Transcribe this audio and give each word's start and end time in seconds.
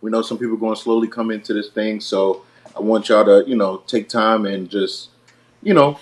We 0.00 0.10
know 0.10 0.22
some 0.22 0.38
people 0.38 0.54
are 0.54 0.58
going 0.58 0.74
to 0.74 0.80
slowly 0.80 1.08
come 1.08 1.30
into 1.30 1.52
this 1.52 1.68
thing, 1.68 2.00
so 2.00 2.44
I 2.76 2.80
want 2.80 3.08
y'all 3.08 3.24
to, 3.24 3.48
you 3.48 3.56
know, 3.56 3.78
take 3.86 4.08
time 4.08 4.46
and 4.46 4.68
just, 4.70 5.10
you 5.62 5.74
know, 5.74 5.98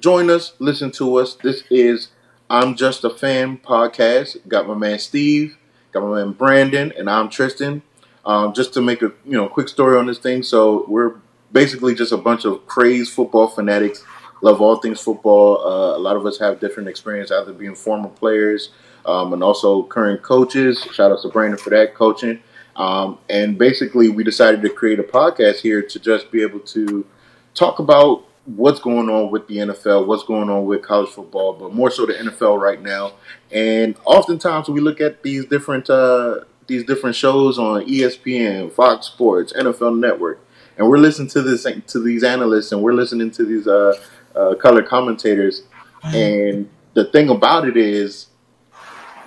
join 0.00 0.30
us, 0.30 0.54
listen 0.58 0.90
to 0.92 1.16
us. 1.16 1.34
This 1.34 1.62
is 1.70 2.08
I'm 2.50 2.76
Just 2.76 3.04
a 3.04 3.10
Fan 3.10 3.58
podcast. 3.58 4.36
Got 4.48 4.66
my 4.66 4.74
man 4.74 4.98
Steve, 4.98 5.56
got 5.92 6.02
my 6.02 6.16
man 6.16 6.32
Brandon, 6.32 6.92
and 6.96 7.08
I'm 7.08 7.28
Tristan. 7.28 7.82
Um, 8.24 8.52
just 8.52 8.74
to 8.74 8.82
make 8.82 9.02
a 9.02 9.12
you 9.24 9.32
know 9.32 9.48
quick 9.48 9.68
story 9.68 9.96
on 9.96 10.06
this 10.06 10.18
thing, 10.18 10.42
so 10.42 10.84
we're 10.88 11.14
basically 11.52 11.94
just 11.94 12.12
a 12.12 12.16
bunch 12.16 12.44
of 12.44 12.66
crazed 12.66 13.12
football 13.12 13.46
fanatics. 13.46 14.04
Love 14.42 14.60
all 14.60 14.76
things 14.76 15.00
football. 15.00 15.64
Uh, 15.64 15.96
a 15.96 16.00
lot 16.00 16.16
of 16.16 16.26
us 16.26 16.38
have 16.38 16.60
different 16.60 16.88
experience, 16.88 17.30
either 17.30 17.52
being 17.52 17.74
former 17.74 18.08
players 18.08 18.70
um, 19.06 19.32
and 19.32 19.42
also 19.42 19.84
current 19.84 20.22
coaches. 20.22 20.82
Shout 20.92 21.12
out 21.12 21.22
to 21.22 21.28
Brandon 21.28 21.58
for 21.58 21.70
that 21.70 21.94
coaching. 21.94 22.42
Um, 22.76 23.18
and 23.28 23.58
basically, 23.58 24.08
we 24.08 24.22
decided 24.22 24.62
to 24.62 24.68
create 24.68 25.00
a 25.00 25.02
podcast 25.02 25.56
here 25.56 25.82
to 25.82 25.98
just 25.98 26.30
be 26.30 26.42
able 26.42 26.60
to 26.60 27.06
talk 27.54 27.78
about 27.78 28.24
what's 28.44 28.78
going 28.78 29.08
on 29.08 29.30
with 29.30 29.48
the 29.48 29.56
NFL, 29.56 30.06
what's 30.06 30.22
going 30.22 30.48
on 30.50 30.66
with 30.66 30.82
college 30.82 31.10
football, 31.10 31.54
but 31.54 31.74
more 31.74 31.90
so 31.90 32.06
the 32.06 32.12
NFL 32.12 32.60
right 32.60 32.80
now. 32.80 33.14
And 33.50 33.96
oftentimes, 34.04 34.68
we 34.68 34.80
look 34.80 35.00
at 35.00 35.22
these 35.22 35.46
different 35.46 35.88
uh, 35.88 36.40
these 36.66 36.84
different 36.84 37.16
shows 37.16 37.58
on 37.58 37.86
ESPN, 37.86 38.72
Fox 38.72 39.06
Sports, 39.06 39.52
NFL 39.54 39.98
Network, 39.98 40.44
and 40.76 40.88
we're 40.88 40.98
listening 40.98 41.28
to 41.28 41.42
this 41.42 41.66
to 41.86 42.02
these 42.02 42.22
analysts, 42.22 42.72
and 42.72 42.82
we're 42.82 42.92
listening 42.92 43.30
to 43.32 43.44
these 43.44 43.66
uh, 43.66 43.94
uh, 44.34 44.54
color 44.56 44.82
commentators. 44.82 45.62
And 46.04 46.68
the 46.94 47.06
thing 47.06 47.30
about 47.30 47.66
it 47.66 47.76
is, 47.76 48.26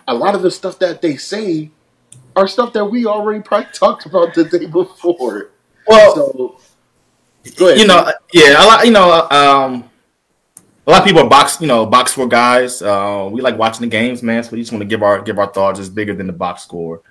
a 0.07 0.13
lot 0.13 0.35
of 0.35 0.43
the 0.43 0.51
stuff 0.51 0.79
that 0.79 1.01
they 1.01 1.17
say 1.17 1.71
are 2.39 2.47
stuff 2.47 2.73
that 2.73 2.85
we 2.85 3.05
already 3.05 3.41
probably 3.41 3.67
talked 3.73 4.05
about 4.05 4.33
the 4.33 4.45
day 4.45 4.65
before. 4.65 5.51
Well, 5.87 6.15
so, 6.15 6.59
you 7.75 7.87
know, 7.87 8.11
yeah, 8.31 8.63
a 8.63 8.65
lot, 8.65 8.85
you 8.85 8.91
know, 8.91 9.27
um, 9.29 9.89
a 10.87 10.91
lot 10.91 11.01
of 11.01 11.05
people 11.05 11.21
are 11.21 11.29
box, 11.29 11.59
you 11.59 11.67
know, 11.67 11.85
box 11.85 12.13
score 12.13 12.27
guys. 12.27 12.81
Uh, 12.81 13.27
we 13.31 13.41
like 13.41 13.57
watching 13.57 13.81
the 13.81 13.87
games, 13.87 14.23
man. 14.23 14.43
So 14.43 14.51
we 14.51 14.59
just 14.59 14.71
want 14.71 14.81
to 14.81 14.87
give 14.87 15.03
our 15.03 15.21
give 15.21 15.37
our 15.37 15.51
thoughts 15.51 15.79
It's 15.79 15.89
bigger 15.89 16.15
than 16.15 16.27
the 16.27 16.33
box 16.33 16.63
score. 16.63 17.01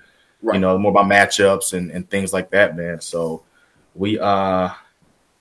Right. 0.41 0.55
You 0.55 0.61
know, 0.61 0.77
more 0.77 0.91
about 0.91 1.05
matchups 1.05 1.73
and, 1.73 1.91
and 1.91 2.09
things 2.09 2.33
like 2.33 2.49
that, 2.51 2.75
man. 2.75 3.01
So 3.01 3.43
we 3.95 4.17
uh 4.19 4.69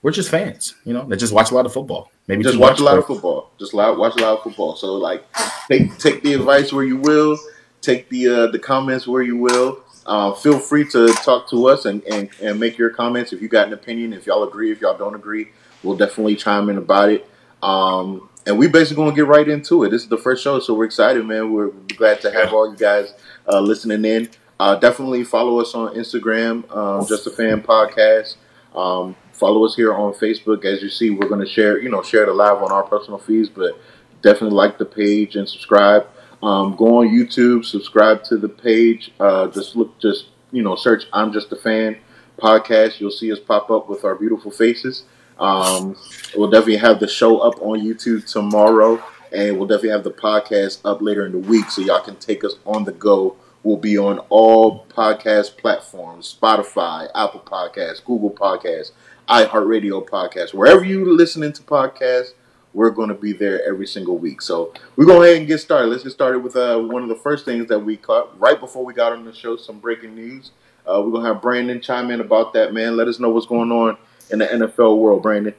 we're 0.03 0.12
just 0.12 0.31
fans, 0.31 0.75
you 0.84 0.93
know, 0.93 1.05
that 1.09 1.17
just 1.17 1.33
watch 1.33 1.51
a 1.51 1.55
lot 1.55 1.67
of 1.67 1.73
football. 1.73 2.11
Maybe 2.29 2.45
just 2.45 2.59
watch 2.59 2.79
a 2.81 2.84
lot 2.84 2.99
of 2.99 3.07
football. 3.07 3.51
Just 3.59 3.75
watch 3.75 3.97
a 3.97 4.23
lot 4.23 4.37
of 4.37 4.43
football. 4.43 4.77
So 4.77 4.95
like, 4.95 5.25
take 5.69 5.99
take 5.99 6.23
the 6.23 6.34
advice 6.34 6.73
where 6.73 6.84
you 6.84 6.97
will 6.97 7.37
take 7.81 8.09
the 8.09 8.29
uh, 8.29 8.47
the 8.49 8.59
comments 8.59 9.07
where 9.07 9.23
you 9.23 9.37
will. 9.37 9.83
Uh, 10.09 10.33
feel 10.33 10.59
free 10.59 10.89
to 10.89 11.09
talk 11.23 11.51
to 11.51 11.69
us 11.69 11.84
and, 11.84 12.03
and, 12.05 12.31
and 12.41 12.59
make 12.59 12.78
your 12.78 12.89
comments 12.89 13.34
if 13.34 13.42
you 13.42 13.48
got 13.48 13.67
an 13.67 13.75
opinion. 13.75 14.15
If 14.15 14.27
y'all 14.27 14.42
agree, 14.42 14.73
if 14.73 14.81
y'all 14.81 14.97
don't 14.97 15.15
agree, 15.15 15.48
we'll 15.83 15.98
definitely 15.98 16.34
chime 16.34 16.70
in 16.70 16.78
about 16.78 17.11
it. 17.11 17.28
Um, 17.62 18.31
and 18.47 18.59
we 18.59 18.69
basically 18.69 19.05
gonna 19.05 19.15
get 19.15 19.27
right 19.27 19.47
into 19.47 19.84
it. 19.84 19.91
This 19.91 20.03
is 20.03 20.09
the 20.09 20.17
first 20.17 20.42
show, 20.42 20.61
so 20.61 20.73
we're 20.73 20.87
excited, 20.87 21.27
man. 21.27 21.53
We're 21.53 21.69
glad 21.98 22.23
to 22.23 22.31
have 22.33 22.55
all 22.55 22.70
you 22.70 22.77
guys 22.78 23.12
uh, 23.47 23.61
listening 23.61 24.03
in. 24.06 24.31
Uh, 24.59 24.77
definitely 24.77 25.25
follow 25.25 25.61
us 25.61 25.75
on 25.75 25.95
Instagram, 25.95 26.75
um, 26.75 27.06
Just 27.06 27.27
a 27.27 27.31
Fan 27.31 27.61
Podcast. 27.61 28.37
Um, 28.75 29.15
follow 29.33 29.67
us 29.67 29.77
here 29.77 29.93
on 29.93 30.15
Facebook. 30.15 30.65
As 30.65 30.83
you 30.83 30.89
see, 30.89 31.11
we're 31.11 31.28
to 31.28 31.47
share, 31.47 31.78
you 31.78 31.91
know, 31.91 32.03
share 32.03 32.25
the 32.25 32.33
live 32.33 32.62
on 32.62 32.72
our 32.72 32.83
personal 32.83 33.19
feeds, 33.19 33.50
but 33.50 33.78
definitely 34.22 34.56
like 34.56 34.78
the 34.78 34.87
page 34.87 35.37
and 35.37 35.47
subscribe. 35.47 36.06
Um, 36.42 36.77
go 36.77 36.98
on 36.98 37.08
YouTube, 37.08 37.64
subscribe 37.64 38.22
to 38.25 38.36
the 38.36 38.48
page. 38.48 39.11
Uh, 39.19 39.48
just 39.48 39.75
look, 39.75 39.98
just 39.98 40.27
you 40.53 40.62
know, 40.62 40.77
search 40.77 41.05
"I'm 41.12 41.33
Just 41.33 41.50
a 41.53 41.56
Fan" 41.56 41.98
podcast. 42.39 43.00
You'll 43.00 43.11
see 43.11 43.33
us 43.33 43.41
pop 43.41 43.70
up 43.70 43.89
with 43.89 44.05
our 44.05 44.14
beautiful 44.14 44.50
faces. 44.50 45.05
Um, 45.39 45.97
we'll 46.36 46.50
definitely 46.50 46.77
have 46.77 47.00
the 47.00 47.09
show 47.09 47.39
up 47.39 47.61
on 47.61 47.81
YouTube 47.81 48.31
tomorrow, 48.31 49.03
and 49.32 49.59
we'll 49.59 49.66
definitely 49.66 49.91
have 49.91 50.04
the 50.04 50.12
podcast 50.12 50.81
up 50.84 51.03
later 51.03 51.27
in 51.27 51.32
the 51.32 51.38
week, 51.38 51.71
so 51.71 51.82
y'all 51.82 52.00
can 52.00 52.16
take 52.16 52.44
us 52.44 52.54
on 52.65 52.84
the 52.84 52.93
go. 52.93 53.37
We'll 53.65 53.77
be 53.77 53.98
on 53.98 54.21
all 54.28 54.87
podcast 54.87 55.56
platforms: 55.56 56.37
Spotify, 56.41 57.09
Apple 57.16 57.41
Podcasts, 57.41 58.04
Google 58.04 58.31
Podcasts, 58.31 58.93
iHeartRadio 59.28 60.09
Podcasts, 60.09 60.54
wherever 60.54 60.84
you're 60.84 61.12
listening 61.12 61.53
to 61.54 61.62
podcasts 61.62 62.32
we're 62.75 62.91
going 62.91 63.09
to 63.09 63.15
be 63.15 63.33
there 63.33 63.67
every 63.67 63.87
single 63.87 64.19
week. 64.19 64.43
So 64.43 64.73
we're 64.97 65.06
going 65.06 65.19
to 65.19 65.21
go 65.21 65.23
ahead 65.23 65.37
and 65.39 65.47
get 65.47 65.59
started. 65.59 65.89
Let's 65.89 66.05
get 66.05 66.12
started 66.12 66.41
with 66.41 66.56
uh, 66.56 66.79
one 66.79 67.03
of 67.03 67.09
the 67.09 67.17
first 67.17 67.45
things 67.45 67.69
that 67.69 67.79
we 67.79 67.97
caught 67.97 68.39
right 68.39 68.59
before 68.59 68.84
we 68.84 68.95
got 68.95 69.12
on 69.12 69.25
the 69.25 69.33
show. 69.33 69.56
Some 69.56 69.81
breaking 69.81 70.15
news. 70.15 70.53
Uh, 70.87 71.03
we're 71.03 71.11
going 71.11 71.25
to 71.25 71.33
have 71.33 71.43
Brandon 71.43 71.81
chime 71.81 72.11
in 72.11 72.21
about 72.21 72.53
that. 72.55 72.73
Man, 72.73 72.97
let 72.97 73.09
us 73.09 73.19
know 73.19 73.31
what's 73.31 73.47
going 73.47 73.71
on 73.73 73.97
in 74.31 74.39
the 74.39 74.47
NFL 74.47 74.99
world, 74.99 75.23
Brandon. 75.23 75.55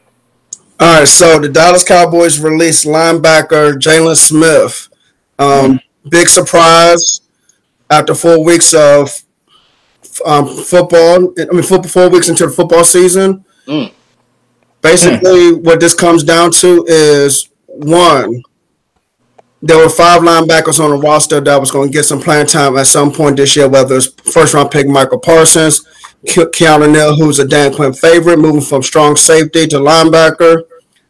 All 0.79 0.99
right, 0.99 1.07
so 1.07 1.39
the 1.39 1.49
Dallas 1.49 1.83
Cowboys 1.83 2.39
released 2.39 2.85
linebacker 2.85 3.73
Jaylon 3.73 4.15
Smith. 4.15 4.87
Um, 5.37 5.47
mm-hmm. 5.49 6.09
Big 6.09 6.29
surprise 6.29 7.21
after 7.89 8.15
four 8.15 8.43
weeks 8.43 8.73
of 8.73 9.23
um, 10.25 10.47
football. 10.47 11.33
I 11.37 11.53
mean, 11.53 11.63
four, 11.63 11.83
four 11.83 12.09
weeks 12.09 12.29
into 12.29 12.45
the 12.45 12.51
football 12.51 12.85
season. 12.85 13.43
Mm. 13.67 13.91
Basically, 14.81 15.51
mm. 15.51 15.63
what 15.63 15.79
this 15.79 15.93
comes 15.93 16.23
down 16.23 16.51
to 16.51 16.85
is 16.87 17.49
one, 17.67 18.43
there 19.61 19.77
were 19.77 19.89
five 19.89 20.21
linebackers 20.21 20.79
on 20.79 20.91
the 20.91 20.97
roster 20.97 21.41
that 21.41 21.59
was 21.59 21.71
going 21.71 21.89
to 21.89 21.93
get 21.93 22.05
some 22.05 22.21
playing 22.21 22.47
time 22.47 22.77
at 22.77 22.87
some 22.87 23.11
point 23.11 23.37
this 23.37 23.55
year, 23.55 23.67
whether 23.67 23.97
it's 23.97 24.07
first 24.31 24.53
round 24.53 24.71
pick 24.71 24.87
Micah 24.87 25.17
Parsons, 25.17 25.81
Ke- 26.25 26.51
Keanu 26.51 26.91
Neal, 26.91 27.15
who's 27.15 27.39
a 27.39 27.47
Dan 27.47 27.73
Quinn 27.73 27.93
favorite, 27.93 28.39
moving 28.39 28.61
from 28.61 28.81
strong 28.81 29.15
safety 29.17 29.67
to 29.67 29.77
linebacker, 29.77 30.63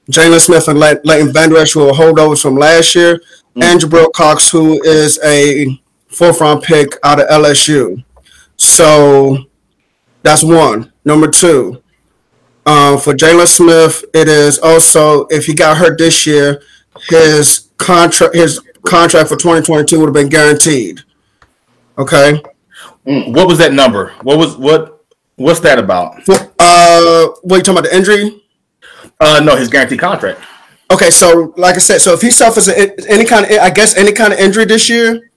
Jaylon 0.09 0.39
Smith 0.39 0.67
and 0.67 0.79
Le- 0.79 0.99
Leighton 1.03 1.31
Vander 1.31 1.57
Esch, 1.57 1.73
who 1.73 1.87
are 1.87 1.93
holdovers 1.93 2.41
from 2.41 2.55
last 2.55 2.95
year, 2.95 3.21
mm. 3.55 3.63
and 3.63 3.79
Jabril 3.79 4.11
Cox, 4.13 4.49
who 4.49 4.81
is 4.83 5.19
a 5.23 5.79
fourth 6.07 6.41
round 6.41 6.63
pick 6.63 6.97
out 7.03 7.19
of 7.19 7.27
LSU. 7.27 8.03
So 8.57 9.45
that's 10.23 10.43
one. 10.43 10.91
Number 11.05 11.29
two, 11.29 11.83
um, 12.69 12.99
for 12.99 13.13
Jaylon 13.13 13.47
Smith, 13.47 14.05
it 14.13 14.27
is 14.27 14.59
also 14.59 15.25
if 15.27 15.47
he 15.47 15.55
got 15.55 15.77
hurt 15.77 15.97
this 15.97 16.27
year, 16.27 16.61
his 17.09 17.69
contract 17.77 18.35
his 18.35 18.61
contract 18.85 19.29
for 19.29 19.35
2022 19.35 19.99
would 19.99 20.05
have 20.05 20.13
been 20.13 20.29
guaranteed. 20.29 21.01
Okay. 21.97 22.39
Mm, 23.07 23.33
what 23.33 23.47
was 23.47 23.57
that 23.57 23.73
number? 23.73 24.11
What 24.21 24.37
was 24.37 24.55
what? 24.55 25.03
What's 25.35 25.61
that 25.61 25.79
about? 25.79 26.19
Uh, 26.29 27.27
what 27.41 27.55
are 27.55 27.57
you 27.57 27.63
talking 27.63 27.79
about? 27.79 27.83
The 27.85 27.95
injury? 27.95 28.43
Uh, 29.19 29.41
no, 29.43 29.55
his 29.55 29.69
guaranteed 29.69 29.99
contract. 29.99 30.39
Okay, 30.91 31.09
so 31.09 31.53
like 31.57 31.75
I 31.75 31.79
said, 31.79 32.01
so 32.01 32.13
if 32.13 32.21
he 32.21 32.29
suffers 32.29 32.67
any 32.67 33.25
kind 33.25 33.45
of, 33.45 33.51
I 33.51 33.69
guess, 33.71 33.95
any 33.95 34.11
kind 34.11 34.31
of 34.31 34.39
injury 34.39 34.65
this 34.65 34.89
year, 34.89 35.31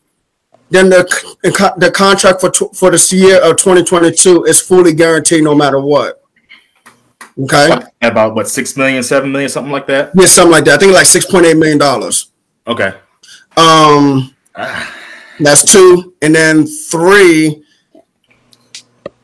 then 0.69 0.91
the 0.91 1.75
the 1.79 1.91
contract 1.91 2.43
for 2.43 2.53
for 2.75 2.91
this 2.91 3.11
year 3.11 3.43
of 3.43 3.57
2022 3.57 4.45
is 4.45 4.61
fully 4.61 4.93
guaranteed 4.93 5.45
no 5.45 5.55
matter 5.55 5.81
what. 5.81 6.22
Okay. 7.39 7.71
About 8.03 8.35
what 8.35 8.49
six 8.49 8.77
million, 8.77 9.03
seven 9.03 9.33
million, 9.33 9.49
something 9.49 9.73
like 9.73 9.87
that. 9.87 10.13
Yeah, 10.15 10.27
something 10.27 10.53
like 10.53 10.65
that. 10.65 10.75
I 10.75 10.79
think 10.79 10.93
like 10.93 11.07
six 11.07 11.25
point 11.25 11.47
eight 11.47 11.57
million 11.57 11.79
dollars. 11.79 12.31
Okay. 12.67 12.95
Um, 13.57 14.35
that's 15.41 15.65
two, 15.65 16.15
and 16.23 16.35
then 16.35 16.67
three. 16.67 17.65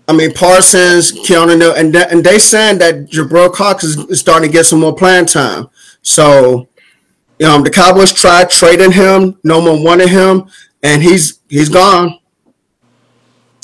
I 0.07 0.15
mean 0.15 0.33
Parsons, 0.33 1.13
Keanu 1.13 1.59
Neal, 1.59 1.75
and 1.75 1.95
and 1.95 2.25
they 2.25 2.39
saying 2.39 2.79
that 2.79 3.11
Jabril 3.11 3.53
Cox 3.53 3.85
is, 3.85 3.97
is 4.07 4.21
starting 4.21 4.49
to 4.49 4.53
get 4.53 4.65
some 4.65 4.81
more 4.81 4.95
playing 4.95 5.27
time. 5.27 5.69
So, 6.01 6.69
um, 7.45 7.63
the 7.63 7.71
Cowboys 7.71 8.13
tried 8.15 8.49
trading 8.49 8.93
him. 8.93 9.39
No 9.45 9.59
one 9.59 9.85
wanted 9.85 10.09
him, 10.09 10.47
and 10.83 11.03
he's 11.03 11.41
he's 11.49 11.69
gone. 11.69 12.19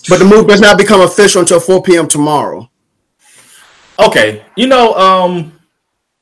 But 0.08 0.18
the 0.18 0.26
move 0.26 0.46
does 0.46 0.60
not 0.60 0.76
become 0.76 1.00
official 1.00 1.40
until 1.40 1.60
4 1.60 1.82
p.m. 1.82 2.06
tomorrow. 2.06 2.70
Okay, 3.98 4.44
you 4.56 4.66
know, 4.66 4.94
um, 4.94 5.60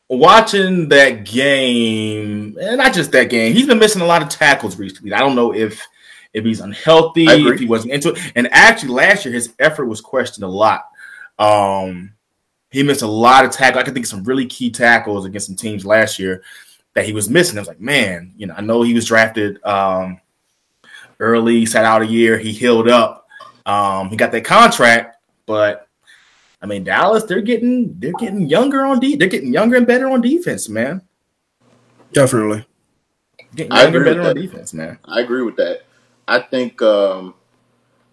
watching 0.09 0.89
that 0.89 1.25
game, 1.25 2.57
and 2.61 2.77
not 2.77 2.93
just 2.93 3.13
that 3.13 3.31
game, 3.31 3.55
he's 3.55 3.67
been 3.67 3.79
missing 3.79 4.03
a 4.03 4.07
lot 4.07 4.23
of 4.23 4.29
tackles 4.29 4.79
recently. 4.79 5.13
I 5.13 5.21
don't 5.21 5.35
know 5.35 5.55
if 5.55 5.87
if 6.35 6.45
he's 6.45 6.61
unhealthy, 6.61 7.27
if 7.29 7.61
he 7.61 7.67
wasn't 7.67 7.93
into 7.93 8.13
it. 8.13 8.33
And 8.35 8.49
actually, 8.53 8.91
last 8.91 9.25
year 9.25 9.35
his 9.35 9.55
effort 9.59 9.87
was 9.87 10.01
questioned 10.01 10.45
a 10.45 10.49
lot. 10.49 10.85
Um, 11.39 12.13
he 12.71 12.83
missed 12.83 13.03
a 13.03 13.07
lot 13.07 13.45
of 13.45 13.51
tackles. 13.51 13.83
I 13.83 13.85
can 13.85 13.95
think 13.95 14.07
of 14.07 14.11
some 14.11 14.25
really 14.25 14.47
key 14.47 14.71
tackles 14.71 15.27
against 15.27 15.47
some 15.47 15.57
teams 15.57 15.85
last 15.85 16.19
year 16.19 16.43
that 16.95 17.05
he 17.05 17.13
was 17.13 17.29
missing. 17.29 17.59
I 17.59 17.61
was 17.61 17.69
like, 17.69 17.81
man, 17.81 18.33
you 18.37 18.47
know, 18.47 18.55
I 18.57 18.61
know 18.61 18.83
he 18.83 18.95
was 18.95 19.07
drafted 19.07 19.63
um, 19.65 20.21
early, 21.21 21.67
sat 21.67 21.85
out 21.85 22.03
a 22.03 22.07
year, 22.07 22.39
he 22.39 22.53
healed 22.53 22.89
up, 22.89 23.29
um, 23.67 24.09
he 24.09 24.17
got 24.17 24.33
that 24.33 24.45
contract, 24.45 25.17
but 25.47 25.89
I 26.63 26.67
mean, 26.67 26.85
Dallas, 26.85 27.25
they're 27.25 27.43
getting 27.43 27.99
they're 27.99 28.13
getting 28.13 28.49
younger 28.49 28.85
on 28.85 29.01
de- 29.01 29.17
they're 29.17 29.29
getting 29.29 29.53
younger 29.53 29.77
and 29.77 29.87
better 29.87 30.09
on 30.09 30.21
defense, 30.21 30.69
man. 30.69 31.03
Definitely. 32.13 32.65
Getting 33.55 33.77
younger 33.77 34.05
better 34.05 34.23
on 34.23 34.37
defense, 34.37 34.73
man. 34.73 34.99
I 35.05 35.21
agree 35.21 35.43
with 35.43 35.57
that. 35.57 35.83
I 36.29 36.41
think 36.41 36.81
um 36.81 37.35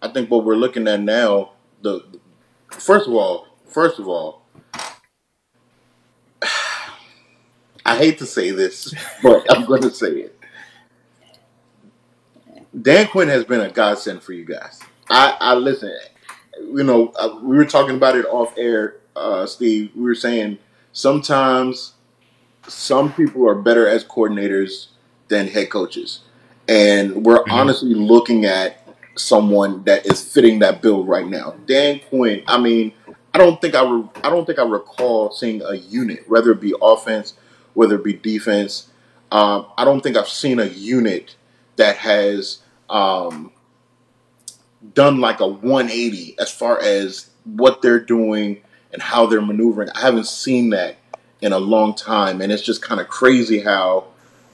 I 0.02 0.08
think 0.08 0.32
what 0.32 0.46
we're 0.46 0.56
looking 0.56 0.88
at 0.88 1.00
now, 1.02 1.52
the 1.84 2.04
first 2.72 3.08
of 3.08 3.14
all, 3.14 3.48
first 3.68 4.00
of 4.00 4.08
all, 4.08 4.42
I 7.86 7.98
hate 7.98 8.18
to 8.20 8.26
say 8.26 8.50
this, 8.50 8.94
but 9.24 9.46
I'm 9.56 9.66
going 9.66 9.84
to 9.84 9.92
say 9.92 10.12
it. 10.12 10.36
Dan 12.82 13.08
Quinn 13.08 13.28
has 13.28 13.44
been 13.46 13.62
a 13.62 13.70
godsend 13.70 14.24
for 14.24 14.34
you 14.34 14.46
guys. 14.46 14.80
I, 15.10 15.36
I 15.40 15.54
listen. 15.56 15.92
You 16.62 16.84
know, 16.84 17.10
uh, 17.20 17.40
we 17.42 17.58
were 17.58 17.66
talking 17.66 17.96
about 17.96 18.16
it 18.16 18.26
off 18.26 18.54
air, 18.58 18.98
uh, 19.16 19.46
Steve. 19.46 19.92
We 19.96 20.04
were 20.04 20.16
saying 20.16 20.60
sometimes 20.92 21.94
some 22.68 23.14
people 23.14 23.48
are 23.48 23.56
better 23.56 23.88
as 23.88 24.04
coordinators 24.04 24.88
than 25.28 25.48
head 25.48 25.70
coaches, 25.70 26.22
and 26.68 27.26
we're 27.26 27.40
mm-hmm. 27.40 27.52
honestly 27.52 27.94
looking 27.94 28.46
at 28.46 28.88
someone 29.16 29.84
that 29.84 30.06
is 30.06 30.24
fitting 30.24 30.60
that 30.60 30.82
bill 30.82 31.04
right 31.04 31.28
now. 31.28 31.56
Dan 31.66 32.00
Quinn. 32.10 32.44
I 32.48 32.60
mean, 32.60 32.94
I 33.34 33.38
don't 33.38 33.60
think 33.62 33.76
I 33.76 33.84
re- 33.90 34.10
I 34.24 34.30
don't 34.30 34.46
think 34.46 34.60
I 34.60 34.64
recall 34.64 35.32
seeing 35.32 35.62
a 35.62 35.76
unit, 35.76 36.28
whether 36.28 36.52
it 36.52 36.62
be 36.62 36.74
offense, 36.82 37.34
whether 37.74 37.96
it 37.96 38.04
be 38.04 38.14
defense. 38.14 38.90
Um, 39.32 39.68
I 39.78 39.86
don't 39.86 40.02
think 40.02 40.18
I've 40.18 40.30
seen 40.30 40.60
a 40.60 40.66
unit 40.66 41.36
that 41.76 41.98
has 41.98 42.60
um, 42.90 43.52
done 44.94 45.20
like 45.20 45.40
a 45.40 45.48
180 45.48 46.36
as 46.40 46.52
far 46.52 46.82
as 46.82 47.30
what 47.44 47.82
they're 47.82 48.00
doing 48.00 48.62
and 48.92 49.02
how 49.02 49.26
they're 49.26 49.42
maneuvering. 49.42 49.90
I 49.96 50.02
haven't 50.02 50.28
seen 50.28 50.70
that 50.72 50.98
in 51.42 51.54
a 51.54 51.60
long 51.60 51.96
time, 51.96 52.42
and 52.42 52.52
it's 52.52 52.62
just 52.62 52.82
kind 52.82 53.00
of 53.00 53.08
crazy 53.08 53.60
how, 53.60 54.06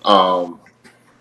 um, 0.04 0.60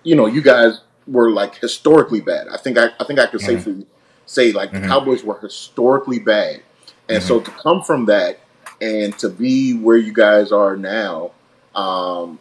you 0.03 0.15
know, 0.15 0.27
you 0.27 0.43
guys 0.43 0.81
were 1.06 1.31
like 1.31 1.56
historically 1.56 2.21
bad. 2.21 2.49
I 2.49 2.56
think 2.56 2.79
I, 2.79 2.91
I 2.99 3.05
think 3.05 3.19
I 3.19 3.27
could 3.27 3.41
mm-hmm. 3.41 3.59
safely 3.59 3.87
say 4.27 4.53
like 4.53 4.71
mm-hmm. 4.71 4.83
the 4.83 4.89
Cowboys 4.89 5.23
were 5.23 5.39
historically 5.39 6.19
bad, 6.19 6.62
and 7.09 7.19
mm-hmm. 7.19 7.29
so 7.29 7.41
to 7.41 7.50
come 7.50 7.83
from 7.83 8.07
that 8.07 8.41
and 8.81 9.17
to 9.19 9.29
be 9.29 9.75
where 9.75 9.97
you 9.97 10.12
guys 10.12 10.53
are 10.53 10.77
now, 10.77 11.31
um, 11.75 12.39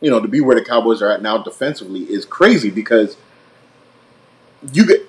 you 0.00 0.10
know, 0.10 0.20
to 0.20 0.28
be 0.28 0.40
where 0.40 0.58
the 0.58 0.64
Cowboys 0.64 1.02
are 1.02 1.10
at 1.10 1.22
now 1.22 1.38
defensively 1.38 2.02
is 2.02 2.24
crazy 2.24 2.70
because 2.70 3.16
you 4.72 4.86
get 4.86 5.02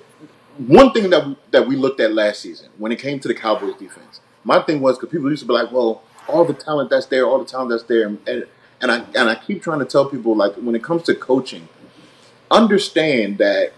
one 0.67 0.91
thing 0.91 1.09
that 1.09 1.27
we, 1.27 1.38
that 1.51 1.67
we 1.67 1.75
looked 1.75 2.00
at 2.00 2.13
last 2.13 2.41
season 2.41 2.69
when 2.77 2.91
it 2.91 3.00
came 3.00 3.19
to 3.19 3.27
the 3.27 3.33
Cowboys 3.33 3.75
defense. 3.75 4.21
My 4.44 4.62
thing 4.62 4.81
was 4.81 4.97
because 4.97 5.12
people 5.12 5.29
used 5.29 5.41
to 5.41 5.47
be 5.47 5.53
like, 5.53 5.71
"Well, 5.71 6.03
all 6.27 6.45
the 6.45 6.53
talent 6.53 6.89
that's 6.89 7.07
there, 7.07 7.25
all 7.25 7.39
the 7.39 7.45
talent 7.45 7.71
that's 7.71 7.83
there," 7.83 8.07
and 8.07 8.45
and 8.81 8.91
I 8.91 8.97
and 9.15 9.29
I 9.29 9.35
keep 9.35 9.62
trying 9.62 9.79
to 9.79 9.85
tell 9.85 10.09
people 10.09 10.35
like 10.35 10.56
when 10.56 10.75
it 10.75 10.83
comes 10.83 11.03
to 11.03 11.15
coaching, 11.15 11.67
understand 12.51 13.38
that 13.39 13.73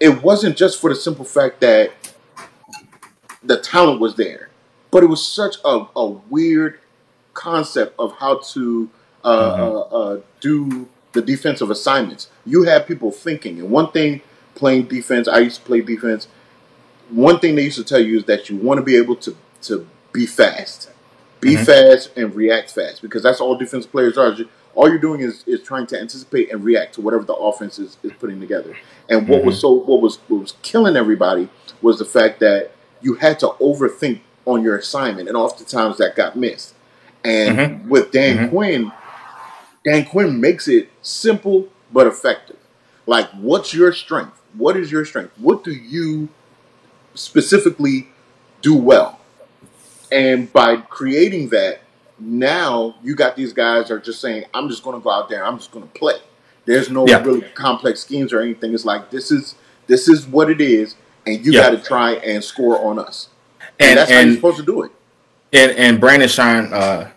it 0.00 0.22
wasn't 0.22 0.56
just 0.56 0.80
for 0.80 0.90
the 0.90 0.96
simple 0.96 1.24
fact 1.24 1.60
that 1.60 1.92
the 3.42 3.58
talent 3.60 4.00
was 4.00 4.16
there, 4.16 4.50
but 4.90 5.02
it 5.02 5.06
was 5.06 5.26
such 5.26 5.56
a, 5.64 5.86
a 5.96 6.06
weird 6.06 6.80
concept 7.34 7.94
of 7.98 8.12
how 8.18 8.38
to 8.38 8.90
uh, 9.24 9.56
mm-hmm. 9.56 9.62
uh, 9.62 9.80
uh, 9.80 10.20
do 10.40 10.88
the 11.12 11.22
defensive 11.22 11.70
assignments. 11.70 12.28
You 12.44 12.64
have 12.64 12.86
people 12.86 13.10
thinking, 13.10 13.58
and 13.58 13.70
one 13.70 13.90
thing 13.92 14.22
playing 14.54 14.84
defense, 14.84 15.28
I 15.28 15.38
used 15.40 15.60
to 15.60 15.66
play 15.66 15.80
defense. 15.80 16.28
One 17.10 17.38
thing 17.38 17.54
they 17.54 17.64
used 17.64 17.78
to 17.78 17.84
tell 17.84 18.00
you 18.00 18.18
is 18.18 18.24
that 18.24 18.48
you 18.48 18.56
want 18.56 18.78
to 18.78 18.82
be 18.82 18.96
able 18.96 19.16
to 19.16 19.36
to 19.62 19.86
be 20.12 20.26
fast, 20.26 20.90
be 21.40 21.54
mm-hmm. 21.54 21.64
fast 21.64 22.16
and 22.16 22.34
react 22.34 22.70
fast 22.72 23.02
because 23.02 23.22
that's 23.22 23.40
all 23.40 23.56
defensive 23.56 23.90
players 23.90 24.16
are. 24.18 24.36
All 24.74 24.88
you're 24.88 24.98
doing 24.98 25.20
is, 25.20 25.44
is 25.46 25.62
trying 25.62 25.86
to 25.88 26.00
anticipate 26.00 26.50
and 26.50 26.64
react 26.64 26.94
to 26.94 27.02
whatever 27.02 27.24
the 27.24 27.34
offense 27.34 27.78
is, 27.78 27.98
is 28.02 28.12
putting 28.18 28.40
together. 28.40 28.74
And 29.10 29.28
what 29.28 29.40
mm-hmm. 29.40 29.48
was 29.48 29.60
so 29.60 29.72
what 29.72 30.00
was 30.00 30.16
what 30.28 30.40
was 30.40 30.54
killing 30.62 30.96
everybody 30.96 31.48
was 31.82 31.98
the 31.98 32.06
fact 32.06 32.40
that 32.40 32.72
you 33.02 33.14
had 33.14 33.38
to 33.40 33.48
overthink 33.60 34.20
on 34.44 34.62
your 34.62 34.76
assignment, 34.76 35.28
and 35.28 35.36
oftentimes 35.36 35.98
that 35.98 36.16
got 36.16 36.36
missed. 36.36 36.74
And 37.24 37.58
mm-hmm. 37.58 37.88
with 37.88 38.10
Dan 38.10 38.36
mm-hmm. 38.36 38.48
Quinn, 38.48 38.92
Dan 39.84 40.04
Quinn 40.04 40.40
makes 40.40 40.68
it 40.68 40.90
simple 41.02 41.68
but 41.92 42.06
effective. 42.06 42.56
Like, 43.06 43.30
what's 43.32 43.74
your 43.74 43.92
strength? 43.92 44.40
What 44.56 44.76
is 44.76 44.92
your 44.92 45.04
strength? 45.04 45.32
What 45.38 45.64
do 45.64 45.72
you 45.72 46.28
specifically 47.14 48.08
do 48.60 48.74
well? 48.74 49.18
And 50.10 50.52
by 50.52 50.76
creating 50.76 51.48
that, 51.50 51.80
now 52.18 52.94
you 53.02 53.14
got 53.14 53.34
these 53.36 53.52
guys 53.52 53.90
are 53.90 53.98
just 53.98 54.20
saying, 54.20 54.44
I'm 54.54 54.68
just 54.68 54.82
going 54.82 54.98
to 54.98 55.02
go 55.02 55.10
out 55.10 55.28
there. 55.28 55.44
I'm 55.44 55.58
just 55.58 55.70
going 55.70 55.86
to 55.86 55.98
play. 55.98 56.18
There's 56.64 56.90
no 56.90 57.06
yeah. 57.06 57.22
really 57.22 57.40
complex 57.54 58.00
schemes 58.00 58.32
or 58.32 58.40
anything. 58.40 58.72
It's 58.74 58.84
like 58.84 59.10
this 59.10 59.30
is 59.30 59.56
this 59.86 60.08
is 60.08 60.26
what 60.26 60.48
it 60.48 60.60
is, 60.60 60.94
and 61.26 61.44
you 61.44 61.52
yeah. 61.52 61.62
got 61.62 61.70
to 61.70 61.78
try 61.78 62.12
and 62.14 62.42
score 62.42 62.84
on 62.84 62.98
us. 62.98 63.28
And, 63.80 63.90
and 63.90 63.98
that's 63.98 64.10
and, 64.10 64.18
how 64.18 64.24
you're 64.26 64.34
supposed 64.36 64.56
to 64.58 64.62
do 64.62 64.82
it. 64.82 64.92
And 65.52 65.72
and 65.72 66.00
Brandon 66.00 66.28
Shine 66.28 66.72
uh, 66.72 67.10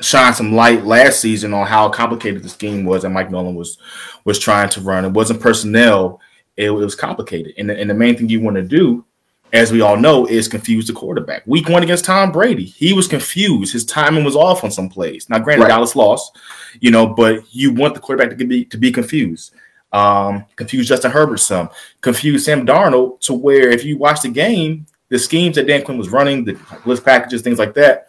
shine 0.00 0.34
some 0.34 0.54
light 0.54 0.84
last 0.84 1.20
season 1.20 1.52
on 1.54 1.66
how 1.66 1.88
complicated 1.88 2.42
the 2.42 2.48
scheme 2.48 2.84
was 2.84 3.02
that 3.02 3.10
Mike 3.10 3.30
Nolan 3.30 3.54
was 3.54 3.78
was 4.24 4.38
trying 4.38 4.68
to 4.70 4.80
run. 4.80 5.04
It 5.04 5.12
wasn't 5.12 5.40
personnel; 5.40 6.20
it, 6.56 6.70
it 6.70 6.70
was 6.70 6.94
complicated. 6.94 7.54
And 7.58 7.68
the, 7.68 7.78
and 7.78 7.88
the 7.88 7.94
main 7.94 8.16
thing 8.16 8.28
you 8.28 8.40
want 8.40 8.56
to 8.56 8.62
do, 8.62 9.04
as 9.52 9.72
we 9.72 9.80
all 9.80 9.96
know, 9.96 10.26
is 10.26 10.48
confuse 10.48 10.86
the 10.86 10.92
quarterback. 10.92 11.46
Week 11.46 11.68
one 11.68 11.82
against 11.82 12.04
Tom 12.04 12.32
Brady, 12.32 12.64
he 12.64 12.92
was 12.92 13.08
confused. 13.08 13.72
His 13.72 13.84
timing 13.84 14.24
was 14.24 14.36
off 14.36 14.64
on 14.64 14.70
some 14.70 14.88
plays. 14.88 15.28
Now, 15.28 15.38
granted, 15.38 15.64
right. 15.64 15.68
Dallas 15.68 15.94
lost, 15.96 16.36
you 16.80 16.90
know, 16.90 17.06
but 17.06 17.42
you 17.54 17.72
want 17.72 17.94
the 17.94 18.00
quarterback 18.00 18.36
to 18.36 18.44
be 18.44 18.64
to 18.66 18.76
be 18.76 18.90
confused. 18.90 19.54
Um, 19.92 20.44
confuse 20.56 20.88
Justin 20.88 21.12
Herbert 21.12 21.38
some, 21.38 21.68
confuse 22.00 22.44
Sam 22.44 22.66
Darnold 22.66 23.20
to 23.20 23.32
where 23.32 23.70
if 23.70 23.84
you 23.84 23.96
watch 23.96 24.22
the 24.22 24.28
game, 24.28 24.86
the 25.08 25.18
schemes 25.20 25.54
that 25.54 25.68
Dan 25.68 25.84
Quinn 25.84 25.98
was 25.98 26.08
running, 26.08 26.44
the 26.44 26.58
blitz 26.84 27.00
packages, 27.00 27.42
things 27.42 27.60
like 27.60 27.74
that 27.74 28.08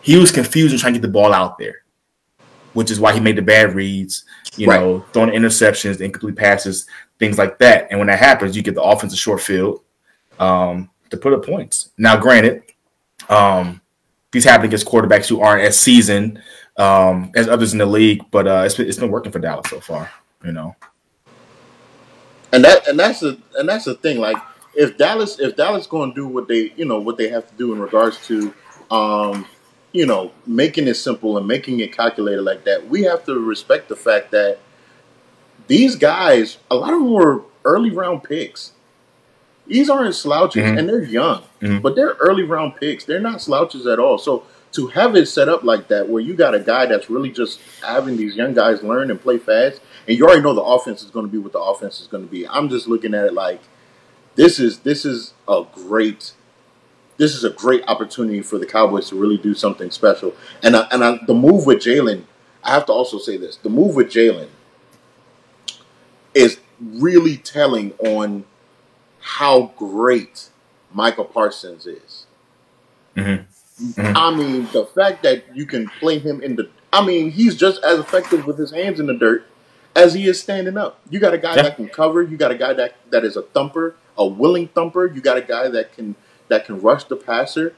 he 0.00 0.16
was 0.16 0.32
confused 0.32 0.72
and 0.72 0.80
trying 0.80 0.94
to 0.94 0.98
get 0.98 1.06
the 1.06 1.12
ball 1.12 1.32
out 1.32 1.58
there, 1.58 1.82
which 2.72 2.90
is 2.90 3.00
why 3.00 3.12
he 3.12 3.20
made 3.20 3.36
the 3.36 3.42
bad 3.42 3.74
reads, 3.74 4.24
you 4.56 4.66
right. 4.66 4.80
know, 4.80 5.04
throwing 5.12 5.30
interceptions, 5.30 6.00
incomplete 6.00 6.36
passes, 6.36 6.86
things 7.18 7.38
like 7.38 7.58
that. 7.58 7.88
And 7.90 7.98
when 7.98 8.08
that 8.08 8.18
happens, 8.18 8.56
you 8.56 8.62
get 8.62 8.74
the 8.74 8.82
offensive 8.82 9.18
short 9.18 9.40
field 9.40 9.82
um, 10.38 10.90
to 11.10 11.16
put 11.16 11.32
up 11.32 11.44
points. 11.44 11.90
Now, 11.98 12.16
granted, 12.16 12.62
um, 13.28 13.80
these 14.32 14.44
happen 14.44 14.66
against 14.66 14.86
quarterbacks 14.86 15.28
who 15.28 15.40
aren't 15.40 15.62
as 15.62 15.78
seasoned 15.78 16.40
um, 16.76 17.30
as 17.34 17.48
others 17.48 17.72
in 17.72 17.78
the 17.78 17.86
league, 17.86 18.22
but 18.30 18.46
uh, 18.46 18.62
it's, 18.64 18.74
been, 18.74 18.86
it's 18.86 18.98
been 18.98 19.10
working 19.10 19.32
for 19.32 19.38
Dallas 19.38 19.68
so 19.70 19.80
far, 19.80 20.10
you 20.44 20.52
know. 20.52 20.76
And 22.52 22.64
that 22.64 22.88
and 22.88 22.98
that's 22.98 23.20
the 23.20 23.38
and 23.58 23.68
that's 23.68 23.84
the 23.84 23.94
thing. 23.94 24.18
Like 24.20 24.38
if 24.74 24.96
Dallas 24.96 25.38
if 25.38 25.54
Dallas 25.54 25.86
going 25.86 26.10
to 26.12 26.14
do 26.14 26.26
what 26.26 26.48
they 26.48 26.72
you 26.76 26.86
know 26.86 26.98
what 26.98 27.18
they 27.18 27.28
have 27.28 27.46
to 27.46 27.54
do 27.56 27.74
in 27.74 27.78
regards 27.78 28.26
to 28.28 28.54
um, 28.90 29.46
you 29.92 30.06
know, 30.06 30.32
making 30.46 30.86
it 30.86 30.94
simple 30.94 31.38
and 31.38 31.46
making 31.46 31.80
it 31.80 31.92
calculated 31.92 32.42
like 32.42 32.64
that, 32.64 32.88
we 32.88 33.02
have 33.02 33.24
to 33.24 33.38
respect 33.38 33.88
the 33.88 33.96
fact 33.96 34.30
that 34.32 34.58
these 35.68 35.96
guys, 35.96 36.58
a 36.70 36.74
lot 36.74 36.92
of 36.92 37.00
them 37.00 37.12
were 37.12 37.42
early 37.64 37.90
round 37.90 38.24
picks. 38.24 38.72
These 39.66 39.90
aren't 39.90 40.14
slouches, 40.14 40.62
mm-hmm. 40.62 40.78
and 40.78 40.88
they're 40.88 41.04
young, 41.04 41.42
mm-hmm. 41.60 41.78
but 41.80 41.94
they're 41.94 42.16
early 42.20 42.42
round 42.42 42.76
picks. 42.76 43.04
They're 43.04 43.20
not 43.20 43.42
slouches 43.42 43.86
at 43.86 43.98
all. 43.98 44.16
So 44.16 44.44
to 44.72 44.88
have 44.88 45.14
it 45.14 45.26
set 45.26 45.48
up 45.48 45.62
like 45.62 45.88
that, 45.88 46.08
where 46.08 46.22
you 46.22 46.34
got 46.34 46.54
a 46.54 46.60
guy 46.60 46.86
that's 46.86 47.10
really 47.10 47.30
just 47.30 47.60
having 47.82 48.16
these 48.16 48.34
young 48.34 48.54
guys 48.54 48.82
learn 48.82 49.10
and 49.10 49.20
play 49.20 49.36
fast, 49.36 49.80
and 50.06 50.16
you 50.16 50.24
already 50.24 50.40
know 50.40 50.54
the 50.54 50.62
offense 50.62 51.02
is 51.02 51.10
going 51.10 51.26
to 51.26 51.30
be 51.30 51.38
what 51.38 51.52
the 51.52 51.60
offense 51.60 52.00
is 52.00 52.06
going 52.06 52.24
to 52.24 52.30
be. 52.30 52.48
I'm 52.48 52.70
just 52.70 52.88
looking 52.88 53.12
at 53.12 53.26
it 53.26 53.34
like 53.34 53.60
this 54.36 54.58
is 54.58 54.80
this 54.80 55.04
is 55.04 55.34
a 55.46 55.64
great 55.72 56.32
this 57.18 57.34
is 57.34 57.44
a 57.44 57.50
great 57.50 57.82
opportunity 57.88 58.40
for 58.40 58.58
the 58.58 58.66
Cowboys 58.66 59.08
to 59.10 59.16
really 59.16 59.36
do 59.36 59.52
something 59.52 59.90
special. 59.90 60.34
And 60.62 60.76
I, 60.76 60.86
and 60.92 61.04
I, 61.04 61.18
the 61.26 61.34
move 61.34 61.66
with 61.66 61.78
Jaylon, 61.78 62.22
I 62.62 62.70
have 62.70 62.86
to 62.86 62.92
also 62.92 63.18
say 63.18 63.36
this: 63.36 63.56
the 63.56 63.68
move 63.68 63.94
with 63.94 64.06
Jaylon 64.06 64.48
is 66.34 66.58
really 66.80 67.36
telling 67.36 67.92
on 67.98 68.44
how 69.20 69.72
great 69.76 70.48
Micah 70.92 71.24
Parsons 71.24 71.86
is. 71.86 72.26
Mm-hmm. 73.16 74.00
Mm-hmm. 74.00 74.16
I 74.16 74.34
mean, 74.34 74.68
the 74.72 74.86
fact 74.86 75.22
that 75.22 75.54
you 75.54 75.66
can 75.66 75.88
play 76.00 76.18
him 76.18 76.40
in 76.40 76.56
the, 76.56 76.70
I 76.92 77.04
mean, 77.04 77.30
he's 77.30 77.56
just 77.56 77.82
as 77.84 77.98
effective 77.98 78.46
with 78.46 78.58
his 78.58 78.70
hands 78.70 78.98
in 78.98 79.06
the 79.06 79.14
dirt 79.14 79.46
as 79.94 80.14
he 80.14 80.26
is 80.26 80.40
standing 80.40 80.76
up. 80.76 81.00
You 81.10 81.20
got 81.20 81.34
a 81.34 81.38
guy 81.38 81.56
yeah. 81.56 81.62
that 81.62 81.76
can 81.76 81.88
cover. 81.88 82.22
You 82.22 82.36
got 82.36 82.50
a 82.50 82.56
guy 82.56 82.72
that 82.72 82.96
that 83.10 83.24
is 83.24 83.36
a 83.36 83.42
thumper, 83.42 83.96
a 84.16 84.26
willing 84.26 84.68
thumper. 84.68 85.06
You 85.06 85.20
got 85.20 85.36
a 85.36 85.42
guy 85.42 85.68
that 85.68 85.92
can 85.92 86.16
that 86.48 86.64
can 86.64 86.80
rush 86.80 87.04
the 87.04 87.16
passer. 87.16 87.74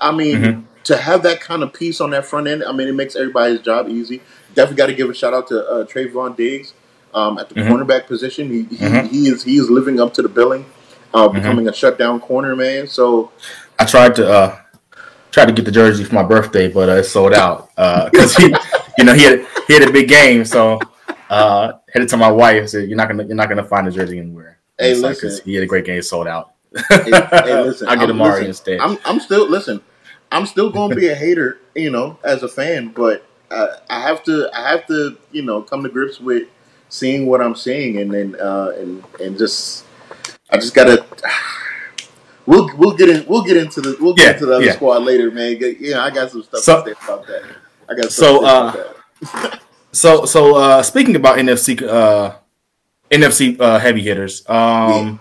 I 0.00 0.12
mean, 0.12 0.36
mm-hmm. 0.36 0.60
to 0.84 0.96
have 0.96 1.22
that 1.22 1.40
kind 1.40 1.62
of 1.62 1.72
piece 1.72 2.00
on 2.00 2.10
that 2.10 2.24
front 2.24 2.46
end, 2.46 2.64
I 2.64 2.72
mean, 2.72 2.88
it 2.88 2.94
makes 2.94 3.14
everybody's 3.14 3.60
job 3.60 3.88
easy. 3.88 4.22
Definitely 4.54 4.76
got 4.76 4.86
to 4.86 4.94
give 4.94 5.10
a 5.10 5.14
shout 5.14 5.34
out 5.34 5.48
to 5.48 5.66
uh, 5.68 5.84
Trevon 5.84 6.36
Diggs 6.36 6.72
um, 7.14 7.38
at 7.38 7.48
the 7.48 7.56
mm-hmm. 7.56 7.72
cornerback 7.72 8.06
position. 8.06 8.50
He, 8.50 8.62
he, 8.64 8.76
mm-hmm. 8.76 9.06
he, 9.06 9.28
is 9.28 9.44
he 9.44 9.56
is 9.56 9.70
living 9.70 10.00
up 10.00 10.14
to 10.14 10.22
the 10.22 10.28
billing, 10.28 10.64
uh, 11.14 11.28
mm-hmm. 11.28 11.36
becoming 11.36 11.68
a 11.68 11.72
shutdown 11.72 12.20
corner 12.20 12.54
man. 12.56 12.86
So 12.86 13.32
I 13.78 13.84
tried 13.84 14.14
to 14.16 14.30
uh, 14.30 14.60
tried 15.30 15.46
to 15.46 15.52
get 15.52 15.64
the 15.64 15.72
jersey 15.72 16.04
for 16.04 16.14
my 16.14 16.22
birthday, 16.22 16.68
but 16.68 16.88
uh, 16.88 16.92
it 16.92 17.04
sold 17.04 17.34
out 17.34 17.68
because 17.76 18.36
uh, 18.36 18.40
he, 18.40 18.54
you 18.98 19.04
know, 19.04 19.14
he 19.14 19.22
had 19.22 19.46
he 19.66 19.74
had 19.74 19.88
a 19.88 19.92
big 19.92 20.08
game. 20.08 20.44
So 20.44 20.80
uh, 21.30 21.72
headed 21.92 22.08
to 22.10 22.16
my 22.16 22.30
wife, 22.30 22.68
said, 22.70 22.88
"You're 22.88 22.96
not 22.96 23.08
gonna 23.08 23.24
you're 23.24 23.36
not 23.36 23.48
gonna 23.48 23.64
find 23.64 23.86
the 23.86 23.90
jersey 23.90 24.18
anywhere." 24.18 24.58
Hey, 24.78 24.94
listen, 24.94 25.40
he 25.44 25.54
had 25.54 25.64
a 25.64 25.66
great 25.66 25.86
game, 25.86 26.02
sold 26.02 26.26
out 26.26 26.52
hey, 26.88 27.10
hey, 27.10 27.62
listen, 27.62 27.88
I 27.88 27.96
get 27.96 28.10
Amari 28.10 28.32
listen, 28.32 28.46
instead. 28.46 28.80
I'm, 28.80 28.98
I'm 29.04 29.20
still 29.20 29.48
listen. 29.48 29.82
I'm 30.30 30.46
still 30.46 30.70
going 30.70 30.90
to 30.90 30.96
be 30.96 31.08
a 31.08 31.14
hater, 31.14 31.58
you 31.74 31.90
know, 31.90 32.18
as 32.24 32.42
a 32.42 32.48
fan, 32.48 32.88
but 32.88 33.24
uh, 33.50 33.76
I 33.88 34.02
have 34.02 34.24
to, 34.24 34.50
I 34.52 34.70
have 34.70 34.86
to, 34.88 35.16
you 35.30 35.42
know, 35.42 35.62
come 35.62 35.84
to 35.84 35.88
grips 35.88 36.20
with 36.20 36.48
seeing 36.88 37.26
what 37.26 37.40
I'm 37.40 37.54
seeing, 37.54 37.98
and 37.98 38.12
then 38.12 38.36
uh, 38.40 38.72
and 38.78 39.04
and 39.20 39.38
just, 39.38 39.84
I 40.50 40.56
just 40.56 40.74
gotta. 40.74 41.04
We'll 42.46 42.70
we'll 42.76 42.96
get 42.96 43.08
in 43.08 43.26
we'll 43.26 43.42
get 43.42 43.56
into 43.56 43.80
the 43.80 43.96
we'll 44.00 44.14
get 44.14 44.24
yeah, 44.24 44.32
into 44.34 44.46
the 44.46 44.54
other 44.54 44.64
yeah. 44.64 44.72
squad 44.72 45.02
later, 45.02 45.30
man. 45.30 45.58
Yeah, 45.80 46.04
I 46.04 46.10
got 46.10 46.30
some 46.30 46.44
stuff 46.44 46.60
so, 46.60 46.84
to 46.84 46.94
say 46.94 46.96
about 47.04 47.26
that. 47.26 47.42
I 47.88 47.94
got 47.94 48.12
so 48.12 48.44
uh, 48.44 48.92
so 49.92 50.24
so 50.24 50.56
uh, 50.56 50.82
speaking 50.82 51.16
about 51.16 51.38
NFC 51.38 51.82
uh, 51.82 52.36
NFC 53.10 53.60
uh, 53.60 53.80
heavy 53.80 54.00
hitters, 54.02 54.48
um, 54.48 54.56
yeah. 54.58 55.16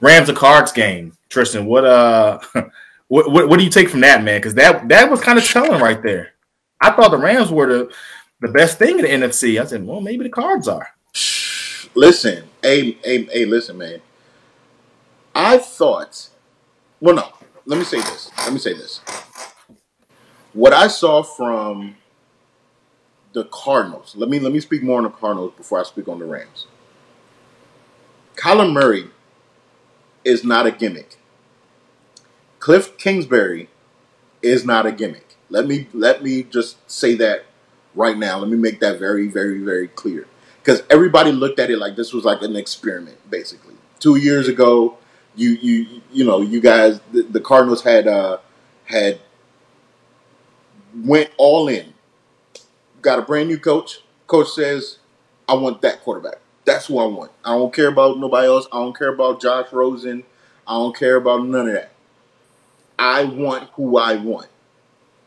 Rams 0.00 0.28
and 0.28 0.36
Cards 0.36 0.72
game. 0.72 1.14
Tristan, 1.30 1.64
what 1.66 1.84
uh, 1.84 2.38
what, 3.08 3.30
what, 3.30 3.48
what 3.48 3.58
do 3.58 3.64
you 3.64 3.70
take 3.70 3.88
from 3.88 4.00
that, 4.00 4.22
man? 4.22 4.38
Because 4.38 4.54
that 4.54 4.88
that 4.88 5.10
was 5.10 5.20
kind 5.20 5.38
of 5.38 5.44
telling 5.44 5.80
right 5.80 6.02
there. 6.02 6.34
I 6.80 6.92
thought 6.92 7.10
the 7.10 7.18
Rams 7.18 7.50
were 7.50 7.66
the 7.66 7.94
the 8.40 8.48
best 8.48 8.78
thing 8.78 8.98
in 8.98 9.20
the 9.20 9.26
NFC. 9.26 9.60
I 9.60 9.64
said, 9.64 9.86
well, 9.86 10.00
maybe 10.00 10.24
the 10.24 10.30
Cards 10.30 10.68
are. 10.68 10.88
Listen, 11.94 12.44
hey, 12.62 12.92
hey, 13.04 13.24
hey, 13.24 13.44
listen, 13.44 13.78
man. 13.78 14.00
I 15.34 15.58
thought. 15.58 16.28
Well, 17.00 17.14
no. 17.14 17.28
Let 17.66 17.78
me 17.78 17.84
say 17.84 17.98
this. 17.98 18.30
Let 18.38 18.52
me 18.52 18.58
say 18.58 18.72
this. 18.72 19.00
What 20.52 20.72
I 20.72 20.88
saw 20.88 21.22
from 21.22 21.96
the 23.32 23.44
Cardinals. 23.44 24.14
Let 24.16 24.28
me 24.28 24.38
let 24.38 24.52
me 24.52 24.60
speak 24.60 24.82
more 24.82 24.98
on 24.98 25.04
the 25.04 25.10
Cardinals 25.10 25.52
before 25.56 25.80
I 25.80 25.84
speak 25.84 26.08
on 26.08 26.18
the 26.18 26.24
Rams. 26.24 26.66
Kyler 28.36 28.72
Murray 28.72 29.10
is 30.24 30.44
not 30.44 30.66
a 30.66 30.70
gimmick. 30.70 31.18
Cliff 32.58 32.96
Kingsbury 32.96 33.68
is 34.42 34.64
not 34.64 34.86
a 34.86 34.92
gimmick. 34.92 35.36
Let 35.50 35.66
me 35.66 35.88
let 35.92 36.22
me 36.22 36.42
just 36.42 36.90
say 36.90 37.14
that 37.16 37.44
right 37.94 38.16
now. 38.16 38.38
Let 38.38 38.48
me 38.48 38.56
make 38.56 38.80
that 38.80 38.98
very 38.98 39.28
very 39.28 39.58
very 39.58 39.88
clear 39.88 40.26
because 40.68 40.82
everybody 40.90 41.32
looked 41.32 41.58
at 41.58 41.70
it 41.70 41.78
like 41.78 41.96
this 41.96 42.12
was 42.12 42.26
like 42.26 42.42
an 42.42 42.54
experiment 42.54 43.16
basically. 43.30 43.74
2 44.00 44.16
years 44.16 44.48
ago, 44.48 44.98
you 45.34 45.52
you 45.62 46.02
you 46.12 46.24
know, 46.26 46.42
you 46.42 46.60
guys 46.60 47.00
the, 47.10 47.22
the 47.22 47.40
Cardinals 47.40 47.82
had 47.82 48.06
uh 48.06 48.36
had 48.84 49.18
went 50.94 51.30
all 51.38 51.68
in. 51.68 51.94
Got 53.00 53.18
a 53.18 53.22
brand 53.22 53.48
new 53.48 53.58
coach. 53.58 54.00
Coach 54.26 54.50
says, 54.50 54.98
"I 55.48 55.54
want 55.54 55.80
that 55.80 56.02
quarterback." 56.02 56.38
That's 56.66 56.84
who 56.84 56.98
I 56.98 57.06
want. 57.06 57.32
I 57.42 57.52
don't 57.52 57.72
care 57.72 57.88
about 57.88 58.18
nobody 58.18 58.46
else. 58.46 58.66
I 58.70 58.76
don't 58.76 58.96
care 58.96 59.14
about 59.14 59.40
Josh 59.40 59.72
Rosen. 59.72 60.24
I 60.66 60.74
don't 60.74 60.94
care 60.94 61.16
about 61.16 61.46
none 61.46 61.68
of 61.68 61.74
that. 61.74 61.92
I 62.98 63.24
want 63.24 63.70
who 63.70 63.96
I 63.96 64.16
want. 64.16 64.48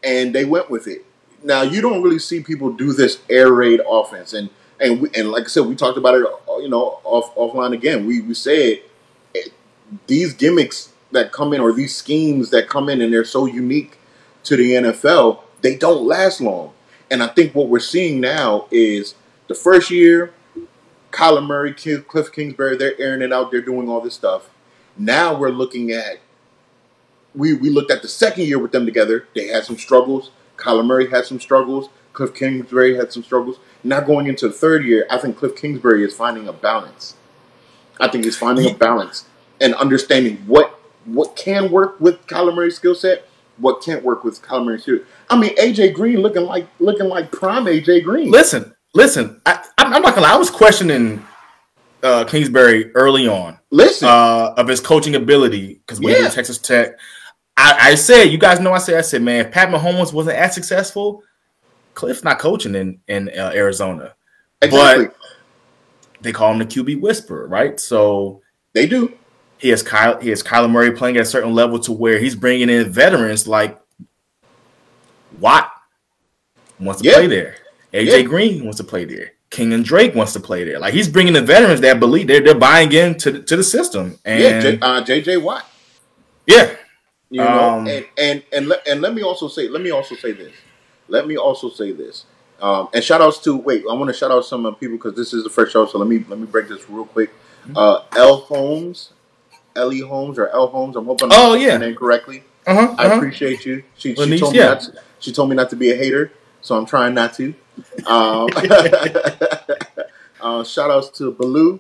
And 0.03 0.35
they 0.35 0.45
went 0.45 0.69
with 0.69 0.85
it. 0.85 1.03
Now 1.43 1.63
you 1.63 1.81
don't 1.81 2.03
really 2.03 2.19
see 2.19 2.43
people 2.43 2.71
do 2.71 2.93
this 2.93 3.21
air 3.27 3.51
raid 3.51 3.81
offense, 3.89 4.33
and 4.33 4.51
and 4.81 5.01
we, 5.01 5.09
and 5.15 5.31
like 5.31 5.43
I 5.43 5.47
said, 5.47 5.65
we 5.65 5.75
talked 5.75 5.97
about 5.97 6.15
it, 6.15 6.25
uh, 6.25 6.57
you 6.57 6.69
know, 6.69 6.99
off 7.03 7.33
offline 7.35 7.73
again. 7.73 8.05
We 8.05 8.21
we 8.21 8.33
said 8.33 8.81
eh, 9.35 9.49
these 10.07 10.33
gimmicks 10.33 10.91
that 11.11 11.31
come 11.31 11.53
in 11.53 11.61
or 11.61 11.71
these 11.71 11.95
schemes 11.95 12.49
that 12.49 12.67
come 12.67 12.89
in 12.89 13.01
and 13.01 13.13
they're 13.13 13.23
so 13.23 13.45
unique 13.45 13.97
to 14.43 14.55
the 14.55 14.71
NFL, 14.71 15.41
they 15.61 15.75
don't 15.75 16.05
last 16.05 16.41
long. 16.41 16.73
And 17.09 17.21
I 17.21 17.27
think 17.27 17.53
what 17.53 17.67
we're 17.67 17.79
seeing 17.79 18.19
now 18.19 18.67
is 18.71 19.15
the 19.47 19.53
first 19.53 19.91
year 19.91 20.33
Kyler 21.11 21.45
Murray, 21.45 21.73
Cliff 21.73 22.31
Kingsbury, 22.31 22.77
they're 22.77 22.99
airing 22.99 23.21
it 23.21 23.33
out. 23.33 23.51
They're 23.51 23.61
doing 23.61 23.89
all 23.89 24.01
this 24.01 24.13
stuff. 24.13 24.49
Now 24.97 25.37
we're 25.37 25.49
looking 25.49 25.91
at 25.91 26.19
we 27.35 27.53
we 27.53 27.69
looked 27.69 27.91
at 27.91 28.01
the 28.01 28.07
second 28.07 28.45
year 28.45 28.59
with 28.59 28.71
them 28.71 28.85
together. 28.85 29.27
They 29.35 29.47
had 29.47 29.65
some 29.65 29.77
struggles. 29.77 30.31
Kyler 30.57 30.85
Murray 30.85 31.09
had 31.09 31.25
some 31.25 31.39
struggles. 31.39 31.89
Cliff 32.13 32.33
Kingsbury 32.33 32.95
had 32.95 33.11
some 33.11 33.23
struggles. 33.23 33.57
Now 33.83 34.01
going 34.01 34.27
into 34.27 34.47
the 34.47 34.53
third 34.53 34.85
year, 34.85 35.05
I 35.09 35.17
think 35.17 35.37
Cliff 35.37 35.55
Kingsbury 35.55 36.03
is 36.03 36.13
finding 36.15 36.47
a 36.47 36.53
balance. 36.53 37.15
I 37.99 38.07
think 38.07 38.25
he's 38.25 38.37
finding 38.37 38.69
a 38.69 38.73
balance 38.73 39.25
and 39.59 39.75
understanding 39.75 40.37
what 40.47 40.79
what 41.05 41.35
can 41.35 41.71
work 41.71 41.99
with 41.99 42.25
Kyler 42.27 42.53
Murray's 42.53 42.75
skill 42.75 42.93
set, 42.93 43.27
what 43.57 43.83
can't 43.83 44.03
work 44.03 44.23
with 44.23 44.41
Kyler 44.41 44.65
Murray's 44.65 44.83
skill. 44.83 44.99
I 45.29 45.37
mean, 45.37 45.55
AJ 45.57 45.93
Green 45.93 46.19
looking 46.19 46.43
like 46.43 46.67
looking 46.79 47.07
like 47.07 47.31
prime 47.31 47.65
AJ 47.65 48.03
Green. 48.03 48.29
Listen, 48.29 48.75
Listen, 48.93 49.41
I, 49.45 49.63
am 49.77 49.89
not 50.01 50.15
gonna 50.15 50.21
lie. 50.21 50.33
I 50.33 50.37
was 50.37 50.49
questioning 50.49 51.25
uh, 52.03 52.25
Kingsbury 52.25 52.93
early 52.93 53.27
on. 53.27 53.57
Listen, 53.69 54.09
uh, 54.09 54.53
of 54.57 54.67
his 54.67 54.81
coaching 54.81 55.15
ability 55.15 55.75
because 55.75 55.99
when 55.99 56.11
yeah. 56.11 56.19
he 56.19 56.23
was 56.25 56.35
Texas 56.35 56.57
Tech, 56.57 56.99
I, 57.55 57.91
I, 57.91 57.95
said, 57.95 58.25
you 58.25 58.37
guys 58.37 58.59
know, 58.59 58.73
I 58.73 58.79
said, 58.79 58.97
I 58.97 59.01
said, 59.01 59.21
man, 59.21 59.45
if 59.45 59.51
Pat 59.51 59.69
Mahomes 59.69 60.11
wasn't 60.11 60.37
as 60.37 60.53
successful, 60.53 61.23
Cliff's 61.93 62.23
not 62.23 62.39
coaching 62.39 62.75
in 62.75 62.99
in 63.07 63.29
uh, 63.29 63.51
Arizona. 63.53 64.13
Exactly. 64.61 65.07
But 65.07 65.15
they 66.21 66.31
call 66.31 66.51
him 66.51 66.59
the 66.59 66.65
QB 66.65 67.01
whisperer, 67.01 67.47
right? 67.47 67.79
So 67.79 68.41
they 68.73 68.87
do. 68.87 69.13
He 69.57 69.69
has 69.69 69.83
Kyle. 69.83 70.19
He 70.19 70.29
has 70.29 70.43
Kyler 70.43 70.69
Murray 70.69 70.91
playing 70.91 71.17
at 71.17 71.23
a 71.23 71.25
certain 71.25 71.53
level 71.53 71.79
to 71.79 71.91
where 71.91 72.19
he's 72.19 72.35
bringing 72.35 72.69
in 72.69 72.89
veterans 72.89 73.47
like 73.47 73.79
Watt 75.39 75.71
wants 76.79 77.01
to 77.01 77.07
yeah. 77.07 77.15
play 77.15 77.27
there. 77.27 77.55
AJ 77.93 78.05
yeah. 78.07 78.21
Green 78.21 78.63
wants 78.63 78.77
to 78.77 78.83
play 78.83 79.05
there. 79.05 79.33
Kenyan 79.49 79.83
Drake 79.83 80.15
wants 80.15 80.33
to 80.33 80.39
play 80.39 80.63
there. 80.63 80.79
Like 80.79 80.93
he's 80.93 81.09
bringing 81.09 81.33
the 81.33 81.41
veterans 81.41 81.81
that 81.81 81.99
believe 81.99 82.27
they're 82.27 82.41
they're 82.41 82.55
buying 82.55 82.91
into 82.93 83.31
the, 83.31 83.41
to 83.43 83.57
the 83.57 83.63
system. 83.63 84.17
And 84.23 84.41
yeah, 84.41 84.61
J, 84.61 84.79
uh, 84.81 85.03
JJ 85.03 85.41
Watt. 85.43 85.65
Yeah, 86.47 86.75
you 87.29 87.39
know, 87.39 87.69
um, 87.69 87.87
and 87.87 88.05
and 88.17 88.43
and 88.53 88.67
let, 88.67 88.87
and 88.87 89.01
let 89.01 89.13
me 89.13 89.21
also 89.21 89.47
say 89.47 89.67
let 89.67 89.81
me 89.81 89.91
also 89.91 90.15
say 90.15 90.31
this. 90.31 90.53
Let 91.11 91.27
me 91.27 91.37
also 91.37 91.69
say 91.69 91.91
this. 91.91 92.25
Um, 92.61 92.89
and 92.93 93.03
shout 93.03 93.21
outs 93.21 93.39
to 93.39 93.57
wait, 93.57 93.83
I 93.89 93.93
want 93.93 94.09
to 94.09 94.13
shout 94.13 94.31
out 94.31 94.45
some 94.45 94.63
people 94.75 94.97
because 94.97 95.15
this 95.15 95.33
is 95.33 95.43
the 95.43 95.49
first 95.49 95.73
show, 95.73 95.85
so 95.87 95.97
let 95.97 96.07
me 96.07 96.23
let 96.27 96.39
me 96.39 96.45
break 96.45 96.67
this 96.67 96.87
real 96.89 97.05
quick. 97.05 97.31
Mm-hmm. 97.63 97.75
Uh, 97.75 98.01
L 98.15 98.37
Holmes, 98.37 99.13
Ellie 99.75 100.01
Holmes 100.01 100.37
or 100.37 100.47
L 100.49 100.67
Holmes. 100.67 100.95
I'm 100.95 101.05
hoping 101.05 101.31
I'm 101.31 101.39
oh 101.39 101.53
yeah 101.55 101.77
name 101.77 101.95
correctly. 101.95 102.43
Uh-huh, 102.67 102.79
uh-huh. 102.79 102.95
I 102.97 103.15
appreciate 103.15 103.65
you. 103.65 103.83
She, 103.97 104.13
she 104.13 104.15
told 104.15 104.29
me 104.29 104.37
yeah. 104.57 104.65
not 104.65 104.81
to, 104.81 104.93
she 105.19 105.31
told 105.31 105.49
me 105.49 105.55
not 105.55 105.71
to 105.71 105.75
be 105.75 105.91
a 105.91 105.95
hater, 105.95 106.31
so 106.61 106.77
I'm 106.77 106.85
trying 106.85 107.15
not 107.15 107.33
to. 107.35 107.53
Um, 108.05 108.47
uh, 110.41 110.63
shout 110.63 110.91
outs 110.91 111.09
to 111.17 111.31
Baloo. 111.31 111.79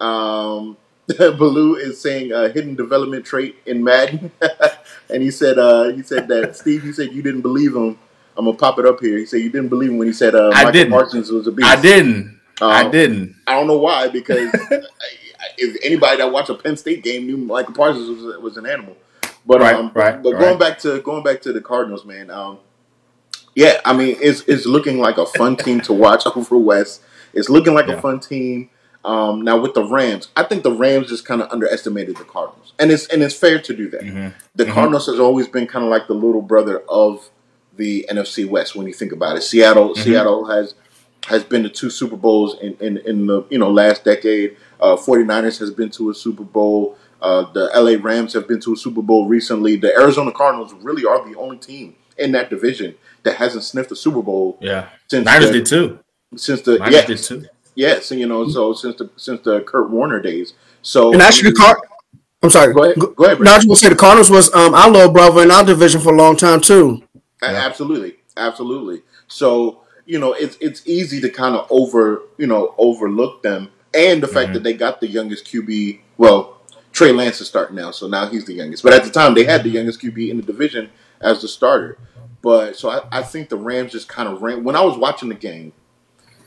Um, 0.00 0.76
Baloo 1.18 1.76
is 1.76 2.00
saying 2.00 2.32
a 2.32 2.50
hidden 2.50 2.74
development 2.74 3.24
trait 3.24 3.56
in 3.64 3.82
Madden, 3.82 4.30
and 5.10 5.22
he 5.22 5.30
said 5.30 5.58
uh, 5.58 5.84
he 5.84 6.02
said 6.02 6.28
that 6.28 6.56
Steve. 6.56 6.84
You 6.84 6.92
said 6.92 7.12
you 7.12 7.22
didn't 7.22 7.40
believe 7.42 7.74
him. 7.74 7.98
I'm 8.40 8.46
gonna 8.46 8.56
pop 8.56 8.78
it 8.78 8.86
up 8.86 9.00
here. 9.00 9.18
He 9.18 9.26
said 9.26 9.42
you 9.42 9.50
didn't 9.50 9.68
believe 9.68 9.90
him 9.90 9.98
when 9.98 10.08
he 10.08 10.14
said 10.14 10.34
uh, 10.34 10.48
Michael 10.48 10.68
I 10.68 10.72
didn't. 10.72 10.92
Parsons 10.92 11.30
was 11.30 11.46
a 11.46 11.52
beast. 11.52 11.68
I 11.68 11.78
didn't. 11.78 12.40
Um, 12.62 12.70
I 12.70 12.88
didn't. 12.88 13.36
I 13.46 13.54
don't 13.54 13.66
know 13.66 13.76
why 13.76 14.08
because 14.08 14.50
if 15.58 15.76
anybody 15.84 16.16
that 16.16 16.32
watched 16.32 16.48
a 16.48 16.54
Penn 16.54 16.78
State 16.78 17.04
game 17.04 17.26
knew 17.26 17.36
Micah 17.36 17.72
Parsons 17.72 18.08
was, 18.08 18.38
was 18.38 18.56
an 18.56 18.64
animal. 18.64 18.96
But 19.44 19.60
right, 19.60 19.74
um, 19.74 19.92
right, 19.94 20.22
but, 20.22 20.32
but 20.32 20.38
going 20.38 20.58
back 20.58 20.78
to 20.78 21.02
going 21.02 21.22
back 21.22 21.42
to 21.42 21.52
the 21.52 21.60
Cardinals, 21.60 22.06
man. 22.06 22.30
Um, 22.30 22.60
yeah, 23.54 23.78
I 23.84 23.94
mean, 23.94 24.16
it's 24.22 24.40
it's 24.48 24.64
looking 24.64 25.00
like 25.00 25.18
a 25.18 25.26
fun 25.26 25.56
team 25.56 25.82
to 25.82 25.92
watch 25.92 26.26
over 26.34 26.56
West. 26.56 27.02
It's 27.34 27.50
looking 27.50 27.74
like 27.74 27.88
yeah. 27.88 27.96
a 27.96 28.00
fun 28.00 28.20
team. 28.20 28.70
Um, 29.04 29.42
now 29.42 29.58
with 29.58 29.74
the 29.74 29.84
Rams, 29.84 30.28
I 30.34 30.44
think 30.44 30.62
the 30.62 30.72
Rams 30.72 31.08
just 31.08 31.26
kind 31.26 31.42
of 31.42 31.50
underestimated 31.52 32.16
the 32.16 32.24
Cardinals, 32.24 32.72
and 32.78 32.90
it's 32.90 33.06
and 33.08 33.22
it's 33.22 33.34
fair 33.34 33.60
to 33.60 33.76
do 33.76 33.90
that. 33.90 34.00
Mm-hmm. 34.00 34.28
The 34.54 34.64
mm-hmm. 34.64 34.72
Cardinals 34.72 35.06
has 35.06 35.20
always 35.20 35.46
been 35.46 35.66
kind 35.66 35.84
of 35.84 35.90
like 35.90 36.06
the 36.06 36.14
little 36.14 36.42
brother 36.42 36.80
of 36.88 37.28
the 37.76 38.06
NFC 38.10 38.46
West 38.46 38.74
when 38.74 38.86
you 38.86 38.92
think 38.92 39.12
about 39.12 39.36
it. 39.36 39.42
Seattle, 39.42 39.90
mm-hmm. 39.90 40.02
Seattle 40.02 40.46
has 40.46 40.74
has 41.26 41.44
been 41.44 41.62
to 41.62 41.68
two 41.68 41.90
Super 41.90 42.16
Bowls 42.16 42.58
in, 42.60 42.76
in, 42.80 42.98
in 42.98 43.26
the 43.26 43.44
you 43.50 43.58
know 43.58 43.70
last 43.70 44.04
decade. 44.04 44.56
Uh, 44.80 44.96
49ers 44.96 45.58
has 45.58 45.70
been 45.70 45.90
to 45.90 46.10
a 46.10 46.14
Super 46.14 46.44
Bowl. 46.44 46.96
Uh, 47.20 47.50
the 47.52 47.70
LA 47.74 48.02
Rams 48.02 48.32
have 48.32 48.48
been 48.48 48.60
to 48.60 48.72
a 48.72 48.76
Super 48.76 49.02
Bowl 49.02 49.26
recently. 49.28 49.76
The 49.76 49.92
Arizona 49.94 50.32
Cardinals 50.32 50.72
really 50.74 51.04
are 51.04 51.22
the 51.28 51.38
only 51.38 51.58
team 51.58 51.96
in 52.16 52.32
that 52.32 52.48
division 52.48 52.94
that 53.24 53.36
hasn't 53.36 53.64
sniffed 53.64 53.92
a 53.92 53.96
Super 53.96 54.22
Bowl. 54.22 54.58
Yeah, 54.60 54.88
since 55.08 55.26
Niners 55.26 55.48
the, 55.48 55.52
did 55.52 55.66
too. 55.66 55.98
Since 56.36 56.62
the 56.62 56.78
Niners 56.78 57.04
did 57.04 57.18
too. 57.18 57.46
Yes, 57.74 58.10
and 58.10 58.20
you 58.20 58.26
know, 58.26 58.48
so 58.48 58.72
since 58.72 58.96
the 58.96 59.10
since 59.16 59.42
the 59.42 59.60
Kurt 59.62 59.90
Warner 59.90 60.20
days. 60.20 60.54
So 60.82 61.12
and 61.12 61.20
actually, 61.20 61.52
Car- 61.52 61.80
I'm 62.42 62.50
sorry. 62.50 62.72
Go 62.72 62.84
ahead. 62.84 62.98
Go 62.98 63.24
ahead. 63.24 63.40
Now, 63.40 63.52
I 63.52 63.56
was 63.56 63.64
going 63.66 63.76
to 63.76 63.80
say 63.80 63.88
the 63.90 63.96
Cardinals 63.96 64.30
was 64.30 64.52
um, 64.54 64.74
our 64.74 64.90
little 64.90 65.12
brother 65.12 65.42
in 65.42 65.50
our 65.50 65.64
division 65.64 66.00
for 66.00 66.12
a 66.12 66.16
long 66.16 66.36
time 66.36 66.60
too. 66.60 67.02
Yeah. 67.42 67.48
Absolutely, 67.50 68.16
absolutely. 68.36 69.02
So 69.28 69.80
you 70.06 70.18
know, 70.18 70.32
it's 70.32 70.56
it's 70.60 70.86
easy 70.86 71.20
to 71.20 71.30
kind 71.30 71.54
of 71.54 71.66
over 71.70 72.22
you 72.36 72.46
know 72.46 72.74
overlook 72.78 73.42
them, 73.42 73.70
and 73.94 74.22
the 74.22 74.28
fact 74.28 74.46
mm-hmm. 74.46 74.54
that 74.54 74.62
they 74.64 74.72
got 74.72 75.00
the 75.00 75.08
youngest 75.08 75.46
QB. 75.46 76.00
Well, 76.18 76.60
Trey 76.92 77.12
Lance 77.12 77.40
is 77.40 77.48
starting 77.48 77.76
now, 77.76 77.92
so 77.92 78.08
now 78.08 78.26
he's 78.26 78.44
the 78.44 78.54
youngest. 78.54 78.82
But 78.82 78.92
at 78.92 79.04
the 79.04 79.10
time, 79.10 79.34
they 79.34 79.44
had 79.44 79.62
the 79.62 79.70
youngest 79.70 80.02
QB 80.02 80.30
in 80.30 80.36
the 80.36 80.42
division 80.42 80.90
as 81.20 81.42
the 81.42 81.48
starter. 81.48 81.96
But 82.42 82.76
so 82.76 82.90
I, 82.90 83.20
I 83.20 83.22
think 83.22 83.48
the 83.48 83.56
Rams 83.56 83.92
just 83.92 84.08
kind 84.08 84.28
of 84.28 84.42
ran. 84.42 84.64
When 84.64 84.76
I 84.76 84.80
was 84.80 84.98
watching 84.98 85.28
the 85.28 85.34
game, 85.34 85.72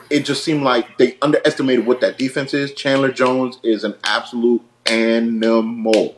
it 0.10 0.26
just 0.26 0.44
seemed 0.44 0.64
like 0.64 0.98
they 0.98 1.18
underestimated 1.22 1.86
what 1.86 2.02
that 2.02 2.18
defense 2.18 2.54
is. 2.54 2.74
Chandler 2.74 3.12
Jones 3.12 3.60
is 3.64 3.84
an 3.84 3.96
absolute 4.04 4.62
animal. 4.86 6.16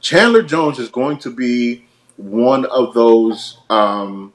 Chandler 0.00 0.42
Jones 0.42 0.78
is 0.78 0.88
going 0.88 1.18
to 1.18 1.30
be 1.30 1.84
one 2.18 2.66
of 2.66 2.92
those 2.92 3.58
um, 3.70 4.34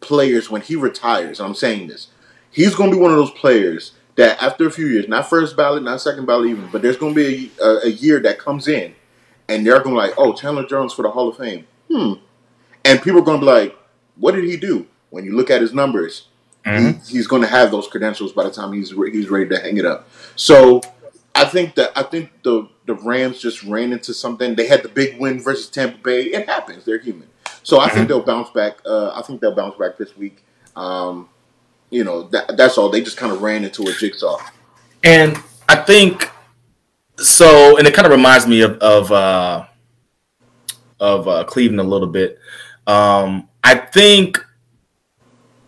players 0.00 0.48
when 0.50 0.62
he 0.62 0.76
retires. 0.76 1.40
I'm 1.40 1.54
saying 1.54 1.88
this. 1.88 2.08
He's 2.50 2.74
going 2.74 2.90
to 2.90 2.96
be 2.96 3.02
one 3.02 3.10
of 3.10 3.18
those 3.18 3.30
players 3.32 3.92
that 4.16 4.42
after 4.42 4.66
a 4.66 4.70
few 4.70 4.86
years, 4.86 5.06
not 5.08 5.28
first 5.28 5.56
ballot, 5.56 5.82
not 5.82 6.00
second 6.00 6.24
ballot 6.26 6.48
even, 6.50 6.68
but 6.72 6.80
there's 6.82 6.96
going 6.96 7.14
to 7.14 7.20
be 7.20 7.50
a, 7.60 7.64
a, 7.64 7.80
a 7.86 7.88
year 7.88 8.20
that 8.20 8.38
comes 8.38 8.66
in 8.68 8.94
and 9.48 9.66
they're 9.66 9.74
going 9.82 9.94
to 9.94 10.00
be 10.00 10.06
like, 10.08 10.14
oh, 10.16 10.32
Chandler 10.32 10.64
Jones 10.66 10.92
for 10.92 11.02
the 11.02 11.10
Hall 11.10 11.28
of 11.28 11.36
Fame. 11.36 11.66
Hmm. 11.92 12.14
And 12.84 13.02
people 13.02 13.20
are 13.20 13.24
going 13.24 13.40
to 13.40 13.46
be 13.46 13.50
like, 13.52 13.76
what 14.16 14.34
did 14.34 14.44
he 14.44 14.56
do? 14.56 14.86
When 15.10 15.24
you 15.24 15.36
look 15.36 15.50
at 15.50 15.60
his 15.60 15.74
numbers, 15.74 16.26
Mhm. 16.66 17.06
he, 17.06 17.16
he's 17.16 17.26
going 17.28 17.42
to 17.42 17.48
have 17.48 17.70
those 17.70 17.86
credentials 17.86 18.32
by 18.32 18.42
the 18.44 18.50
time 18.50 18.72
he's 18.72 18.92
re- 18.92 19.12
he's 19.12 19.30
ready 19.30 19.48
to 19.48 19.58
hang 19.60 19.76
it 19.76 19.84
up. 19.86 20.08
So 20.36 20.80
I 21.38 21.44
think 21.44 21.74
that 21.76 21.92
I 21.96 22.02
think 22.02 22.30
the 22.42 22.68
the 22.86 22.94
Rams 22.94 23.40
just 23.40 23.62
ran 23.62 23.92
into 23.92 24.12
something. 24.12 24.54
They 24.54 24.66
had 24.66 24.82
the 24.82 24.88
big 24.88 25.18
win 25.20 25.40
versus 25.40 25.68
Tampa 25.70 25.98
Bay. 25.98 26.22
It 26.24 26.48
happens. 26.48 26.84
They're 26.84 26.98
human. 26.98 27.28
So 27.62 27.78
I 27.80 27.88
think 27.88 28.08
they'll 28.08 28.22
bounce 28.22 28.50
back. 28.50 28.78
Uh, 28.84 29.10
I 29.14 29.22
think 29.22 29.40
they'll 29.40 29.54
bounce 29.54 29.76
back 29.76 29.98
this 29.98 30.16
week. 30.16 30.42
Um, 30.74 31.28
you 31.90 32.02
know, 32.04 32.24
that, 32.28 32.56
that's 32.56 32.76
all. 32.78 32.88
They 32.88 33.02
just 33.02 33.16
kind 33.16 33.32
of 33.32 33.40
ran 33.42 33.64
into 33.64 33.82
a 33.88 33.92
jigsaw. 33.92 34.38
And 35.04 35.36
I 35.68 35.76
think 35.76 36.30
so, 37.18 37.76
and 37.78 37.86
it 37.86 37.94
kind 37.94 38.06
of 38.06 38.12
reminds 38.12 38.46
me 38.46 38.62
of 38.62 38.72
of 38.78 39.12
uh, 39.12 39.66
of 40.98 41.28
uh, 41.28 41.44
Cleveland 41.44 41.80
a 41.80 41.84
little 41.84 42.08
bit. 42.08 42.38
Um, 42.86 43.48
I 43.62 43.76
think 43.76 44.44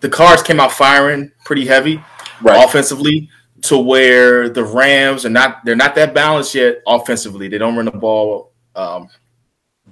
the 0.01 0.09
Cards 0.09 0.43
came 0.43 0.59
out 0.59 0.73
firing 0.73 1.31
pretty 1.45 1.67
heavy 1.67 2.03
Right. 2.41 2.65
offensively 2.65 3.29
to 3.63 3.79
where 3.79 4.49
the 4.49 4.65
Rams 4.65 5.27
are 5.27 5.31
not 5.31 5.65
they're 5.65 5.77
not 5.77 5.95
that 5.95 6.15
balanced 6.15 6.55
yet 6.55 6.79
offensively. 6.87 7.49
They 7.49 7.59
don't 7.59 7.77
run 7.77 7.85
the 7.85 7.93
ball 7.93 8.53
um, 8.75 9.09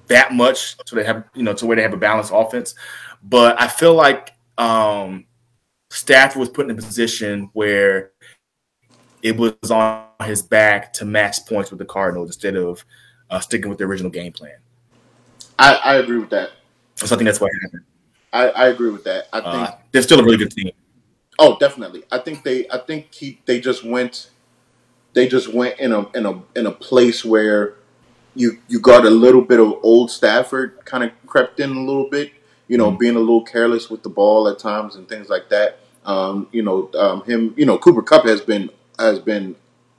that 0.06 0.32
much 0.32 0.76
so 0.86 0.96
they 0.96 1.04
have 1.04 1.24
you 1.34 1.42
know 1.42 1.54
to 1.54 1.66
where 1.66 1.76
they 1.76 1.82
have 1.82 1.92
a 1.92 1.98
balanced 1.98 2.32
offense. 2.34 2.74
But 3.22 3.60
I 3.60 3.68
feel 3.68 3.94
like 3.94 4.32
um, 4.56 5.26
Stafford 5.90 6.40
was 6.40 6.48
put 6.48 6.66
in 6.66 6.70
a 6.70 6.74
position 6.74 7.50
where 7.52 8.12
it 9.22 9.36
was 9.36 9.54
on 9.70 10.06
his 10.24 10.42
back 10.42 10.92
to 10.94 11.04
match 11.04 11.44
points 11.46 11.70
with 11.70 11.78
the 11.78 11.84
Cardinals 11.84 12.28
instead 12.28 12.56
of 12.56 12.84
uh, 13.30 13.40
sticking 13.40 13.68
with 13.68 13.78
the 13.78 13.84
original 13.84 14.10
game 14.10 14.32
plan. 14.32 14.56
I, 15.58 15.74
I 15.74 15.94
agree 15.96 16.18
with 16.18 16.30
that. 16.30 16.50
So 16.94 17.06
I 17.06 17.18
think 17.18 17.26
that's 17.26 17.40
what 17.40 17.50
happened. 17.62 17.84
I, 18.32 18.48
I 18.48 18.68
agree 18.68 18.90
with 18.90 19.04
that. 19.04 19.28
I 19.32 19.40
think. 19.40 19.54
Uh, 19.54 19.76
they're 19.92 20.02
still 20.02 20.20
a 20.20 20.24
really 20.24 20.36
good 20.36 20.52
team. 20.52 20.70
Oh, 21.38 21.56
definitely. 21.58 22.04
I 22.10 22.18
think 22.18 22.42
they. 22.44 22.68
I 22.70 22.78
think 22.78 23.14
he. 23.14 23.40
They 23.46 23.60
just 23.60 23.84
went. 23.84 24.30
They 25.14 25.28
just 25.28 25.52
went 25.52 25.78
in 25.78 25.92
a 25.92 26.08
in 26.16 26.26
a 26.26 26.42
in 26.56 26.66
a 26.66 26.72
place 26.72 27.24
where 27.24 27.74
you 28.34 28.58
you 28.68 28.80
got 28.80 29.04
a 29.06 29.10
little 29.10 29.42
bit 29.42 29.60
of 29.60 29.74
old 29.82 30.10
Stafford 30.10 30.78
kind 30.84 31.04
of 31.04 31.12
crept 31.26 31.60
in 31.60 31.70
a 31.70 31.80
little 31.80 32.08
bit. 32.08 32.32
You 32.68 32.78
know, 32.78 32.90
being 32.90 33.16
a 33.16 33.20
little 33.20 33.44
careless 33.44 33.88
with 33.90 34.02
the 34.02 34.10
ball 34.10 34.48
at 34.48 34.58
times 34.58 34.96
and 34.96 35.08
things 35.08 35.28
like 35.28 35.48
that. 35.50 35.80
Um, 36.04 36.48
you 36.52 36.62
know, 36.62 36.90
um, 36.98 37.24
him. 37.24 37.54
You 37.56 37.66
know, 37.66 37.78
Cooper 37.78 38.02
Kupp 38.02 38.24
has 38.26 38.40
been 38.40 38.70
has 38.98 39.18
been 39.20 39.56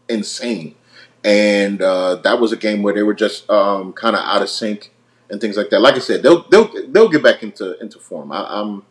insane, 0.09 0.75
and 1.23 1.81
uh, 1.81 2.15
that 2.15 2.39
was 2.39 2.51
a 2.51 2.57
game 2.57 2.83
where 2.83 2.93
they 2.93 3.03
were 3.03 3.13
just 3.13 3.49
um, 3.49 3.93
kind 3.93 4.15
of 4.15 4.23
out 4.23 4.41
of 4.41 4.49
sync 4.49 4.93
and 5.29 5.39
things 5.41 5.57
like 5.57 5.69
that. 5.69 5.79
Like 5.81 5.95
I 5.95 5.99
said, 5.99 6.23
they'll 6.23 6.43
they'll 6.49 6.71
they'll 6.89 7.09
get 7.09 7.23
back 7.23 7.43
into 7.43 7.79
into 7.79 7.99
form. 7.99 8.31
I, 8.31 8.45
I'm 8.49 8.83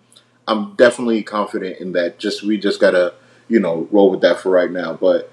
I'm 0.49 0.75
definitely 0.75 1.23
confident 1.23 1.79
in 1.79 1.93
that. 1.93 2.19
Just 2.19 2.43
we 2.43 2.59
just 2.59 2.81
gotta 2.81 3.15
you 3.49 3.61
know 3.61 3.87
roll 3.93 4.11
with 4.11 4.23
that 4.23 4.41
for 4.41 4.51
right 4.51 4.71
now. 4.71 4.95
But 4.95 5.31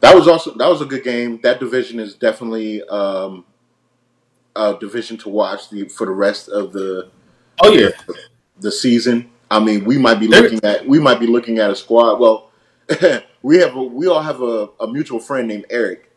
that 0.00 0.14
was 0.14 0.26
also 0.26 0.54
that 0.54 0.68
was 0.68 0.80
a 0.80 0.86
good 0.86 1.04
game. 1.04 1.40
That 1.42 1.60
division 1.60 2.00
is 2.00 2.14
definitely 2.14 2.82
um, 2.84 3.44
a 4.54 4.76
division 4.80 5.18
to 5.18 5.28
watch 5.28 5.68
the 5.68 5.88
for 5.88 6.06
the 6.06 6.12
rest 6.12 6.48
of 6.48 6.72
the 6.72 7.10
Oh 7.62 7.72
yeah, 7.72 7.90
the 8.58 8.70
season. 8.70 9.30
I 9.50 9.60
mean, 9.60 9.84
we 9.84 9.98
might 9.98 10.20
be 10.20 10.28
looking 10.28 10.62
at 10.64 10.86
we 10.86 10.98
might 10.98 11.20
be 11.20 11.26
looking 11.26 11.58
at 11.58 11.70
a 11.70 11.76
squad. 11.76 12.20
Well, 12.20 12.50
we 13.42 13.58
have 13.58 13.74
a, 13.76 13.82
we 13.82 14.06
all 14.06 14.22
have 14.22 14.42
a, 14.42 14.68
a 14.80 14.86
mutual 14.86 15.20
friend 15.20 15.48
named 15.48 15.66
Eric, 15.70 16.10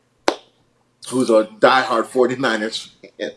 who's 1.10 1.30
a 1.30 1.46
diehard 1.60 2.06
49ers 2.06 2.92
fan. 3.18 3.32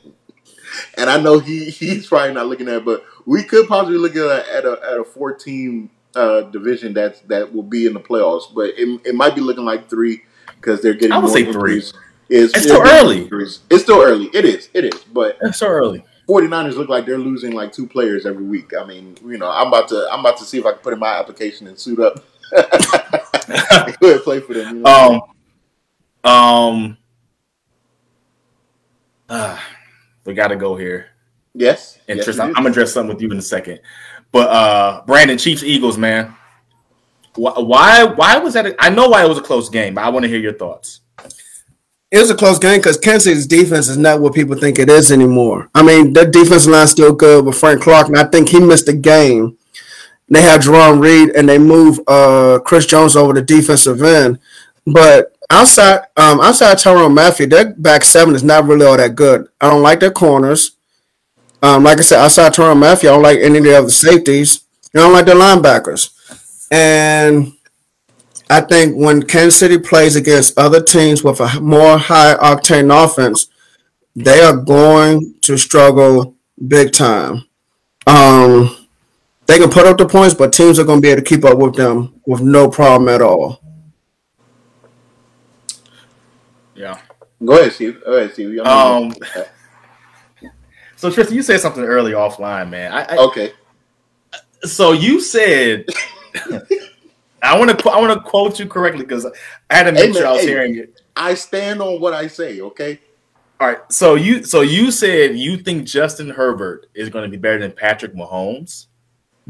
And 0.97 1.11
I 1.11 1.21
know 1.21 1.39
he 1.39 1.71
he's 1.71 2.07
probably 2.07 2.35
not 2.35 2.47
looking 2.47 2.69
at 2.69 2.77
it, 2.77 2.85
but 2.85 3.05
we 3.27 3.43
could 3.43 3.69
possibly 3.69 3.99
look 3.99 4.17
at 4.17 4.25
a 4.25 4.55
at 4.55 4.65
a, 4.65 4.81
at 4.93 4.99
a 4.99 5.05
four 5.05 5.33
team 5.33 5.91
uh, 6.15 6.43
division 6.43 6.93
that's 6.95 7.21
that 7.23 7.53
will 7.53 7.63
be 7.63 7.87
in 7.87 7.95
the 7.95 8.01
playoffs. 8.01 8.53
But 8.55 8.71
it, 8.77 9.01
it 9.05 9.15
might 9.15 9.35
be 9.35 9.41
looking 9.41 9.65
like 9.65 9.89
three 9.89 10.23
because 10.57 10.83
they're 10.83 10.95
getting 10.95 11.13
I 11.13 11.19
would 11.19 11.29
more 11.29 11.37
say 11.37 11.45
three. 11.45 11.75
injuries. 11.75 11.95
It's, 12.29 12.55
It's 12.57 12.65
still 12.65 12.83
early. 12.83 13.29
It's 13.71 13.83
still 13.83 14.01
early. 14.01 14.31
It 14.33 14.45
is. 14.45 14.71
It 14.73 14.87
is. 14.87 15.05
But 15.13 15.37
it's 15.43 15.59
so 15.59 15.69
early. 15.69 16.05
49ers 16.29 16.77
look 16.77 16.89
like 16.89 17.05
they're 17.05 17.19
losing 17.19 17.53
like 17.53 17.73
two 17.73 17.87
players 17.87 18.25
every 18.25 18.45
week. 18.45 18.73
I 18.79 18.85
mean, 18.85 19.17
you 19.25 19.39
know, 19.39 19.51
I'm 19.51 19.69
about 19.69 19.89
to 19.89 20.09
I'm 20.11 20.21
about 20.21 20.39
to 20.39 20.45
see 20.45 20.59
if 20.59 20.65
I 20.65 20.73
can 20.73 20.81
put 20.81 20.93
in 20.93 20.99
my 20.99 21.19
application 21.19 21.67
and 21.67 21.79
suit 21.79 21.99
up. 21.99 22.25
Go 22.53 24.09
ahead, 24.09 24.23
play 24.23 24.41
for 24.41 24.55
them. 24.55 24.77
You 24.77 24.83
know? 24.83 25.29
Um, 26.25 26.31
um, 26.31 26.99
ah, 29.29 29.69
we 30.25 30.35
got 30.35 30.49
to 30.49 30.57
go 30.57 30.77
here. 30.77 31.12
Yes. 31.55 31.99
And 32.09 32.17
yes, 32.17 32.25
Tristan, 32.25 32.49
I'm 32.49 32.55
gonna 32.55 32.71
address 32.71 32.93
something 32.93 33.15
with 33.15 33.23
you 33.23 33.31
in 33.31 33.39
a 33.39 33.43
second. 33.43 33.81
But 34.31 34.49
uh, 34.49 35.03
Brandon, 35.07 35.39
Chiefs, 35.39 35.63
Eagles, 35.63 35.99
man. 35.99 36.35
Why, 37.35 37.53
why? 37.59 38.05
Why 38.05 38.39
was 38.39 38.55
that? 38.55 38.67
A, 38.67 38.83
I 38.83 38.89
know 38.91 39.09
why 39.09 39.25
it 39.25 39.29
was 39.29 39.39
a 39.39 39.43
close 39.43 39.69
game, 39.69 39.95
but 39.95 40.05
I 40.05 40.09
want 40.09 40.25
to 40.25 40.29
hear 40.29 40.39
your 40.39 40.55
thoughts. 40.55 41.01
It 42.11 42.19
was 42.19 42.31
a 42.31 42.35
close 42.35 42.59
game 42.59 42.79
because 42.79 42.99
Kansas 42.99 43.25
City's 43.25 43.47
defense 43.47 43.89
is 43.89 43.97
not 43.97 44.21
what 44.21 44.35
people 44.35 44.55
think 44.55 44.79
it 44.79 44.91
is 44.91 45.11
anymore. 45.11 45.71
I 45.75 45.83
mean, 45.83 46.13
their 46.13 46.31
defense 46.31 46.67
line's 46.67 46.91
still 46.91 47.15
good 47.15 47.47
with 47.47 47.57
Frank 47.57 47.81
Clark, 47.81 48.09
and 48.09 48.19
I 48.19 48.25
think 48.25 48.49
he 48.49 48.61
missed 48.61 48.89
a 48.89 48.93
game. 48.93 49.57
They 50.29 50.43
had 50.43 50.61
Jarran 50.61 51.01
Reed, 51.01 51.31
and 51.31 51.49
they 51.49 51.59
moved 51.59 52.01
uh, 52.07 52.59
Chris 52.65 52.85
Jones 52.85 53.17
over 53.17 53.33
to 53.33 53.43
defensive 53.43 54.03
end. 54.03 54.39
But 54.87 55.37
outside, 55.51 56.03
um, 56.17 56.41
outside 56.41 56.77
Tyrann 56.77 57.15
Mathieu, 57.15 57.47
their 57.47 57.73
back 57.75 58.05
seven 58.05 58.35
is 58.35 58.45
not 58.45 58.67
really 58.67 58.85
all 58.85 58.97
that 58.97 59.15
good. 59.15 59.49
I 59.61 59.71
don't 59.71 59.83
like 59.83 60.01
their 60.01 60.11
corners. 60.11 60.73
Um, 61.63 61.85
like 61.85 61.99
I 61.99 62.03
said, 62.03 62.19
outside 62.19 62.53
Tyrann 62.53 62.79
Mathieu, 62.79 63.09
I 63.09 63.13
don't 63.13 63.23
like 63.23 63.39
any 63.39 63.59
of 63.59 63.65
the 63.65 63.79
other 63.79 63.91
safeties. 63.91 64.65
I 64.95 64.99
don't 64.99 65.13
like 65.13 65.27
the 65.27 65.33
linebackers. 65.33 66.11
And 66.71 67.53
I 68.51 68.61
think 68.61 68.97
when 68.97 69.23
Kansas 69.23 69.59
City 69.59 69.79
plays 69.79 70.17
against 70.17 70.59
other 70.59 70.83
teams 70.83 71.23
with 71.23 71.41
a 71.41 71.61
more 71.61 71.99
high 71.99 72.35
octane 72.35 72.93
offense, 72.93 73.47
they 74.17 74.41
are 74.41 74.57
going 74.57 75.35
to 75.43 75.57
struggle 75.57 76.35
big 76.67 76.93
time. 76.93 77.45
Um, 78.07 78.77
they 79.47 79.59
can 79.59 79.71
put 79.71 79.87
up 79.87 79.99
the 79.99 80.07
points, 80.07 80.35
but 80.35 80.53
teams 80.53 80.79
are 80.79 80.85
going 80.85 80.99
to 80.99 81.03
be 81.03 81.11
able 81.11 81.23
to 81.23 81.29
keep 81.29 81.45
up 81.45 81.59
with 81.59 81.77
them 81.77 82.21
with 82.27 82.41
no 82.41 82.69
problem 82.69 83.09
at 83.09 83.23
all. 83.23 83.61
Yeah. 86.75 86.99
Go 87.45 87.59
ahead, 87.59 87.73
Steve. 87.73 88.03
Go 88.05 88.17
ahead, 88.17 88.33
Steve. 88.33 88.59
Um. 88.61 89.15
So 91.03 91.11
Tristan, 91.11 91.35
you 91.35 91.43
said 91.43 91.59
something 91.59 91.83
early 91.83 92.13
offline, 92.13 92.71
man. 92.71 92.93
I, 92.93 93.03
I, 93.03 93.17
okay. 93.17 93.53
so 94.63 94.93
you 94.93 95.21
said. 95.21 95.85
I 97.43 97.59
want 97.59 97.77
to. 97.77 97.91
I 97.91 97.99
want 98.01 98.13
to 98.13 98.21
quote 98.21 98.61
you 98.61 98.69
correctly 98.69 99.03
because 99.03 99.27
I 99.69 99.75
had 99.75 99.83
to 99.83 99.91
make 99.93 100.05
Hey, 100.05 100.13
sure 100.13 100.23
man, 100.23 100.31
I 100.31 100.33
was 100.35 100.43
hey. 100.43 100.47
hearing 100.47 100.77
it. 100.77 101.01
I 101.17 101.35
stand 101.35 101.83
on 101.83 102.01
what 102.01 102.15
I 102.15 102.29
say. 102.29 102.61
Okay. 102.61 103.01
All 103.59 103.67
right. 103.67 103.79
So 103.91 104.15
you. 104.15 104.45
So 104.45 104.61
you 104.61 104.93
said 104.93 105.37
you 105.37 105.57
think 105.57 105.89
Justin 105.89 106.31
Herbert 106.31 106.87
is 106.95 107.09
going 107.09 107.25
to 107.25 107.29
be 107.29 107.37
better 107.37 107.59
than 107.59 107.73
Patrick 107.73 108.15
Mahomes 108.15 108.87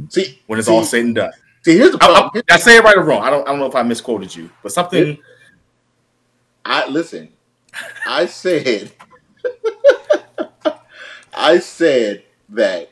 See, 0.08 0.40
when 0.46 0.58
it's 0.58 0.68
see, 0.68 0.72
all 0.74 0.84
said 0.84 1.04
and 1.04 1.14
done. 1.14 1.32
see, 1.66 1.76
here's 1.76 1.90
the 1.92 2.02
I, 2.02 2.06
problem. 2.06 2.42
I, 2.48 2.54
I 2.54 2.56
say 2.56 2.78
it 2.78 2.82
right 2.82 2.96
or 2.96 3.02
wrong. 3.02 3.22
I 3.22 3.28
don't. 3.28 3.46
I 3.46 3.50
don't 3.50 3.60
know 3.60 3.66
if 3.66 3.76
I 3.76 3.82
misquoted 3.82 4.34
you, 4.34 4.48
but 4.62 4.72
something. 4.72 5.18
I 6.64 6.88
listen. 6.88 7.28
I 8.06 8.24
said. 8.24 8.90
I 11.32 11.58
said 11.60 12.24
that 12.50 12.90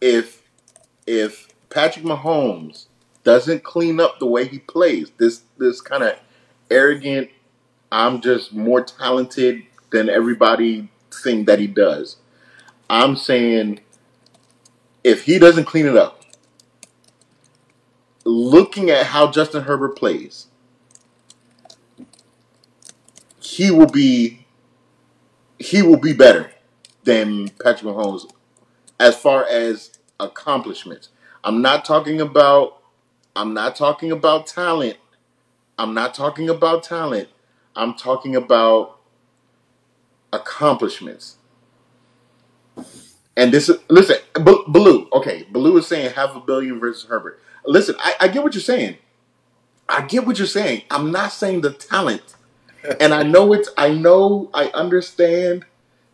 if 0.00 0.42
if 1.06 1.48
Patrick 1.70 2.04
Mahomes 2.04 2.86
doesn't 3.24 3.62
clean 3.62 4.00
up 4.00 4.18
the 4.18 4.26
way 4.26 4.46
he 4.46 4.58
plays, 4.58 5.10
this 5.18 5.42
this 5.58 5.80
kind 5.80 6.02
of 6.02 6.18
arrogant, 6.70 7.30
I'm 7.90 8.20
just 8.20 8.52
more 8.52 8.82
talented 8.82 9.62
than 9.90 10.08
everybody 10.08 10.90
thing 11.10 11.44
that 11.44 11.58
he 11.58 11.66
does. 11.66 12.16
I'm 12.90 13.16
saying 13.16 13.80
if 15.04 15.24
he 15.24 15.38
doesn't 15.38 15.64
clean 15.64 15.86
it 15.86 15.96
up, 15.96 16.22
looking 18.24 18.90
at 18.90 19.06
how 19.06 19.30
Justin 19.30 19.62
Herbert 19.62 19.96
plays, 19.96 20.48
he 23.40 23.70
will 23.70 23.88
be 23.88 24.46
he 25.58 25.80
will 25.82 25.98
be 25.98 26.12
better 26.12 26.51
than 27.04 27.48
Patrick 27.62 27.94
Mahomes 27.94 28.30
as 29.00 29.16
far 29.16 29.44
as 29.46 29.98
accomplishments. 30.20 31.10
I'm 31.44 31.62
not 31.62 31.84
talking 31.84 32.20
about 32.20 32.82
I'm 33.36 33.54
not 33.54 33.76
talking 33.76 34.12
about 34.12 34.46
talent. 34.46 34.98
I'm 35.78 35.94
not 35.94 36.14
talking 36.14 36.48
about 36.48 36.82
talent. 36.84 37.28
I'm 37.76 37.94
talking 37.94 38.36
about 38.36 39.00
accomplishments. 40.32 41.36
And 43.36 43.52
this 43.52 43.68
is 43.68 43.78
listen, 43.88 44.16
Blue. 44.68 45.08
Okay, 45.12 45.44
Blue 45.50 45.76
is 45.78 45.86
saying 45.86 46.12
half 46.14 46.36
a 46.36 46.40
billion 46.40 46.80
versus 46.80 47.08
Herbert. 47.08 47.40
Listen, 47.66 47.96
I, 47.98 48.14
I 48.20 48.28
get 48.28 48.42
what 48.42 48.54
you're 48.54 48.62
saying. 48.62 48.96
I 49.88 50.02
get 50.02 50.26
what 50.26 50.38
you're 50.38 50.46
saying. 50.46 50.82
I'm 50.90 51.12
not 51.12 51.32
saying 51.32 51.62
the 51.62 51.72
talent, 51.72 52.36
and 53.00 53.14
I 53.14 53.22
know 53.22 53.52
it's. 53.52 53.70
I 53.76 53.90
know. 53.90 54.50
I 54.54 54.66
understand 54.68 55.64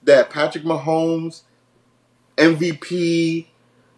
that 0.09 0.31
Patrick 0.31 0.65
Mahomes, 0.65 1.43
MVP, 2.37 3.47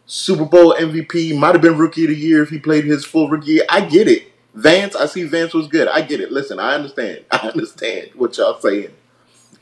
Super 0.06 0.44
Bowl 0.44 0.74
MVP, 0.74 1.36
might 1.38 1.54
have 1.54 1.62
been 1.62 1.78
Rookie 1.78 2.04
of 2.04 2.10
the 2.10 2.16
Year 2.16 2.42
if 2.42 2.50
he 2.50 2.58
played 2.58 2.84
his 2.84 3.04
full 3.04 3.28
rookie 3.28 3.52
year. 3.52 3.64
I 3.68 3.80
get 3.80 4.08
it. 4.08 4.32
Vance, 4.52 4.96
I 4.96 5.06
see 5.06 5.22
Vance 5.24 5.54
was 5.54 5.68
good. 5.68 5.86
I 5.88 6.02
get 6.02 6.20
it. 6.20 6.32
Listen, 6.32 6.58
I 6.58 6.74
understand. 6.74 7.24
I 7.30 7.48
understand 7.48 8.10
what 8.14 8.36
y'all 8.36 8.60
saying. 8.60 8.90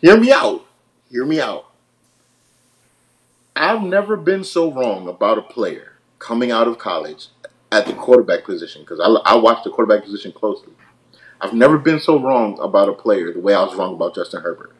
Hear 0.00 0.16
me 0.16 0.32
out. 0.32 0.64
Hear 1.11 1.24
me 1.24 1.40
out. 1.40 1.66
I've 3.54 3.82
never 3.82 4.16
been 4.16 4.44
so 4.44 4.72
wrong 4.72 5.08
about 5.08 5.38
a 5.38 5.42
player 5.42 5.92
coming 6.18 6.50
out 6.50 6.68
of 6.68 6.78
college 6.78 7.28
at 7.70 7.87
the 7.87 7.92
quarterback 7.92 8.44
position 8.44 8.82
because 8.82 9.00
I, 9.00 9.08
I 9.30 9.37
watch 9.37 9.64
the 9.64 9.70
quarterback 9.70 10.04
position 10.04 10.32
closely. 10.32 10.72
I've 11.40 11.52
never 11.52 11.76
been 11.76 12.00
so 12.00 12.18
wrong 12.18 12.58
about 12.58 12.88
a 12.88 12.94
player 12.94 13.32
the 13.32 13.40
way 13.40 13.54
I 13.54 13.62
was 13.62 13.74
wrong 13.74 13.94
about 13.94 14.14
Justin 14.14 14.42
Herbert. 14.42 14.72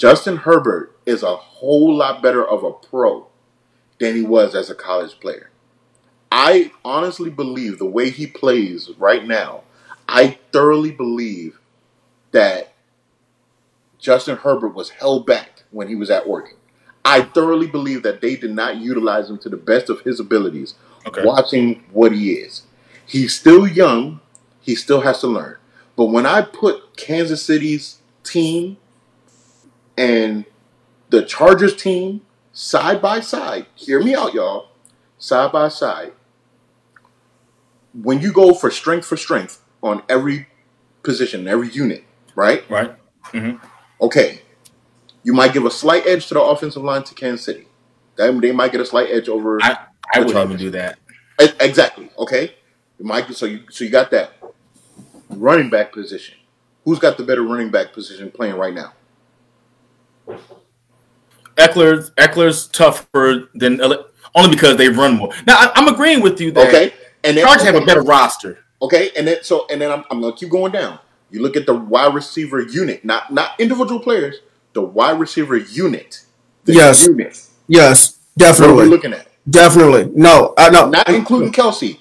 Justin 0.00 0.38
Herbert 0.38 0.96
is 1.04 1.22
a 1.22 1.36
whole 1.36 1.94
lot 1.94 2.22
better 2.22 2.42
of 2.42 2.64
a 2.64 2.72
pro 2.72 3.26
than 3.98 4.16
he 4.16 4.22
was 4.22 4.54
as 4.54 4.70
a 4.70 4.74
college 4.74 5.20
player. 5.20 5.50
I 6.32 6.72
honestly 6.82 7.28
believe 7.28 7.78
the 7.78 7.84
way 7.84 8.08
he 8.08 8.26
plays 8.26 8.88
right 8.96 9.26
now, 9.26 9.60
I 10.08 10.38
thoroughly 10.52 10.90
believe 10.90 11.60
that 12.32 12.72
Justin 13.98 14.38
Herbert 14.38 14.74
was 14.74 14.88
held 14.88 15.26
back 15.26 15.64
when 15.70 15.88
he 15.88 15.96
was 15.96 16.08
at 16.08 16.26
Oregon. 16.26 16.56
I 17.04 17.20
thoroughly 17.20 17.66
believe 17.66 18.02
that 18.02 18.22
they 18.22 18.36
did 18.36 18.52
not 18.54 18.76
utilize 18.78 19.28
him 19.28 19.36
to 19.40 19.50
the 19.50 19.58
best 19.58 19.90
of 19.90 20.00
his 20.00 20.18
abilities, 20.18 20.76
Okay. 21.06 21.26
watching 21.26 21.84
what 21.92 22.12
he 22.12 22.32
is. 22.32 22.62
He's 23.04 23.38
still 23.38 23.66
young, 23.66 24.20
he 24.62 24.74
still 24.74 25.02
has 25.02 25.20
to 25.20 25.26
learn. 25.26 25.56
But 25.94 26.06
when 26.06 26.24
I 26.24 26.40
put 26.40 26.96
Kansas 26.96 27.44
City's 27.44 27.98
team 28.24 28.78
and 30.00 30.46
the 31.10 31.22
Chargers 31.22 31.76
team 31.76 32.22
side 32.52 33.02
by 33.02 33.20
side, 33.20 33.66
hear 33.74 34.02
me 34.02 34.14
out, 34.14 34.32
y'all, 34.32 34.68
side 35.18 35.52
by 35.52 35.68
side, 35.68 36.12
when 37.92 38.22
you 38.22 38.32
go 38.32 38.54
for 38.54 38.70
strength 38.70 39.06
for 39.06 39.18
strength 39.18 39.62
on 39.82 40.02
every 40.08 40.48
position, 41.02 41.46
every 41.46 41.68
unit, 41.68 42.04
right? 42.34 42.68
Right. 42.70 42.96
Mm-hmm. 43.26 43.62
Okay, 44.00 44.40
you 45.22 45.34
might 45.34 45.52
give 45.52 45.66
a 45.66 45.70
slight 45.70 46.06
edge 46.06 46.28
to 46.28 46.34
the 46.34 46.40
offensive 46.40 46.82
line 46.82 47.02
to 47.04 47.14
Kansas 47.14 47.44
City. 47.44 47.66
They, 48.16 48.30
they 48.38 48.52
might 48.52 48.72
get 48.72 48.80
a 48.80 48.86
slight 48.86 49.10
edge 49.10 49.28
over. 49.28 49.58
I, 49.62 49.76
I 50.14 50.20
wouldn't 50.20 50.44
even 50.46 50.56
do 50.56 50.70
that. 50.70 50.98
Exactly. 51.38 52.10
Okay, 52.18 52.54
you 52.98 53.04
might. 53.04 53.30
So 53.34 53.44
you 53.44 53.64
so 53.70 53.84
you 53.84 53.90
got 53.90 54.10
that 54.12 54.32
running 55.28 55.68
back 55.68 55.92
position. 55.92 56.36
Who's 56.86 56.98
got 56.98 57.18
the 57.18 57.22
better 57.22 57.42
running 57.42 57.70
back 57.70 57.92
position 57.92 58.30
playing 58.30 58.56
right 58.56 58.72
now? 58.72 58.94
Ekeler's 61.56 62.10
Ekeler's 62.12 62.68
tougher 62.68 63.48
than 63.54 63.80
only 64.34 64.50
because 64.50 64.76
they 64.76 64.88
run 64.88 65.16
more. 65.16 65.32
Now 65.46 65.56
I, 65.58 65.72
I'm 65.74 65.88
agreeing 65.88 66.20
with 66.22 66.40
you 66.40 66.50
that 66.52 66.68
Okay, 66.68 66.92
and 67.24 67.36
then 67.36 67.44
Chargers 67.44 67.64
have 67.66 67.74
a 67.74 67.84
better 67.84 68.02
roster. 68.02 68.58
Okay, 68.82 69.10
and 69.16 69.26
then 69.26 69.38
so 69.42 69.66
and 69.70 69.80
then 69.80 69.90
I'm, 69.90 70.04
I'm 70.10 70.20
gonna 70.20 70.34
keep 70.34 70.50
going 70.50 70.72
down. 70.72 70.98
You 71.30 71.42
look 71.42 71.56
at 71.56 71.66
the 71.66 71.74
wide 71.74 72.14
receiver 72.14 72.60
unit, 72.62 73.04
not 73.04 73.32
not 73.32 73.58
individual 73.60 74.00
players. 74.00 74.36
The 74.72 74.82
wide 74.82 75.18
receiver 75.20 75.56
unit. 75.56 76.22
The 76.64 76.74
Yes. 76.74 77.06
unit. 77.06 77.42
Yes, 77.66 78.16
What 78.36 78.42
are 78.44 78.46
we 78.46 78.46
definitely, 78.46 78.86
looking 78.86 79.12
at? 79.12 79.26
definitely. 79.48 80.10
No, 80.14 80.54
I 80.56 80.70
no, 80.70 80.88
Not 80.88 81.08
including 81.08 81.52
Kelce. 81.52 81.98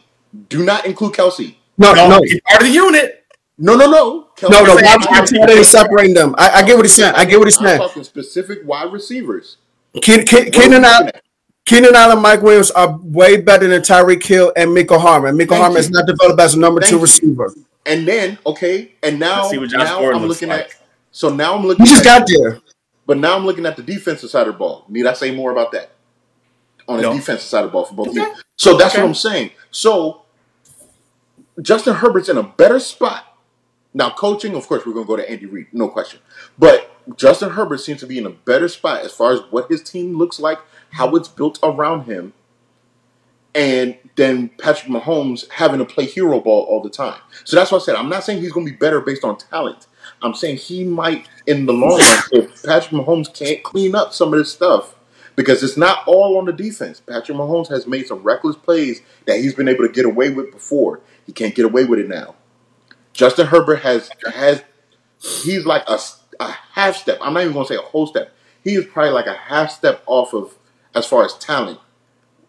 Do 0.49 0.63
not 0.63 0.85
include 0.85 1.13
Kelce. 1.13 1.55
no, 1.77 1.93
No, 1.93 2.07
no, 2.09 2.19
he's 2.23 2.39
part 2.41 2.61
of 2.61 2.67
the 2.67 2.73
unit. 2.73 3.25
No, 3.57 3.75
no, 3.75 3.89
no. 3.89 4.28
Kelce 4.39 4.49
no, 4.49 4.63
no. 4.63 4.77
saying- 4.77 4.99
Why 5.09 5.19
would 5.21 5.31
you 5.31 5.57
he's 5.57 5.67
separating 5.69 6.13
them? 6.13 6.35
I, 6.37 6.49
I 6.51 6.63
get 6.63 6.75
what 6.77 6.85
he's 6.85 6.93
saying. 6.93 7.13
I 7.15 7.25
get 7.25 7.37
what 7.39 7.47
he's 7.47 7.57
I'm 7.59 7.65
saying. 7.65 7.79
talking 7.79 8.03
specific 8.03 8.59
wide 8.65 8.91
receivers. 8.91 9.57
Ken, 10.01 10.25
Ken, 10.25 10.45
What 10.45 10.53
Keenan 10.53 10.69
looking 10.71 10.85
Allen, 10.85 11.07
at? 11.09 11.23
Keenan 11.65 11.95
Allen, 11.95 12.21
Mike 12.21 12.41
Williams 12.41 12.71
are 12.71 12.97
way 13.03 13.37
better 13.37 13.67
than 13.67 13.81
Tyreek 13.81 14.23
Hill 14.23 14.53
and 14.55 14.69
Mecole 14.71 14.99
Hardman. 14.99 15.35
Mecole 15.35 15.49
Thank 15.49 15.61
Hardman 15.61 15.73
you. 15.73 15.79
is 15.79 15.89
not 15.91 16.05
developed 16.07 16.39
as 16.39 16.53
a 16.55 16.59
number 16.59 16.79
Thank 16.81 16.89
two 16.91 16.95
you. 16.97 17.01
receiver. 17.01 17.53
And 17.85 18.07
then 18.07 18.37
okay, 18.45 18.93
and 19.03 19.19
now 19.19 19.47
see 19.49 19.57
what 19.57 19.71
now 19.71 20.11
I'm 20.11 20.25
looking 20.25 20.49
like. 20.49 20.61
at. 20.61 20.75
So 21.11 21.29
now 21.33 21.55
I'm 21.55 21.65
looking. 21.65 21.85
He 21.85 21.91
just 21.91 22.05
at, 22.05 22.19
got 22.19 22.27
there. 22.27 22.59
But 23.07 23.17
now 23.17 23.35
I'm 23.35 23.45
looking 23.45 23.65
at 23.65 23.75
the 23.75 23.81
defensive 23.83 24.29
side 24.29 24.47
of 24.47 24.53
the 24.53 24.59
ball. 24.59 24.85
Need 24.89 25.07
I 25.07 25.13
say 25.13 25.31
more 25.35 25.51
about 25.51 25.71
that? 25.71 25.89
On 26.87 26.97
the 26.97 27.03
No. 27.03 27.13
defensive 27.13 27.47
side 27.47 27.63
of 27.65 27.71
the 27.71 27.73
ball 27.73 27.85
for 27.85 27.95
both 27.95 28.09
of 28.09 28.15
you. 28.15 28.35
So 28.57 28.77
that's 28.77 28.93
Okay. 28.93 29.01
what 29.01 29.07
I'm 29.09 29.15
saying. 29.15 29.51
So 29.71 30.21
Justin 31.61 31.95
Herbert's 31.95 32.29
in 32.29 32.37
a 32.37 32.43
better 32.43 32.79
spot. 32.79 33.25
Now, 33.93 34.11
coaching, 34.11 34.55
of 34.55 34.67
course, 34.67 34.85
we're 34.85 34.93
going 34.93 35.05
to 35.05 35.07
go 35.07 35.15
to 35.15 35.29
Andy 35.29 35.45
Reid, 35.47 35.67
no 35.73 35.87
question. 35.87 36.19
But 36.57 36.91
Justin 37.17 37.51
Herbert 37.51 37.79
seems 37.79 37.99
to 38.01 38.07
be 38.07 38.17
in 38.17 38.25
a 38.25 38.29
better 38.29 38.67
spot 38.67 39.03
as 39.03 39.11
far 39.11 39.33
as 39.33 39.39
what 39.49 39.69
his 39.69 39.81
team 39.81 40.17
looks 40.17 40.39
like, 40.39 40.59
how 40.91 41.15
it's 41.15 41.27
built 41.27 41.57
around 41.63 42.05
him, 42.05 42.33
and 43.55 43.97
then 44.15 44.49
Patrick 44.59 44.91
Mahomes 44.91 45.49
having 45.49 45.79
to 45.79 45.85
play 45.85 46.05
hero 46.05 46.39
ball 46.39 46.65
all 46.65 46.81
the 46.81 46.89
time. 46.89 47.19
So 47.45 47.55
that's 47.55 47.71
what 47.71 47.81
I 47.81 47.85
said. 47.85 47.95
I'm 47.95 48.09
not 48.09 48.23
saying 48.23 48.41
he's 48.41 48.51
going 48.51 48.65
to 48.65 48.71
be 48.71 48.77
better 48.77 49.01
based 49.01 49.23
on 49.23 49.37
talent. 49.37 49.87
I'm 50.21 50.35
saying 50.35 50.57
he 50.57 50.83
might, 50.83 51.27
in 51.47 51.65
the 51.65 51.73
long 51.73 51.99
run, 51.99 52.23
if 52.31 52.63
Patrick 52.63 52.91
Mahomes 52.91 53.33
can't 53.33 53.63
clean 53.63 53.95
up 53.95 54.13
some 54.13 54.33
of 54.33 54.39
this 54.39 54.51
stuff, 54.51 54.95
because 55.35 55.63
it's 55.63 55.77
not 55.77 56.05
all 56.05 56.37
on 56.37 56.45
the 56.45 56.53
defense. 56.53 56.99
Patrick 56.99 57.37
Mahomes 57.37 57.69
has 57.69 57.87
made 57.87 58.05
some 58.05 58.21
reckless 58.21 58.55
plays 58.55 59.01
that 59.25 59.39
he's 59.39 59.55
been 59.55 59.69
able 59.69 59.87
to 59.87 59.91
get 59.91 60.05
away 60.05 60.29
with 60.29 60.51
before. 60.51 60.99
He 61.25 61.31
can't 61.31 61.55
get 61.55 61.65
away 61.65 61.85
with 61.85 61.99
it 61.99 62.09
now. 62.09 62.35
Justin 63.19 63.47
Herbert 63.47 63.81
has 63.81 64.09
has 64.33 64.63
he's 65.21 65.65
like 65.65 65.83
a, 65.89 65.99
a 66.39 66.51
half 66.71 66.95
step. 66.95 67.17
I'm 67.21 67.33
not 67.33 67.41
even 67.41 67.51
going 67.51 67.65
to 67.67 67.73
say 67.73 67.77
a 67.77 67.81
whole 67.81 68.07
step. 68.07 68.33
He 68.63 68.75
is 68.75 68.85
probably 68.85 69.11
like 69.11 69.25
a 69.27 69.33
half 69.33 69.71
step 69.71 70.01
off 70.05 70.33
of 70.33 70.57
as 70.95 71.05
far 71.05 71.25
as 71.25 71.37
talent 71.37 71.81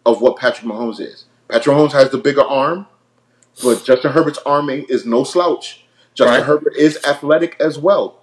of 0.05 0.21
what 0.21 0.37
Patrick 0.37 0.65
Mahomes 0.65 1.01
is. 1.01 1.25
Patrick 1.49 1.75
Mahomes 1.75 1.91
has 1.91 2.09
the 2.09 2.17
bigger 2.17 2.41
arm, 2.41 2.87
but 3.61 3.83
Justin 3.83 4.13
Herbert's 4.13 4.39
arming 4.45 4.85
is 4.87 5.05
no 5.05 5.25
slouch. 5.25 5.83
Justin 6.13 6.37
Right. 6.37 6.45
Herbert 6.45 6.77
is 6.77 6.97
athletic 7.05 7.57
as 7.59 7.77
well, 7.77 8.21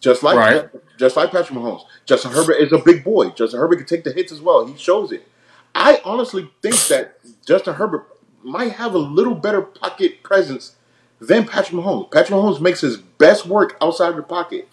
just 0.00 0.22
like 0.22 0.38
Right. 0.38 0.70
just 0.96 1.14
like 1.14 1.30
Patrick 1.30 1.58
Mahomes. 1.58 1.82
Justin 2.06 2.32
Herbert 2.32 2.54
is 2.54 2.72
a 2.72 2.78
big 2.78 3.04
boy. 3.04 3.28
Justin 3.30 3.60
Herbert 3.60 3.76
can 3.76 3.86
take 3.86 4.04
the 4.04 4.12
hits 4.12 4.32
as 4.32 4.40
well. 4.40 4.64
He 4.64 4.78
shows 4.78 5.12
it. 5.12 5.28
I 5.74 6.00
honestly 6.06 6.50
think 6.62 6.76
that 6.86 7.18
Justin 7.46 7.74
Herbert 7.74 8.06
might 8.42 8.72
have 8.72 8.94
a 8.94 8.98
little 8.98 9.34
better 9.34 9.60
pocket 9.60 10.22
presence 10.22 10.76
than 11.20 11.46
Patrick 11.46 11.80
Mahomes. 11.80 12.10
Patrick 12.10 12.38
Mahomes 12.38 12.60
makes 12.60 12.80
his 12.80 12.96
best 12.96 13.46
work 13.46 13.76
outside 13.80 14.10
of 14.10 14.16
the 14.16 14.22
pocket. 14.22 14.68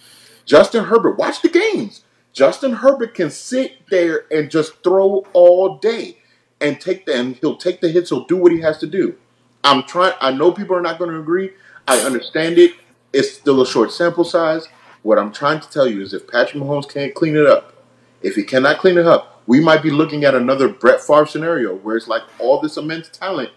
Justin 0.46 0.86
Herbert, 0.86 1.18
watch 1.18 1.42
the 1.42 1.50
games. 1.50 2.04
Justin 2.34 2.74
Herbert 2.74 3.14
can 3.14 3.30
sit 3.30 3.88
there 3.90 4.26
and 4.32 4.50
just 4.50 4.84
throw 4.84 5.26
all 5.34 5.78
day 5.78 6.20
and 6.62 6.80
take 6.80 7.06
them. 7.06 7.34
He'll 7.36 7.58
take 7.58 7.82
the 7.82 7.90
hits. 7.90 8.10
He'll 8.10 8.26
do 8.26 8.38
what 8.38 8.52
he 8.52 8.62
has 8.62 8.78
to 8.80 8.88
do. 8.88 9.16
I'm 9.64 9.84
trying. 9.84 10.14
I 10.22 10.32
know 10.32 10.52
people 10.52 10.76
are 10.76 10.82
not 10.82 11.00
going 11.00 11.12
to 11.12 11.20
agree. 11.20 11.52
I 11.88 12.00
understand 12.00 12.58
it. 12.58 12.74
It's 13.12 13.34
still 13.34 13.62
a 13.62 13.68
short 13.68 13.92
sample 13.92 14.24
size. 14.24 14.68
What 15.04 15.18
I'm 15.18 15.32
trying 15.32 15.60
to 15.62 15.70
tell 15.70 15.88
you 15.88 16.02
is, 16.02 16.14
if 16.14 16.28
Patrick 16.28 16.62
Mahomes 16.62 16.92
can't 16.92 17.14
clean 17.14 17.36
it 17.36 17.46
up, 17.46 17.74
if 18.22 18.36
he 18.36 18.44
cannot 18.44 18.78
clean 18.80 18.98
it 18.98 19.06
up, 19.06 19.42
we 19.48 19.60
might 19.60 19.82
be 19.82 19.90
looking 19.90 20.24
at 20.26 20.36
another 20.36 20.68
Brett 20.68 21.02
Favre 21.02 21.26
scenario 21.26 21.76
where 21.76 21.96
it's 21.96 22.08
like 22.08 22.24
all 22.40 22.60
this 22.60 22.78
immense 22.78 23.10
talent, 23.10 23.52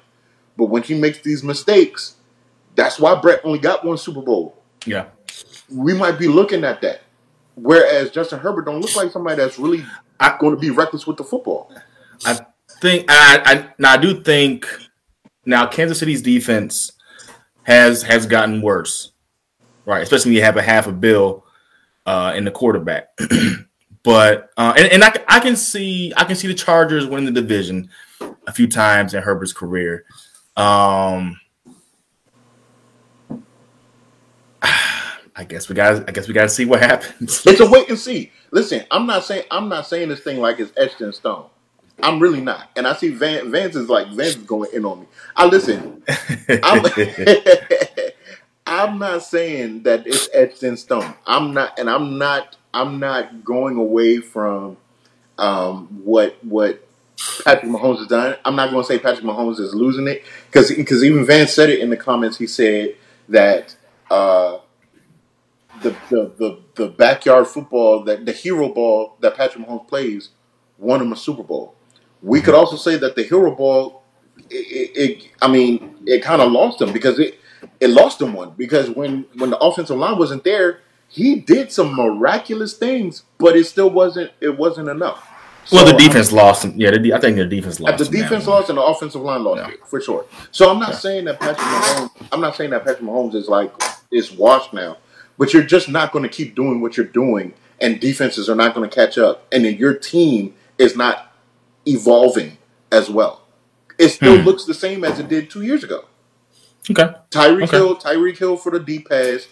but 0.57 0.67
when 0.67 0.83
he 0.83 0.95
makes 0.95 1.19
these 1.21 1.43
mistakes, 1.43 2.17
that's 2.75 2.99
why 2.99 3.15
Brett 3.21 3.41
only 3.45 3.59
got 3.59 3.85
one 3.85 3.99
Super 3.99 4.23
Bowl. 4.23 4.63
Yeah. 4.87 5.07
We 5.73 5.95
might 5.95 6.19
be 6.19 6.29
looking 6.29 6.65
at 6.65 6.81
that. 6.83 7.03
Whereas 7.55 8.11
Justin 8.11 8.39
Herbert 8.39 8.65
don't 8.65 8.81
look 8.81 8.95
like 8.97 9.11
somebody 9.11 9.37
that's 9.37 9.59
really 9.59 9.85
I- 10.19 10.37
going 10.39 10.55
to 10.55 10.61
be 10.61 10.71
reckless 10.71 11.07
with 11.07 11.17
the 11.17 11.25
football. 11.25 11.73
I 12.25 12.39
think 12.81 13.07
I, 13.09 13.43
I 13.45 13.75
now 13.79 13.93
I 13.93 13.97
do 13.97 14.23
think 14.23 14.67
now 15.45 15.67
Kansas 15.67 15.99
City's 15.99 16.23
defense 16.23 16.93
has 17.63 18.03
has 18.03 18.27
gotten 18.27 18.63
worse, 18.63 19.13
right? 19.87 20.03
Especially 20.03 20.31
when 20.31 20.37
you 20.37 20.43
have 20.43 20.57
a 20.57 20.63
half 20.63 20.87
a 20.87 20.93
bill 20.93 21.45
uh, 22.07 22.33
in 22.37 22.45
the 22.45 22.51
quarterback. 22.51 23.09
but 24.03 24.51
uh, 24.57 24.75
and, 24.77 24.93
and 24.93 25.05
I, 25.05 25.13
I 25.29 25.41
can 25.41 25.57
see 25.57 26.13
I 26.17 26.25
can 26.25 26.37
see 26.37 26.49
the 26.49 26.55
Chargers 26.55 27.07
win 27.07 27.25
the 27.25 27.31
division 27.31 27.91
a 28.47 28.53
few 28.53 28.67
times 28.67 29.15
in 29.15 29.23
Herbert's 29.23 29.53
career. 29.53 30.05
Um, 30.57 31.40
I 35.37 35.45
guess 35.49 35.69
we 35.69 35.75
got 35.75 36.09
I 36.09 36.13
guess 36.13 36.29
we 36.29 36.35
got 36.35 36.43
to 36.43 36.49
see 36.49 36.65
what 36.65 36.81
happens. 36.81 37.45
It's 37.47 37.61
a 37.61 37.69
wait 37.69 37.89
and 37.89 37.99
see. 37.99 38.33
Listen, 38.51 38.85
I'm 38.91 39.07
not 39.07 39.25
saying 39.25 39.45
I'm 39.51 39.69
not 39.69 39.87
saying 39.87 40.09
this 40.09 40.21
thing 40.21 40.39
like 40.41 40.59
it's 40.59 40.73
etched 40.77 41.01
in 41.01 41.13
stone. 41.13 41.47
I'm 42.03 42.19
really 42.19 42.41
not. 42.41 42.71
And 42.77 42.87
I 42.87 42.95
see 42.95 43.11
Van, 43.11 43.51
Vance 43.51 43.77
is 43.77 43.89
like 43.89 44.09
Vance 44.09 44.37
is 44.37 44.45
going 44.45 44.71
in 44.73 44.85
on 44.85 45.01
me. 45.01 45.07
I 45.37 45.47
listen. 45.47 46.03
I'm, 46.63 46.85
I'm 48.67 48.99
not 48.99 49.23
saying 49.23 49.83
that 49.83 50.07
it's 50.07 50.29
etched 50.33 50.63
in 50.63 50.77
stone. 50.77 51.15
I'm 51.27 51.53
not, 51.53 51.79
and 51.79 51.91
I'm 51.91 52.19
not 52.19 52.57
I'm 52.73 52.99
not 53.01 53.45
going 53.45 53.77
away 53.77 54.19
from 54.19 54.77
um, 55.39 55.87
what 56.05 56.37
what 56.45 56.87
Patrick 57.45 57.71
Mahomes 57.71 57.99
has 57.99 58.07
done. 58.07 58.37
I'm 58.45 58.57
not 58.57 58.71
going 58.71 58.83
to 58.83 58.87
say 58.87 58.99
Patrick 58.99 59.25
Mahomes 59.25 59.59
is 59.59 59.75
losing 59.75 60.09
it 60.09 60.25
because 60.47 60.71
because 60.71 61.03
even 61.05 61.25
Vance 61.25 61.53
said 61.53 61.71
it 61.71 61.81
in 61.81 61.91
the 61.91 61.97
comments. 61.97 62.39
He 62.39 62.47
said 62.47 62.97
that 63.29 63.75
uh, 64.11 64.59
the, 65.83 65.91
the 66.11 66.33
the 66.37 66.63
the 66.75 66.89
backyard 66.89 67.47
football 67.47 68.05
that 68.05 68.27
the 68.27 68.33
hero 68.33 68.69
ball 68.69 69.17
that 69.21 69.37
Patrick 69.37 69.67
Mahomes 69.67 69.89
plays 69.89 70.31
won 70.79 71.01
him 71.01 71.13
a 71.13 71.17
Super 71.17 71.43
Bowl. 71.43 71.75
We 72.23 72.41
could 72.41 72.55
also 72.55 72.77
say 72.77 72.97
that 72.99 73.17
the 73.17 73.23
hero 73.23 73.55
ball, 73.55 74.03
it, 74.51 74.55
it, 74.55 75.11
it 75.11 75.31
I 75.41 75.49
mean, 75.49 75.97
it 76.07 76.23
kind 76.23 76.43
of 76.43 76.53
lost 76.53 76.81
him 76.81 76.93
because 76.93 77.19
it 77.19 77.39
it 77.79 77.89
lost 77.89 78.21
him 78.21 78.33
one 78.33 78.53
because 78.57 78.91
when 78.91 79.27
when 79.37 79.51
the 79.51 79.59
offensive 79.59 79.97
line 79.97 80.19
wasn't 80.19 80.45
there, 80.45 80.81
he 81.09 81.37
did 81.37 81.73
some 81.73 81.95
miraculous 81.95 82.75
things, 82.75 83.25
but 83.39 83.57
it 83.57 83.65
still 83.65 83.91
wasn't 83.91 84.33
it 84.41 84.59
wasn't 84.59 84.89
enough. 84.89 85.27
So, 85.65 85.77
well, 85.77 85.85
the 85.87 85.99
defense 85.99 86.33
lost 86.33 86.65
him. 86.65 86.73
Yeah, 86.75 86.91
the, 86.91 87.13
I 87.13 87.21
think 87.21 87.37
the 87.37 87.45
defense 87.45 87.79
lost. 87.81 87.99
The 87.99 88.05
defense 88.07 88.47
lost 88.47 88.71
and 88.71 88.79
the 88.79 88.83
offensive 88.83 89.21
line 89.21 89.45
lost 89.45 89.61
yeah. 89.61 89.75
it 89.75 89.87
for 89.87 90.01
sure. 90.01 90.25
So 90.51 90.71
I'm 90.71 90.79
not 90.79 90.91
yeah. 90.91 90.97
saying 90.97 91.25
that 91.27 91.39
Patrick 91.39 91.59
Mahomes. 91.59 92.29
I'm 92.33 92.41
not 92.41 92.57
saying 92.57 92.71
that 92.71 92.85
Patrick 92.85 93.05
Mahomes 93.05 93.35
is 93.35 93.47
like 93.47 93.71
is 94.11 94.33
washed 94.33 94.73
now, 94.73 94.99
but 95.39 95.53
you're 95.53 95.63
just 95.63 95.89
not 95.89 96.13
going 96.13 96.23
to 96.23 96.29
keep 96.29 96.55
doing 96.55 96.81
what 96.81 96.97
you're 96.97 97.07
doing, 97.07 97.55
and 97.81 98.01
defenses 98.01 98.49
are 98.49 98.55
not 98.55 98.75
going 98.75 98.89
to 98.89 98.95
catch 98.95 99.19
up, 99.19 99.47
and 99.53 99.65
then 99.65 99.77
your 99.77 99.95
team 99.95 100.55
is 100.79 100.97
not 100.97 101.35
evolving 101.87 102.59
as 102.91 103.11
well. 103.11 103.43
It 103.99 104.09
still 104.09 104.39
hmm. 104.39 104.45
looks 104.45 104.65
the 104.65 104.75
same 104.75 105.05
as 105.05 105.19
it 105.19 105.29
did 105.29 105.51
two 105.51 105.63
years 105.63 105.85
ago. 105.85 106.05
Okay. 106.91 107.15
Tyreek 107.31 107.65
okay. 107.65 107.77
Hill, 107.77 107.97
Tyreek 107.97 108.39
Hill 108.39 108.57
for 108.57 108.73
the 108.73 108.81
deep 108.81 109.09
pass. 109.09 109.47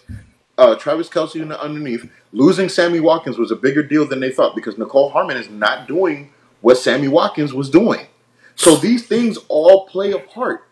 Uh, 0.57 0.75
Travis 0.75 1.07
Kelce 1.07 1.41
in 1.41 1.49
the 1.49 1.61
underneath. 1.61 2.09
Losing 2.33 2.67
Sammy 2.67 2.99
Watkins 2.99 3.37
was 3.37 3.51
a 3.51 3.55
bigger 3.55 3.81
deal 3.81 4.05
than 4.05 4.19
they 4.19 4.31
thought 4.31 4.55
because 4.55 4.75
Mecole 4.75 5.11
Hardman 5.11 5.37
is 5.37 5.49
not 5.49 5.87
doing 5.87 6.31
what 6.61 6.77
Sammy 6.77 7.07
Watkins 7.07 7.53
was 7.53 7.69
doing. 7.69 8.07
So 8.55 8.75
these 8.75 9.07
things 9.07 9.37
all 9.47 9.87
play 9.87 10.11
a 10.11 10.19
part. 10.19 10.67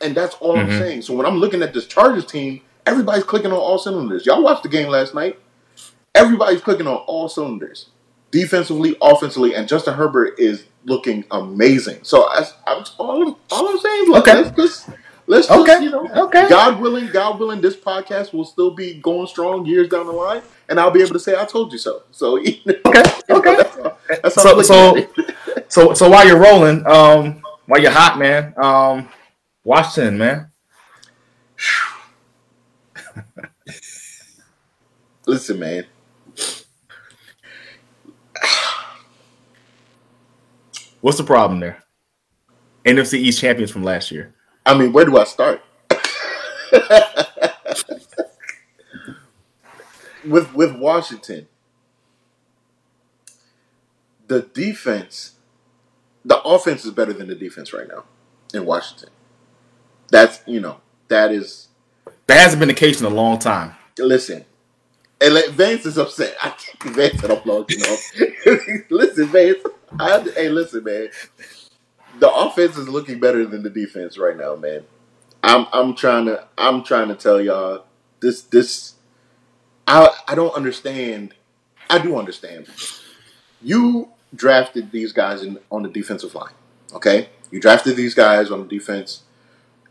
And 0.00 0.14
that's 0.14 0.34
all 0.36 0.54
mm-hmm. 0.56 0.70
I'm 0.70 0.78
saying. 0.78 1.02
So 1.02 1.14
when 1.14 1.26
I'm 1.26 1.36
looking 1.36 1.62
at 1.62 1.74
this 1.74 1.86
Chargers 1.86 2.24
team, 2.24 2.62
everybody's 2.88 3.24
clicking 3.24 3.52
on 3.52 3.58
all 3.58 3.78
cylinders. 3.78 4.26
Y'all 4.26 4.42
watched 4.42 4.62
the 4.62 4.68
game 4.68 4.88
last 4.88 5.14
night. 5.14 5.38
Everybody's 6.14 6.60
clicking 6.60 6.86
on 6.86 6.96
all 6.96 7.28
cylinders. 7.28 7.90
Defensively, 8.30 8.96
offensively, 9.00 9.54
and 9.54 9.68
Justin 9.68 9.94
Herbert 9.94 10.38
is 10.38 10.64
looking 10.84 11.24
amazing. 11.30 12.00
So 12.02 12.24
I, 12.24 12.44
I, 12.66 12.84
all, 12.98 13.38
all 13.50 13.68
I'm 13.68 13.78
saying 13.78 14.02
is, 14.02 14.08
look, 14.08 14.28
okay. 14.28 14.42
let's 14.42 14.56
just 14.56 14.90
Let's 15.30 15.46
just, 15.46 15.60
okay. 15.60 15.84
you 15.84 15.90
know, 15.90 16.08
okay. 16.24 16.48
God 16.48 16.80
willing, 16.80 17.08
God 17.08 17.38
willing, 17.38 17.60
this 17.60 17.76
podcast 17.76 18.32
will 18.32 18.46
still 18.46 18.70
be 18.70 18.94
going 18.94 19.26
strong 19.26 19.66
years 19.66 19.90
down 19.90 20.06
the 20.06 20.12
line, 20.12 20.40
and 20.70 20.80
I'll 20.80 20.90
be 20.90 21.02
able 21.02 21.12
to 21.12 21.20
say 21.20 21.38
I 21.38 21.44
told 21.44 21.70
you 21.70 21.78
so. 21.78 22.04
So 22.10 22.38
okay, 22.40 22.56
okay. 23.28 23.56
That's, 24.08 24.34
that's 24.34 24.34
so 24.34 24.62
so, 24.62 25.06
so 25.68 25.92
so 25.92 26.08
while 26.08 26.26
you're 26.26 26.40
rolling, 26.40 26.86
um, 26.86 27.42
while 27.66 27.78
you're 27.78 27.90
hot, 27.90 28.18
man, 28.18 28.54
um, 28.56 29.10
Washington, 29.64 30.16
man. 30.16 30.50
Listen, 35.28 35.60
man. 35.60 35.86
What's 41.02 41.18
the 41.18 41.24
problem 41.24 41.60
there? 41.60 41.84
NFC 42.86 43.18
East 43.18 43.38
champions 43.38 43.70
from 43.70 43.84
last 43.84 44.10
year. 44.10 44.34
I 44.64 44.74
mean, 44.76 44.94
where 44.94 45.04
do 45.04 45.18
I 45.18 45.24
start? 45.24 45.62
with 50.26 50.54
with 50.54 50.74
Washington, 50.76 51.46
the 54.28 54.40
defense, 54.40 55.34
the 56.24 56.40
offense 56.40 56.86
is 56.86 56.92
better 56.92 57.12
than 57.12 57.28
the 57.28 57.34
defense 57.34 57.74
right 57.74 57.86
now 57.86 58.04
in 58.54 58.64
Washington. 58.64 59.10
That's 60.10 60.40
you 60.46 60.60
know 60.60 60.80
that 61.08 61.32
is 61.32 61.68
that 62.26 62.40
hasn't 62.40 62.60
been 62.60 62.68
the 62.68 62.74
case 62.74 62.98
in 63.00 63.06
a 63.06 63.10
long 63.10 63.38
time. 63.38 63.74
Listen, 63.98 64.46
and 65.20 65.34
like, 65.34 65.48
Vance 65.50 65.86
is 65.86 65.98
upset. 65.98 66.36
I 66.42 66.50
can't 66.50 66.94
Vance 66.94 67.20
said 67.20 67.30
I'm 67.30 67.42
you 67.46 67.78
know. 67.78 67.96
listen, 68.90 69.26
Vance. 69.26 69.58
I, 69.98 70.20
hey, 70.36 70.48
listen, 70.48 70.84
man 70.84 71.08
the 72.18 72.32
offense 72.32 72.76
is 72.76 72.88
looking 72.88 73.20
better 73.20 73.46
than 73.46 73.62
the 73.62 73.70
defense 73.70 74.18
right 74.18 74.36
now, 74.36 74.56
man. 74.56 74.84
I'm 75.42 75.66
I'm 75.72 75.94
trying 75.94 76.26
to 76.26 76.46
I'm 76.56 76.82
trying 76.82 77.08
to 77.08 77.14
tell 77.14 77.40
y'all 77.40 77.84
this 78.20 78.42
this 78.42 78.94
I 79.86 80.08
I 80.26 80.34
don't 80.34 80.54
understand. 80.54 81.34
I 81.88 81.98
do 81.98 82.18
understand. 82.18 82.66
You 83.62 84.10
drafted 84.34 84.90
these 84.92 85.12
guys 85.12 85.42
in, 85.42 85.58
on 85.70 85.82
the 85.82 85.88
defensive 85.88 86.34
line. 86.34 86.52
Okay? 86.92 87.30
You 87.50 87.60
drafted 87.60 87.96
these 87.96 88.14
guys 88.14 88.50
on 88.50 88.60
the 88.60 88.68
defense 88.68 89.22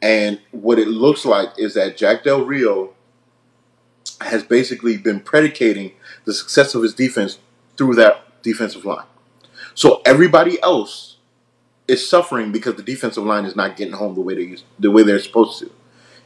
and 0.01 0.39
what 0.51 0.77
it 0.77 0.87
looks 0.87 1.25
like 1.25 1.49
is 1.57 1.73
that 1.73 1.97
Jack 1.97 2.23
Del 2.23 2.45
Rio 2.45 2.93
has 4.21 4.43
basically 4.43 4.97
been 4.97 5.19
predicating 5.19 5.91
the 6.25 6.33
success 6.33 6.75
of 6.75 6.83
his 6.83 6.93
defense 6.93 7.39
through 7.77 7.95
that 7.95 8.41
defensive 8.41 8.85
line. 8.85 9.05
So 9.75 10.01
everybody 10.05 10.61
else 10.63 11.17
is 11.87 12.07
suffering 12.07 12.51
because 12.51 12.75
the 12.75 12.83
defensive 12.83 13.23
line 13.23 13.45
is 13.45 13.55
not 13.55 13.77
getting 13.77 13.93
home 13.93 14.15
the 14.15 14.21
way 14.21 14.35
they 14.35 14.41
used, 14.41 14.65
the 14.79 14.91
way 14.91 15.03
they're 15.03 15.19
supposed 15.19 15.59
to. 15.59 15.71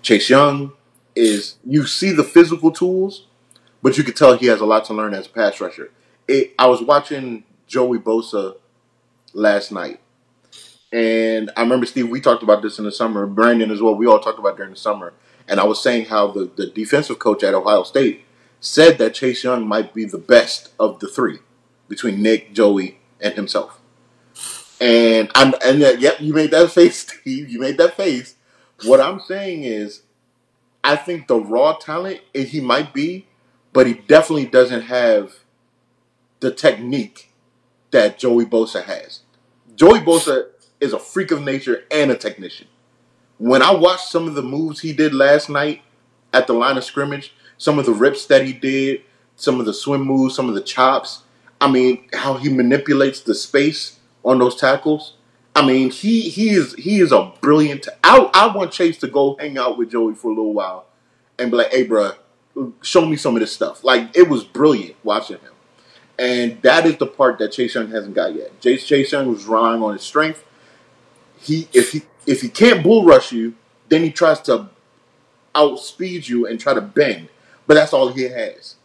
Chase 0.01 0.29
Young 0.29 0.73
is 1.15 1.55
you 1.65 1.85
see 1.85 2.11
the 2.11 2.23
physical 2.23 2.71
tools, 2.71 3.27
but 3.81 3.97
you 3.97 4.03
can 4.03 4.13
tell 4.13 4.37
he 4.37 4.47
has 4.47 4.61
a 4.61 4.65
lot 4.65 4.85
to 4.85 4.93
learn 4.93 5.13
as 5.13 5.27
a 5.27 5.29
pass 5.29 5.59
rusher. 5.61 5.91
It, 6.27 6.53
I 6.57 6.67
was 6.67 6.81
watching 6.81 7.43
Joey 7.67 7.99
Bosa 7.99 8.55
last 9.33 9.71
night, 9.71 9.99
and 10.91 11.51
I 11.55 11.61
remember 11.61 11.85
Steve. 11.85 12.09
We 12.09 12.21
talked 12.21 12.43
about 12.43 12.61
this 12.61 12.79
in 12.79 12.85
the 12.85 12.91
summer. 12.91 13.25
Brandon 13.25 13.71
as 13.71 13.81
well. 13.81 13.95
We 13.95 14.07
all 14.07 14.19
talked 14.19 14.39
about 14.39 14.57
during 14.57 14.71
the 14.71 14.79
summer, 14.79 15.13
and 15.51 15.59
I 15.59 15.65
was 15.65 15.83
saying 15.83 16.05
how 16.05 16.27
the 16.27 16.49
the 16.55 16.67
defensive 16.67 17.19
coach 17.19 17.43
at 17.43 17.53
Ohio 17.53 17.83
State 17.83 18.23
said 18.61 18.97
that 18.97 19.13
Chase 19.13 19.43
Young 19.43 19.67
might 19.67 19.93
be 19.93 20.05
the 20.05 20.17
best 20.17 20.69
of 20.79 20.99
the 20.99 21.07
three 21.07 21.39
between 21.89 22.21
Nick, 22.23 22.53
Joey, 22.53 22.99
and 23.19 23.33
himself. 23.33 23.79
And 24.79 25.29
I'm 25.35 25.53
and 25.63 25.79
yep, 25.79 26.21
you 26.21 26.33
made 26.33 26.51
that 26.51 26.71
face, 26.79 26.99
Steve. 26.99 27.49
You 27.49 27.59
made 27.59 27.77
that 27.79 27.97
face. 27.97 28.35
What 28.85 29.01
I'm 29.01 29.19
saying 29.19 29.65
is, 29.65 30.03
I 30.85 30.95
think 30.95 31.27
the 31.27 31.39
raw 31.39 31.73
talent 31.73 32.21
eh, 32.33 32.43
he 32.45 32.61
might 32.61 32.93
be, 32.93 33.27
but 33.73 33.85
he 33.85 33.95
definitely 33.95 34.45
doesn't 34.45 34.83
have 34.83 35.33
the 36.39 36.51
technique 36.51 37.29
that 37.91 38.17
Joey 38.17 38.45
Bosa 38.45 38.83
has. 38.83 39.19
Joey 39.75 39.99
Bosa 39.99 40.45
is 40.79 40.93
a 40.93 40.99
freak 40.99 41.29
of 41.31 41.43
nature 41.43 41.83
and 41.91 42.09
a 42.09 42.15
technician. 42.15 42.67
When 43.41 43.63
I 43.63 43.73
watched 43.73 44.07
some 44.09 44.27
of 44.27 44.35
the 44.35 44.43
moves 44.43 44.81
he 44.81 44.93
did 44.93 45.15
last 45.15 45.49
night 45.49 45.81
at 46.31 46.45
the 46.45 46.53
line 46.53 46.77
of 46.77 46.83
scrimmage, 46.83 47.33
some 47.57 47.79
of 47.79 47.87
the 47.87 47.91
rips 47.91 48.27
that 48.27 48.45
he 48.45 48.53
did, 48.53 49.01
some 49.35 49.59
of 49.59 49.65
the 49.65 49.73
swim 49.73 50.03
moves, 50.03 50.35
some 50.35 50.47
of 50.47 50.53
the 50.53 50.61
chops, 50.61 51.23
I 51.59 51.67
mean, 51.71 52.07
how 52.13 52.35
he 52.35 52.49
manipulates 52.49 53.21
the 53.21 53.33
space 53.33 53.97
on 54.23 54.37
those 54.37 54.55
tackles. 54.57 55.15
I 55.55 55.65
mean, 55.65 55.89
he 55.89 56.29
he 56.29 56.51
is 56.51 56.75
he 56.75 56.99
is 56.99 57.11
a 57.11 57.33
brilliant. 57.41 57.87
I 58.03 58.29
I 58.31 58.55
want 58.55 58.73
Chase 58.73 58.99
to 58.99 59.07
go 59.07 59.35
hang 59.39 59.57
out 59.57 59.75
with 59.75 59.89
Joey 59.89 60.13
for 60.13 60.27
a 60.27 60.35
little 60.35 60.53
while 60.53 60.85
and 61.39 61.49
be 61.49 61.57
like, 61.57 61.71
"Hey, 61.71 61.81
bro, 61.81 62.11
show 62.83 63.07
me 63.07 63.15
some 63.15 63.35
of 63.35 63.39
this 63.39 63.51
stuff." 63.51 63.83
Like 63.83 64.15
it 64.15 64.29
was 64.29 64.43
brilliant 64.43 64.97
watching 65.03 65.39
him, 65.39 65.53
and 66.19 66.61
that 66.61 66.85
is 66.85 66.97
the 66.97 67.07
part 67.07 67.39
that 67.39 67.53
Chase 67.53 67.73
Young 67.73 67.89
hasn't 67.89 68.13
got 68.13 68.35
yet. 68.35 68.61
Chase 68.61 68.85
Chase 68.85 69.11
Young 69.11 69.29
was 69.29 69.47
relying 69.47 69.81
on 69.81 69.93
his 69.93 70.03
strength. 70.03 70.45
He 71.41 71.67
if 71.73 71.91
he 71.91 72.03
if 72.25 72.41
he 72.41 72.49
can't 72.49 72.83
bull 72.83 73.03
rush 73.03 73.31
you, 73.31 73.55
then 73.89 74.03
he 74.03 74.11
tries 74.11 74.39
to 74.41 74.69
outspeed 75.53 76.27
you 76.27 76.47
and 76.47 76.59
try 76.59 76.73
to 76.73 76.81
bend, 76.81 77.29
but 77.67 77.73
that's 77.73 77.93
all 77.93 78.09
he 78.09 78.23
has. 78.23 78.75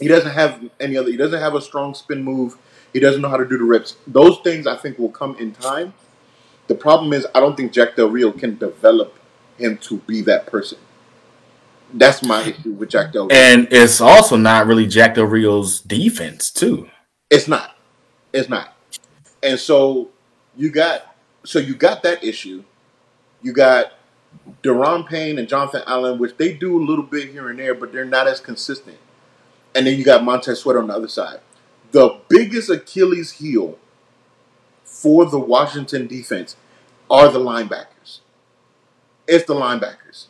He 0.00 0.08
doesn't 0.08 0.30
have 0.30 0.62
any 0.78 0.96
other. 0.96 1.10
He 1.10 1.16
doesn't 1.16 1.40
have 1.40 1.54
a 1.54 1.60
strong 1.60 1.94
spin 1.94 2.22
move. 2.22 2.56
He 2.92 3.00
doesn't 3.00 3.20
know 3.20 3.28
how 3.28 3.36
to 3.36 3.46
do 3.46 3.58
the 3.58 3.64
rips. 3.64 3.96
Those 4.06 4.38
things 4.38 4.66
I 4.66 4.76
think 4.76 4.98
will 4.98 5.10
come 5.10 5.36
in 5.36 5.52
time. 5.52 5.92
The 6.68 6.74
problem 6.74 7.12
is 7.12 7.26
I 7.34 7.40
don't 7.40 7.56
think 7.56 7.72
Jack 7.72 7.96
Del 7.96 8.08
Rio 8.08 8.30
can 8.30 8.56
develop 8.56 9.18
him 9.58 9.78
to 9.78 9.98
be 9.98 10.22
that 10.22 10.46
person. 10.46 10.78
That's 11.92 12.22
my 12.22 12.42
issue 12.42 12.72
with 12.72 12.90
Jack 12.90 13.12
Del 13.12 13.26
Rio. 13.26 13.36
And 13.36 13.68
it's 13.70 14.00
also 14.00 14.36
not 14.36 14.66
really 14.66 14.86
Jack 14.86 15.14
Del 15.14 15.24
Rio's 15.24 15.80
defense, 15.80 16.50
too. 16.50 16.88
It's 17.30 17.48
not. 17.48 17.76
It's 18.32 18.48
not. 18.48 18.76
And 19.42 19.58
so 19.58 20.10
you 20.56 20.70
got 20.70 21.16
so 21.44 21.58
you 21.58 21.74
got 21.74 22.02
that 22.02 22.22
issue. 22.24 22.64
You 23.42 23.52
got 23.52 23.92
Daron 24.62 25.06
Payne 25.08 25.38
and 25.38 25.48
Jonathan 25.48 25.82
Allen, 25.86 26.18
which 26.18 26.36
they 26.36 26.52
do 26.52 26.76
a 26.76 26.82
little 26.84 27.04
bit 27.04 27.30
here 27.30 27.48
and 27.48 27.58
there, 27.58 27.74
but 27.74 27.92
they're 27.92 28.04
not 28.04 28.26
as 28.26 28.40
consistent. 28.40 28.98
And 29.74 29.86
then 29.86 29.98
you 29.98 30.04
got 30.04 30.24
Montez 30.24 30.60
Sweat 30.60 30.76
on 30.76 30.88
the 30.88 30.94
other 30.94 31.08
side 31.08 31.40
the 31.90 32.20
biggest 32.28 32.70
Achilles 32.70 33.32
heel 33.32 33.78
for 34.84 35.24
the 35.24 35.38
Washington 35.38 36.06
defense 36.06 36.56
are 37.10 37.28
the 37.28 37.38
linebackers. 37.38 38.20
It's 39.26 39.46
the 39.46 39.54
linebackers. 39.54 40.26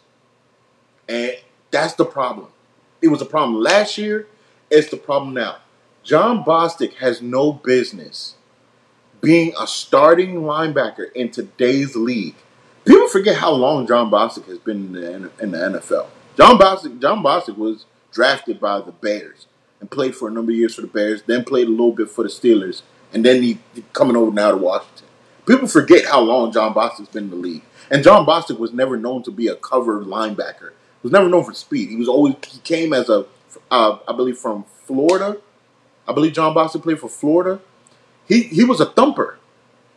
And 1.08 1.32
that's 1.70 1.94
the 1.94 2.04
problem. 2.04 2.48
It 3.02 3.08
was 3.08 3.22
a 3.22 3.26
problem 3.26 3.60
last 3.60 3.98
year, 3.98 4.26
It's 4.70 4.90
the 4.90 4.96
problem 4.96 5.32
now. 5.34 5.56
Jon 6.02 6.44
Bostic 6.44 6.94
has 6.96 7.22
no 7.22 7.52
business 7.52 8.34
being 9.20 9.52
a 9.58 9.66
starting 9.66 10.42
linebacker 10.42 11.12
in 11.12 11.30
today's 11.30 11.96
league. 11.96 12.36
People 12.84 13.08
forget 13.08 13.36
how 13.36 13.52
long 13.52 13.86
Jon 13.86 14.10
Bostic 14.10 14.46
has 14.46 14.58
been 14.58 14.96
in 14.96 15.22
the, 15.22 15.30
in 15.40 15.50
the 15.50 15.58
NFL. 15.58 16.06
Jon 16.36 16.58
Bostic, 16.58 17.00
Jon 17.00 17.22
Bostic 17.22 17.56
was 17.56 17.84
drafted 18.12 18.60
by 18.60 18.80
the 18.80 18.92
Bears 18.92 19.46
and 19.80 19.90
played 19.90 20.14
for 20.14 20.28
a 20.28 20.30
number 20.30 20.52
of 20.52 20.58
years 20.58 20.74
for 20.74 20.82
the 20.82 20.86
Bears, 20.86 21.22
then 21.22 21.44
played 21.44 21.66
a 21.66 21.70
little 21.70 21.92
bit 21.92 22.10
for 22.10 22.22
the 22.22 22.30
Steelers, 22.30 22.82
and 23.12 23.24
then 23.24 23.42
he 23.42 23.58
coming 23.92 24.16
over 24.16 24.30
now 24.30 24.50
to 24.50 24.56
Washington. 24.56 25.06
People 25.46 25.66
forget 25.66 26.06
how 26.06 26.20
long 26.20 26.52
Jon 26.52 26.74
Bostic's 26.74 27.08
been 27.08 27.24
in 27.24 27.30
the 27.30 27.36
league. 27.36 27.62
And 27.90 28.04
Jon 28.04 28.26
Bostic 28.26 28.58
was 28.58 28.72
never 28.72 28.96
known 28.96 29.22
to 29.22 29.30
be 29.30 29.48
a 29.48 29.54
cover 29.54 30.04
linebacker. 30.04 30.70
He 30.70 31.04
was 31.04 31.12
never 31.12 31.28
known 31.28 31.44
for 31.44 31.54
speed. 31.54 31.88
He 31.88 31.96
was 31.96 32.08
always 32.08 32.34
he 32.46 32.58
came 32.60 32.92
as 32.92 33.08
a, 33.08 33.24
uh, 33.70 33.98
I 34.06 34.12
believe 34.12 34.36
from 34.36 34.66
Florida. 34.84 35.38
I 36.06 36.12
believe 36.12 36.34
Jon 36.34 36.54
Bostic 36.54 36.82
played 36.82 37.00
for 37.00 37.08
Florida. 37.08 37.60
He 38.28 38.42
he 38.42 38.64
was 38.64 38.80
a 38.80 38.86
thumper. 38.86 39.38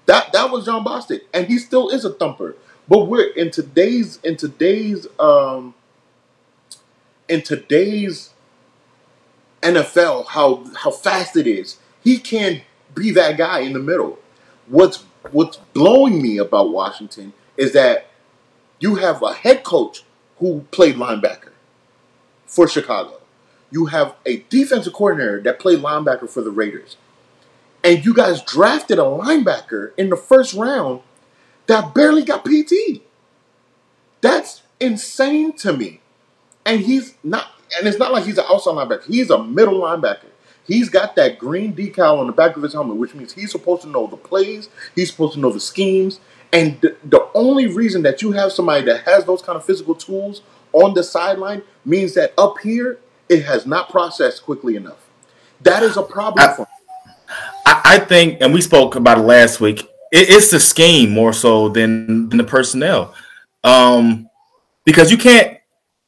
That 0.06 0.32
that 0.34 0.50
was 0.50 0.66
Jon 0.66 0.84
Bostic, 0.84 1.22
and 1.34 1.48
he 1.48 1.58
still 1.58 1.90
is 1.90 2.06
a 2.06 2.14
thumper. 2.14 2.56
But 2.88 3.06
we're 3.06 3.30
in 3.30 3.52
today's 3.52 4.20
in 4.24 4.38
today's 4.38 5.06
um 5.20 5.76
in 7.30 7.42
today's 7.42 8.32
NFL 9.62 10.28
how 10.28 10.66
how 10.76 10.92
fast 10.92 11.36
it 11.36 11.48
is. 11.48 11.78
He 12.04 12.18
can't 12.18 12.64
be 12.96 13.12
that 13.12 13.38
guy 13.38 13.60
in 13.60 13.74
the 13.74 13.80
middle. 13.80 14.20
What's 14.68 15.04
what's 15.32 15.58
blowing 15.74 16.22
me 16.22 16.38
about 16.38 16.72
Washington 16.72 17.34
is 17.58 17.74
that 17.74 18.08
you 18.80 18.96
have 18.96 19.22
a 19.22 19.34
head 19.34 19.64
coach 19.64 20.04
who 20.40 20.66
played 20.72 20.96
linebacker 20.96 21.52
for 22.46 22.68
Chicago. 22.68 23.20
You 23.70 23.86
have 23.86 24.16
a 24.26 24.44
defensive 24.50 24.94
coordinator 24.94 25.40
that 25.42 25.60
played 25.60 25.80
linebacker 25.80 26.30
for 26.30 26.42
the 26.42 26.50
Raiders. 26.52 26.98
And 27.84 28.06
you 28.06 28.14
guys 28.14 28.42
drafted 28.44 29.00
a 29.00 29.04
linebacker 29.04 29.92
in 29.98 30.10
the 30.10 30.16
first 30.16 30.54
round 30.54 31.02
that 31.68 31.94
barely 31.94 32.24
got 32.24 32.46
PT. 32.46 33.02
That's 34.22 34.62
insane 34.80 35.54
to 35.58 35.74
me. 35.74 36.02
And 36.66 36.82
he's 36.82 37.16
not, 37.24 37.48
and 37.78 37.88
it's 37.88 37.98
not 37.98 38.12
like 38.12 38.26
he's 38.26 38.38
an 38.38 38.46
outside 38.48 38.74
linebacker. 38.74 39.06
He's 39.06 39.30
a 39.30 39.44
middle 39.44 39.80
linebacker. 39.82 40.28
He's 40.66 40.90
got 40.90 41.16
that 41.16 41.40
green 41.40 41.74
decal 41.74 42.20
on 42.20 42.28
the 42.28 42.34
back 42.34 42.56
of 42.56 42.64
his 42.64 42.74
helmet, 42.74 42.98
which 42.98 43.16
means 43.16 43.34
he's 43.34 43.52
supposed 43.52 43.82
to 43.82 43.90
know 43.90 44.08
the 44.08 44.18
plays, 44.18 44.70
he's 44.96 45.10
supposed 45.12 45.34
to 45.34 45.40
know 45.40 45.52
the 45.52 45.60
schemes. 45.60 46.20
And 46.54 46.80
the, 46.82 46.96
the 47.04 47.28
only 47.34 47.68
reason 47.68 48.04
that 48.04 48.22
you 48.22 48.32
have 48.34 48.52
somebody 48.52 48.86
that 48.86 49.04
has 49.06 49.26
those 49.26 49.42
kind 49.42 49.56
of 49.56 49.66
physical 49.66 49.96
tools 49.96 50.42
on 50.74 50.94
the 50.94 51.04
sideline 51.04 51.64
means 51.86 52.14
that 52.14 52.34
up 52.38 52.60
here, 52.60 53.00
it 53.30 53.46
has 53.46 53.66
not 53.66 53.90
processed 53.90 54.44
quickly 54.44 54.76
enough. 54.76 55.10
That 55.62 55.84
is 55.84 55.96
a 55.98 56.04
problem 56.04 56.50
I, 56.50 56.54
for 56.54 56.68
I, 57.66 57.82
I, 57.86 58.00
think, 58.00 58.42
and 58.42 58.54
we 58.54 58.62
spoke 58.62 58.96
about 58.96 59.18
it 59.18 59.22
last 59.22 59.62
week, 59.62 59.82
it, 60.12 60.30
it's 60.30 60.52
the 60.52 60.60
scheme 60.60 61.12
more 61.12 61.34
so 61.34 61.70
than, 61.70 62.30
than 62.30 62.38
the 62.38 62.44
personnel. 62.44 63.14
Um, 63.64 64.30
because 64.86 65.12
you 65.12 65.18
can't 65.18 65.58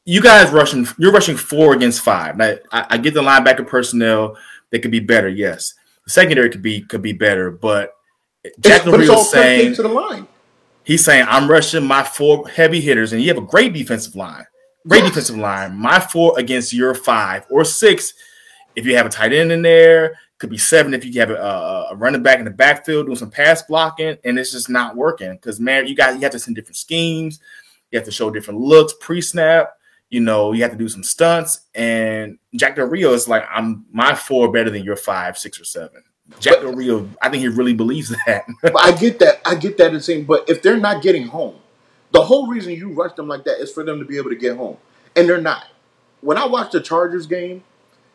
you 0.04 0.20
guys 0.20 0.50
rushing 0.50 0.86
you're 0.98 1.12
rushing 1.12 1.36
four 1.36 1.74
against 1.74 2.02
five. 2.02 2.36
Now, 2.36 2.54
I, 2.70 2.86
I 2.90 2.98
get 2.98 3.14
the 3.14 3.22
linebacker 3.22 3.66
personnel 3.66 4.36
they 4.70 4.78
could 4.78 4.90
be 4.90 5.00
better. 5.00 5.28
Yes, 5.28 5.74
the 6.04 6.10
secondary 6.10 6.50
could 6.50 6.62
be 6.62 6.82
could 6.82 7.02
be 7.02 7.12
better, 7.12 7.50
but 7.50 7.92
Jack 8.60 8.84
Rio 8.84 9.22
saying 9.22 9.74
to 9.76 9.82
the 9.82 9.88
line. 9.88 10.26
He's 10.84 11.02
saying 11.02 11.26
I'm 11.28 11.50
rushing 11.50 11.86
my 11.86 12.02
four 12.02 12.46
heavy 12.48 12.80
hitters, 12.80 13.12
and 13.12 13.22
you 13.22 13.28
have 13.28 13.42
a 13.42 13.46
great 13.46 13.72
defensive 13.72 14.14
line. 14.14 14.44
Great 14.86 15.04
yes. 15.04 15.10
defensive 15.10 15.38
line. 15.38 15.74
My 15.74 15.98
four 15.98 16.38
against 16.38 16.72
your 16.72 16.94
five 16.94 17.46
or 17.48 17.64
six. 17.64 18.12
If 18.76 18.84
you 18.84 18.96
have 18.96 19.06
a 19.06 19.08
tight 19.08 19.32
end 19.32 19.52
in 19.52 19.62
there, 19.62 20.18
could 20.44 20.50
be 20.50 20.58
seven 20.58 20.94
if 20.94 21.04
you 21.04 21.20
have 21.20 21.30
a, 21.30 21.86
a, 21.90 21.96
running 21.96 22.22
back 22.22 22.38
in 22.38 22.44
the 22.44 22.50
backfield 22.50 23.06
doing 23.06 23.16
some 23.16 23.30
pass 23.30 23.62
blocking, 23.62 24.16
and 24.24 24.38
it's 24.38 24.52
just 24.52 24.70
not 24.70 24.96
working 24.96 25.32
because 25.32 25.58
man, 25.58 25.86
you 25.86 25.94
got 25.94 26.14
you 26.14 26.20
have 26.20 26.32
to 26.32 26.38
send 26.38 26.56
different 26.56 26.76
schemes. 26.76 27.40
You 27.90 27.98
have 27.98 28.06
to 28.06 28.12
show 28.12 28.30
different 28.30 28.60
looks 28.60 28.92
pre-snap 29.00 29.74
you 30.14 30.20
know, 30.20 30.52
you 30.52 30.62
have 30.62 30.70
to 30.70 30.78
do 30.78 30.88
some 30.88 31.02
stunts. 31.02 31.62
And 31.74 32.38
Jack 32.54 32.76
Del 32.76 32.86
Rio 32.86 33.12
is 33.14 33.26
like, 33.26 33.44
I'm 33.50 33.84
my 33.90 34.14
four 34.14 34.50
better 34.52 34.70
than 34.70 34.84
your 34.84 34.94
five, 34.94 35.36
six, 35.36 35.60
or 35.60 35.64
seven. 35.64 36.04
Jack 36.38 36.60
Del 36.60 36.72
Rio, 36.72 37.08
I 37.20 37.28
think 37.28 37.42
he 37.42 37.48
really 37.48 37.74
believes 37.74 38.14
that. 38.24 38.44
but 38.62 38.80
I 38.80 38.92
get 38.92 39.18
that. 39.18 39.40
I 39.44 39.56
get 39.56 39.76
that 39.78 39.92
and 39.92 40.02
saying, 40.02 40.24
but 40.24 40.48
if 40.48 40.62
they're 40.62 40.78
not 40.78 41.02
getting 41.02 41.26
home, 41.26 41.56
the 42.12 42.22
whole 42.22 42.46
reason 42.46 42.74
you 42.74 42.92
rush 42.92 43.14
them 43.14 43.26
like 43.26 43.42
that 43.44 43.58
is 43.58 43.72
for 43.72 43.82
them 43.82 43.98
to 43.98 44.04
be 44.04 44.16
able 44.16 44.30
to 44.30 44.36
get 44.36 44.56
home. 44.56 44.76
And 45.16 45.28
they're 45.28 45.40
not. 45.40 45.66
When 46.20 46.38
I 46.38 46.46
watched 46.46 46.72
the 46.72 46.80
Chargers 46.80 47.26
game, 47.26 47.64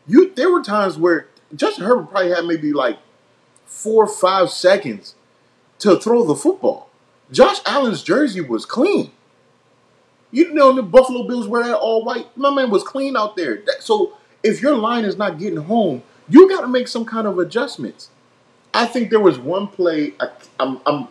you 0.07 0.33
there 0.33 0.49
were 0.49 0.63
times 0.63 0.97
where 0.97 1.27
Justin 1.55 1.85
Herbert 1.85 2.09
probably 2.09 2.31
had 2.31 2.45
maybe 2.45 2.73
like 2.73 2.99
four 3.65 4.05
or 4.05 4.07
five 4.07 4.49
seconds 4.49 5.15
to 5.79 5.99
throw 5.99 6.25
the 6.25 6.35
football. 6.35 6.89
Josh 7.31 7.59
Allen's 7.65 8.03
jersey 8.03 8.41
was 8.41 8.65
clean. 8.65 9.11
You 10.31 10.53
know, 10.53 10.73
the 10.73 10.83
Buffalo 10.83 11.27
Bills 11.27 11.47
wear 11.47 11.63
that 11.63 11.77
all 11.77 12.03
white. 12.03 12.35
My 12.37 12.53
man 12.53 12.69
was 12.69 12.83
clean 12.83 13.17
out 13.17 13.35
there. 13.35 13.63
So 13.79 14.13
if 14.43 14.61
your 14.61 14.75
line 14.75 15.05
is 15.05 15.17
not 15.17 15.39
getting 15.39 15.63
home, 15.63 16.03
you 16.27 16.47
got 16.49 16.61
to 16.61 16.67
make 16.67 16.87
some 16.87 17.05
kind 17.05 17.27
of 17.27 17.39
adjustments. 17.39 18.09
I 18.73 18.85
think 18.85 19.09
there 19.09 19.19
was 19.19 19.39
one 19.39 19.67
play. 19.67 20.13
I, 20.19 20.29
I'm, 20.59 20.79
I'm, 20.85 21.07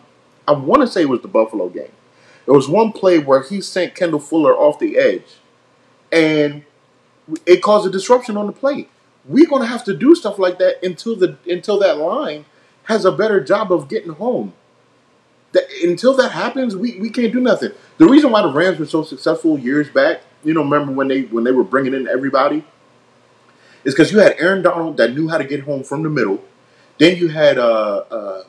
I 0.47 0.53
want 0.53 0.81
to 0.81 0.87
say 0.87 1.01
it 1.01 1.09
was 1.09 1.21
the 1.21 1.27
Buffalo 1.27 1.67
game. 1.69 1.91
There 2.45 2.53
was 2.53 2.69
one 2.69 2.93
play 2.93 3.19
where 3.19 3.43
he 3.43 3.61
sent 3.61 3.95
Kendall 3.95 4.19
Fuller 4.19 4.53
off 4.53 4.79
the 4.79 4.97
edge, 4.97 5.37
and 6.11 6.63
it 7.45 7.61
caused 7.61 7.85
a 7.85 7.91
disruption 7.91 8.37
on 8.37 8.47
the 8.47 8.53
play. 8.53 8.87
We're 9.29 9.47
going 9.47 9.61
to 9.61 9.67
have 9.67 9.83
to 9.83 9.95
do 9.95 10.15
stuff 10.15 10.39
like 10.39 10.57
that 10.57 10.83
until 10.83 11.15
the 11.15 11.37
until 11.47 11.79
that 11.79 11.99
line 11.99 12.45
has 12.85 13.05
a 13.05 13.11
better 13.11 13.39
job 13.39 13.71
of 13.71 13.87
getting 13.87 14.13
home. 14.13 14.53
That, 15.51 15.65
until 15.83 16.15
that 16.17 16.31
happens, 16.31 16.75
we, 16.75 16.99
we 16.99 17.11
can't 17.11 17.31
do 17.31 17.39
nothing. 17.39 17.71
The 17.99 18.07
reason 18.07 18.31
why 18.31 18.41
the 18.41 18.51
Rams 18.51 18.79
were 18.79 18.87
so 18.87 19.03
successful 19.03 19.57
years 19.57 19.89
back, 19.89 20.21
you 20.43 20.53
know, 20.55 20.63
remember 20.63 20.91
when 20.91 21.07
they 21.07 21.21
when 21.21 21.43
they 21.43 21.51
were 21.51 21.63
bringing 21.63 21.93
in 21.93 22.07
everybody, 22.07 22.65
is 23.83 23.93
because 23.93 24.11
you 24.11 24.17
had 24.17 24.35
Aaron 24.39 24.63
Donald 24.63 24.97
that 24.97 25.13
knew 25.13 25.29
how 25.29 25.37
to 25.37 25.43
get 25.43 25.61
home 25.61 25.83
from 25.83 26.01
the 26.01 26.09
middle. 26.09 26.43
Then 26.97 27.15
you 27.15 27.27
had 27.27 27.59
uh, 27.59 28.03
uh 28.09 28.43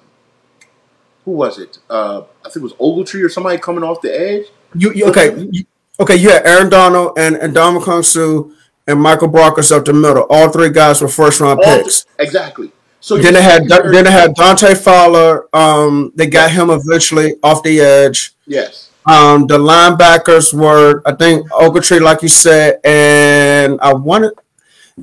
who 1.27 1.33
was 1.33 1.59
it? 1.59 1.79
Uh, 1.91 2.23
I 2.43 2.49
think 2.49 2.57
it 2.57 2.63
was 2.63 2.73
Ogletree 2.75 3.23
or 3.23 3.29
somebody 3.29 3.59
coming 3.59 3.85
off 3.85 4.01
the 4.01 4.19
edge. 4.19 4.47
You, 4.75 4.95
you 4.95 5.05
okay? 5.09 5.47
You, 5.51 5.65
okay, 6.01 6.17
you 6.17 6.31
had 6.31 6.47
Aaron 6.47 6.71
Donald 6.71 7.19
and 7.19 7.37
and 7.37 7.55
Ndamukong 7.55 8.03
Suh 8.03 8.51
and 8.91 9.01
Michael 9.01 9.29
Brockers 9.29 9.75
up 9.75 9.85
the 9.85 9.93
middle. 9.93 10.27
All 10.29 10.51
three 10.51 10.71
guys 10.71 11.01
were 11.01 11.09
first 11.09 11.41
round 11.41 11.61
picks. 11.63 12.05
Th- 12.05 12.27
exactly. 12.27 12.73
So 13.01 13.17
then 13.17 13.35
they 13.35 13.43
had 13.43 13.67
then 13.69 14.05
they 14.05 14.11
had 14.11 14.35
Dante 14.35 14.75
Fowler. 14.75 15.49
Um, 15.55 16.13
they 16.15 16.27
got 16.27 16.51
him 16.51 16.69
eventually 16.71 17.37
off 17.43 17.63
the 17.63 17.81
edge. 17.81 18.35
Yes. 18.47 18.91
Um, 19.07 19.47
the 19.47 19.59
linebackers 19.59 20.53
were 20.53 21.03
I 21.07 21.15
think 21.15 21.51
Ogletree, 21.51 22.03
like 22.03 22.23
you 22.23 22.29
said, 22.29 22.79
and 22.85 23.81
I 23.81 23.95
wanted 23.95 24.33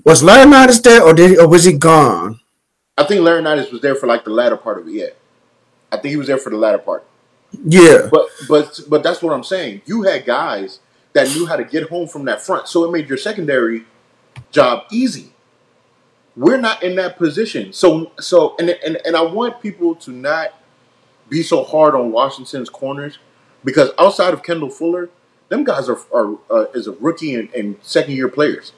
was 0.03 0.21
Larry 0.21 0.45
Laurinaitis 0.45 0.83
there 0.83 1.01
or 1.01 1.13
did 1.13 1.31
he, 1.31 1.37
or 1.37 1.47
was 1.47 1.63
he 1.63 1.73
gone? 1.73 2.39
I 2.97 3.03
think 3.03 3.21
Larry 3.21 3.41
Laurinaitis 3.41 3.71
was 3.71 3.81
there 3.81 3.95
for 3.95 4.05
like 4.05 4.23
the 4.23 4.31
latter 4.31 4.57
part 4.57 4.79
of 4.79 4.87
it. 4.87 4.91
Yeah, 4.91 5.07
I 5.91 5.97
think 5.97 6.11
he 6.11 6.17
was 6.17 6.27
there 6.27 6.37
for 6.37 6.51
the 6.51 6.57
latter 6.57 6.77
part. 6.77 7.03
Yeah, 7.65 8.09
but 8.11 8.27
but 8.47 8.79
but 8.87 9.01
that's 9.01 9.23
what 9.23 9.33
I'm 9.33 9.43
saying. 9.43 9.81
You 9.85 10.03
had 10.03 10.25
guys 10.25 10.79
that 11.17 11.29
knew 11.29 11.47
how 11.47 11.55
to 11.55 11.63
get 11.63 11.89
home 11.89 12.07
from 12.07 12.25
that 12.25 12.39
front, 12.43 12.67
so 12.67 12.83
it 12.85 12.91
made 12.91 13.09
your 13.09 13.17
secondary 13.17 13.85
job 14.51 14.83
easy. 14.91 15.33
We're 16.35 16.57
not 16.57 16.83
in 16.83 16.95
that 16.97 17.17
position. 17.17 17.73
So 17.73 18.11
so 18.19 18.55
and 18.59 18.69
and, 18.69 18.99
and 19.03 19.15
I 19.15 19.23
want 19.23 19.59
people 19.59 19.95
to 19.95 20.11
not 20.11 20.53
be 21.27 21.41
so 21.41 21.63
hard 21.63 21.95
on 21.95 22.11
Washington's 22.11 22.69
corners 22.69 23.17
because 23.65 23.89
outside 23.97 24.31
of 24.35 24.43
Kendall 24.43 24.69
Fuller, 24.69 25.09
them 25.49 25.63
guys 25.63 25.89
are 25.89 25.97
are 26.13 26.37
uh, 26.51 26.65
is 26.75 26.85
a 26.85 26.91
rookie 26.91 27.33
and, 27.33 27.51
and 27.51 27.77
second 27.81 28.13
year 28.13 28.29
players. 28.29 28.73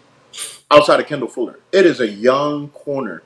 Outside 0.72 1.01
of 1.01 1.07
Kendall 1.07 1.28
Fuller, 1.28 1.59
it 1.74 1.86
is 1.86 1.99
a 1.99 2.07
young 2.07 2.70
corner. 2.70 3.22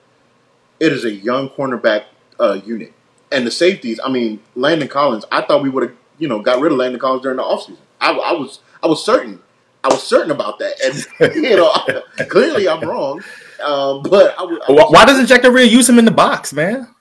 It 0.79 0.91
is 0.91 1.05
a 1.05 1.11
young 1.11 1.49
cornerback 1.49 2.05
uh, 2.39 2.59
unit, 2.65 2.93
and 3.31 3.45
the 3.45 3.51
safeties. 3.51 3.99
I 4.03 4.09
mean, 4.09 4.39
Landon 4.55 4.87
Collins. 4.87 5.25
I 5.31 5.41
thought 5.41 5.61
we 5.61 5.69
would 5.69 5.83
have 5.83 5.95
you 6.17 6.27
know 6.27 6.41
got 6.41 6.59
rid 6.59 6.71
of 6.71 6.79
Landon 6.79 6.99
Collins 6.99 7.21
during 7.21 7.37
the 7.37 7.43
offseason. 7.43 7.77
I, 8.01 8.11
I 8.11 8.33
was 8.33 8.59
I 8.83 8.87
was 8.87 9.03
certain. 9.03 9.41
I 9.83 9.87
was 9.89 10.03
certain 10.03 10.31
about 10.31 10.59
that, 10.59 10.73
and 11.19 11.35
you 11.35 11.55
know, 11.55 11.73
clearly 12.29 12.67
I'm 12.67 12.81
wrong. 12.81 13.23
Um, 13.63 14.03
but 14.03 14.35
I, 14.37 14.43
I 14.43 14.71
why 14.71 15.05
doesn't 15.05 15.27
Jack 15.27 15.41
Del 15.41 15.51
Rio 15.51 15.65
use 15.65 15.89
him 15.89 15.97
in 15.97 16.05
the 16.05 16.11
box, 16.11 16.53
man? 16.53 16.93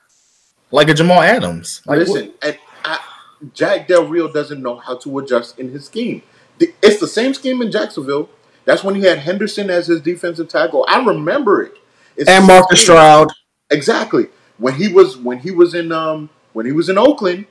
Like 0.70 0.88
a 0.88 0.94
Jamal 0.94 1.20
Adams. 1.20 1.82
Like, 1.86 1.98
listen, 1.98 2.32
and 2.40 2.58
I, 2.84 2.98
Jack 3.52 3.88
Del 3.88 4.06
Rio 4.06 4.32
doesn't 4.32 4.62
know 4.62 4.76
how 4.76 4.96
to 4.98 5.18
adjust 5.18 5.58
in 5.58 5.70
his 5.70 5.84
scheme. 5.84 6.22
It's 6.58 7.00
the 7.00 7.08
same 7.08 7.34
scheme 7.34 7.60
in 7.60 7.72
Jacksonville. 7.72 8.30
That's 8.64 8.84
when 8.84 8.94
he 8.94 9.02
had 9.02 9.18
Henderson 9.18 9.70
as 9.70 9.88
his 9.88 10.00
defensive 10.00 10.48
tackle. 10.48 10.84
I 10.88 11.04
remember 11.04 11.62
it. 11.62 11.74
It's 12.16 12.28
and 12.28 12.46
Marcus 12.46 12.80
Stroud. 12.80 13.32
Exactly. 13.70 14.28
When 14.58 14.74
he 14.74 14.88
was 14.88 15.16
when 15.16 15.38
he 15.38 15.50
was 15.50 15.74
in 15.74 15.90
um 15.90 16.30
when 16.52 16.66
he 16.66 16.72
was 16.72 16.88
in 16.88 16.98
Oakland, 16.98 17.46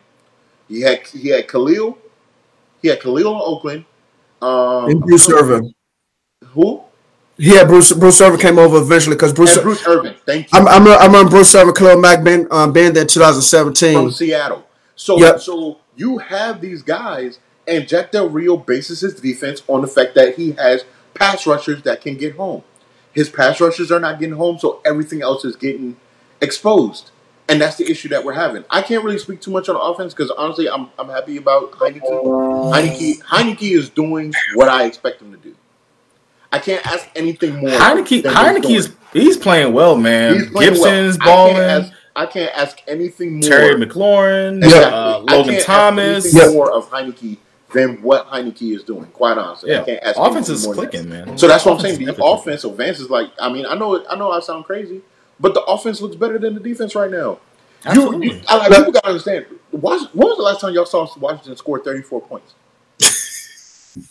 he 0.67 0.81
had 0.81 1.05
he 1.07 1.29
had 1.29 1.47
Khalil. 1.47 1.97
He 2.81 2.87
had 2.87 3.01
Khalil 3.01 3.33
in 3.35 3.41
Oakland. 3.43 3.85
Um, 4.41 4.89
and 4.89 5.01
Bruce 5.01 5.29
Irvin. 5.29 5.73
Who? 6.53 6.83
Yeah, 7.37 7.63
Bruce 7.63 7.93
Bruce 7.93 8.21
Irvin 8.21 8.39
came 8.39 8.59
over 8.59 8.77
eventually 8.77 9.15
because 9.15 9.33
Bruce 9.33 9.55
and 9.55 9.63
Bruce 9.63 9.87
Irvin. 9.87 10.15
Thank 10.25 10.51
you. 10.51 10.59
I'm, 10.59 10.67
I'm, 10.67 10.87
I 10.87 11.05
remember 11.05 11.29
Bruce 11.31 11.53
Irvin, 11.55 11.73
Khalil 11.73 11.99
Mack 11.99 12.23
being 12.23 12.47
um, 12.51 12.73
there 12.73 12.87
in 12.87 12.93
2017 12.93 13.93
from 13.93 14.11
Seattle. 14.11 14.67
So 14.95 15.17
Yep. 15.17 15.39
so 15.39 15.79
you 15.95 16.19
have 16.19 16.61
these 16.61 16.83
guys, 16.83 17.39
and 17.67 17.87
Jack 17.87 18.11
Del 18.11 18.29
Rio 18.29 18.57
bases 18.57 19.01
his 19.01 19.15
defense 19.15 19.63
on 19.67 19.81
the 19.81 19.87
fact 19.87 20.13
that 20.15 20.35
he 20.35 20.51
has 20.53 20.83
pass 21.13 21.47
rushers 21.47 21.81
that 21.83 22.01
can 22.01 22.15
get 22.17 22.35
home. 22.35 22.63
His 23.13 23.29
pass 23.29 23.59
rushers 23.59 23.91
are 23.91 23.99
not 23.99 24.19
getting 24.19 24.35
home, 24.35 24.57
so 24.59 24.81
everything 24.85 25.21
else 25.21 25.43
is 25.43 25.55
getting 25.55 25.97
exposed. 26.41 27.11
And 27.51 27.59
that's 27.59 27.75
the 27.75 27.89
issue 27.91 28.07
that 28.09 28.23
we're 28.23 28.31
having. 28.33 28.63
I 28.69 28.81
can't 28.81 29.03
really 29.03 29.17
speak 29.19 29.41
too 29.41 29.51
much 29.51 29.67
on 29.67 29.75
offense 29.75 30.13
because 30.13 30.31
honestly, 30.31 30.69
I'm 30.69 30.89
I'm 30.97 31.09
happy 31.09 31.35
about 31.35 31.71
Heinicke. 31.73 32.01
Heinicke 32.71 33.19
Heinicke 33.23 33.75
is 33.75 33.89
doing 33.89 34.33
what 34.55 34.69
I 34.69 34.85
expect 34.85 35.21
him 35.21 35.31
to 35.33 35.37
do. 35.37 35.53
I 36.53 36.59
can't 36.59 36.85
ask 36.87 37.09
anything 37.15 37.57
more. 37.57 37.69
Heinicke, 37.71 38.23
than 38.23 38.31
he's 38.33 38.39
Heinicke 38.65 38.75
is 38.77 38.95
he's 39.11 39.35
playing 39.37 39.73
well, 39.73 39.97
man. 39.97 40.35
He's 40.35 40.49
playing 40.49 40.73
well. 40.79 40.83
Gibson's 40.83 41.17
I 41.21 41.25
balling. 41.25 41.55
can't 41.55 41.83
ask, 41.83 41.93
I 42.15 42.25
can't 42.25 42.57
ask 42.57 42.77
anything 42.87 43.33
more. 43.41 43.49
Terry 43.49 43.85
McLaurin, 43.85 44.61
Yeah. 44.61 44.77
uh, 44.87 45.25
I 45.27 45.35
Logan 45.35 45.53
can't 45.55 45.65
Thomas. 45.65 46.25
anything 46.25 46.39
Yeah. 46.47 46.53
more 46.53 46.71
of 46.71 46.89
Heinicke 46.89 47.37
than 47.73 48.01
what 48.01 48.27
Heinicke 48.29 48.73
is 48.75 48.83
doing. 48.83 49.07
Quite 49.07 49.37
honestly, 49.37 49.71
I 49.73 49.79
Yeah, 49.79 49.83
can't 49.83 50.03
ask 50.03 50.17
offense 50.17 50.47
is 50.47 50.65
more 50.65 50.73
clicking, 50.73 51.09
man. 51.09 51.37
So 51.37 51.47
that's 51.49 51.65
what 51.65 51.73
I'm 51.75 51.79
saying. 51.81 51.99
The 51.99 52.05
definitely 52.05 52.31
offense 52.33 52.63
advance 52.63 52.99
is 53.01 53.09
like. 53.09 53.29
I 53.41 53.51
mean, 53.51 53.65
I 53.65 53.75
know, 53.75 54.05
I 54.09 54.15
know, 54.15 54.31
I 54.31 54.39
sound 54.39 54.63
crazy, 54.65 55.01
but 55.41 55.53
the 55.53 55.61
offense 55.63 55.99
looks 55.99 56.15
better 56.15 56.37
than 56.37 56.53
the 56.53 56.59
defense 56.59 56.95
right 56.95 57.11
now. 57.11 57.39
You, 57.83 57.91
Absolutely. 57.91 58.27
you 58.27 58.41
I, 58.47 58.57
like, 58.57 58.77
people 58.77 58.91
gotta 58.91 59.07
understand. 59.07 59.45
Was, 59.71 60.07
when 60.13 60.27
was 60.27 60.37
the 60.37 60.43
last 60.43 60.61
time 60.61 60.73
y'all 60.73 60.85
saw 60.85 61.07
Washington 61.19 61.57
score 61.57 61.79
34 61.79 62.21
points? 62.21 62.53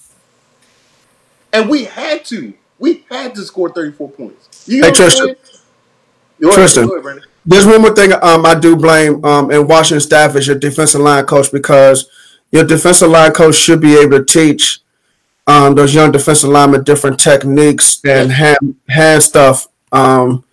and 1.53 1.69
we 1.69 1.85
had 1.85 2.25
to. 2.27 2.55
We 2.81 3.05
had 3.09 3.35
to 3.37 3.43
score 3.45 3.71
34 3.71 4.11
points. 4.11 4.69
You 4.69 4.81
know 4.81 4.89
Hey, 4.89 4.93
Tristan. 4.95 5.37
Tristan. 6.41 6.91
ahead, 7.07 7.23
There's 7.45 7.67
one 7.67 7.83
more 7.83 7.95
thing 7.95 8.13
um, 8.23 8.45
I 8.45 8.59
do 8.59 8.75
blame 8.75 9.25
um, 9.25 9.51
in 9.51 9.69
Washington 9.69 10.01
staff 10.01 10.35
is 10.35 10.47
your 10.47 10.59
defensive 10.59 11.01
line 11.01 11.27
coach 11.27 11.53
because 11.53 12.09
your 12.51 12.65
defensive 12.65 13.11
line 13.11 13.33
coach 13.33 13.55
should 13.55 13.81
be 13.81 13.97
able 13.97 14.19
to 14.19 14.25
teach 14.25 14.81
um, 15.47 15.75
those 15.75 15.95
young 15.95 16.11
defensive 16.11 16.51
linemen 16.51 16.83
different 16.83 17.21
techniques 17.21 18.01
and 18.05 18.33
hand 18.33 18.77
hand 18.89 19.23
stuff 19.23 19.69
um, 19.93 20.45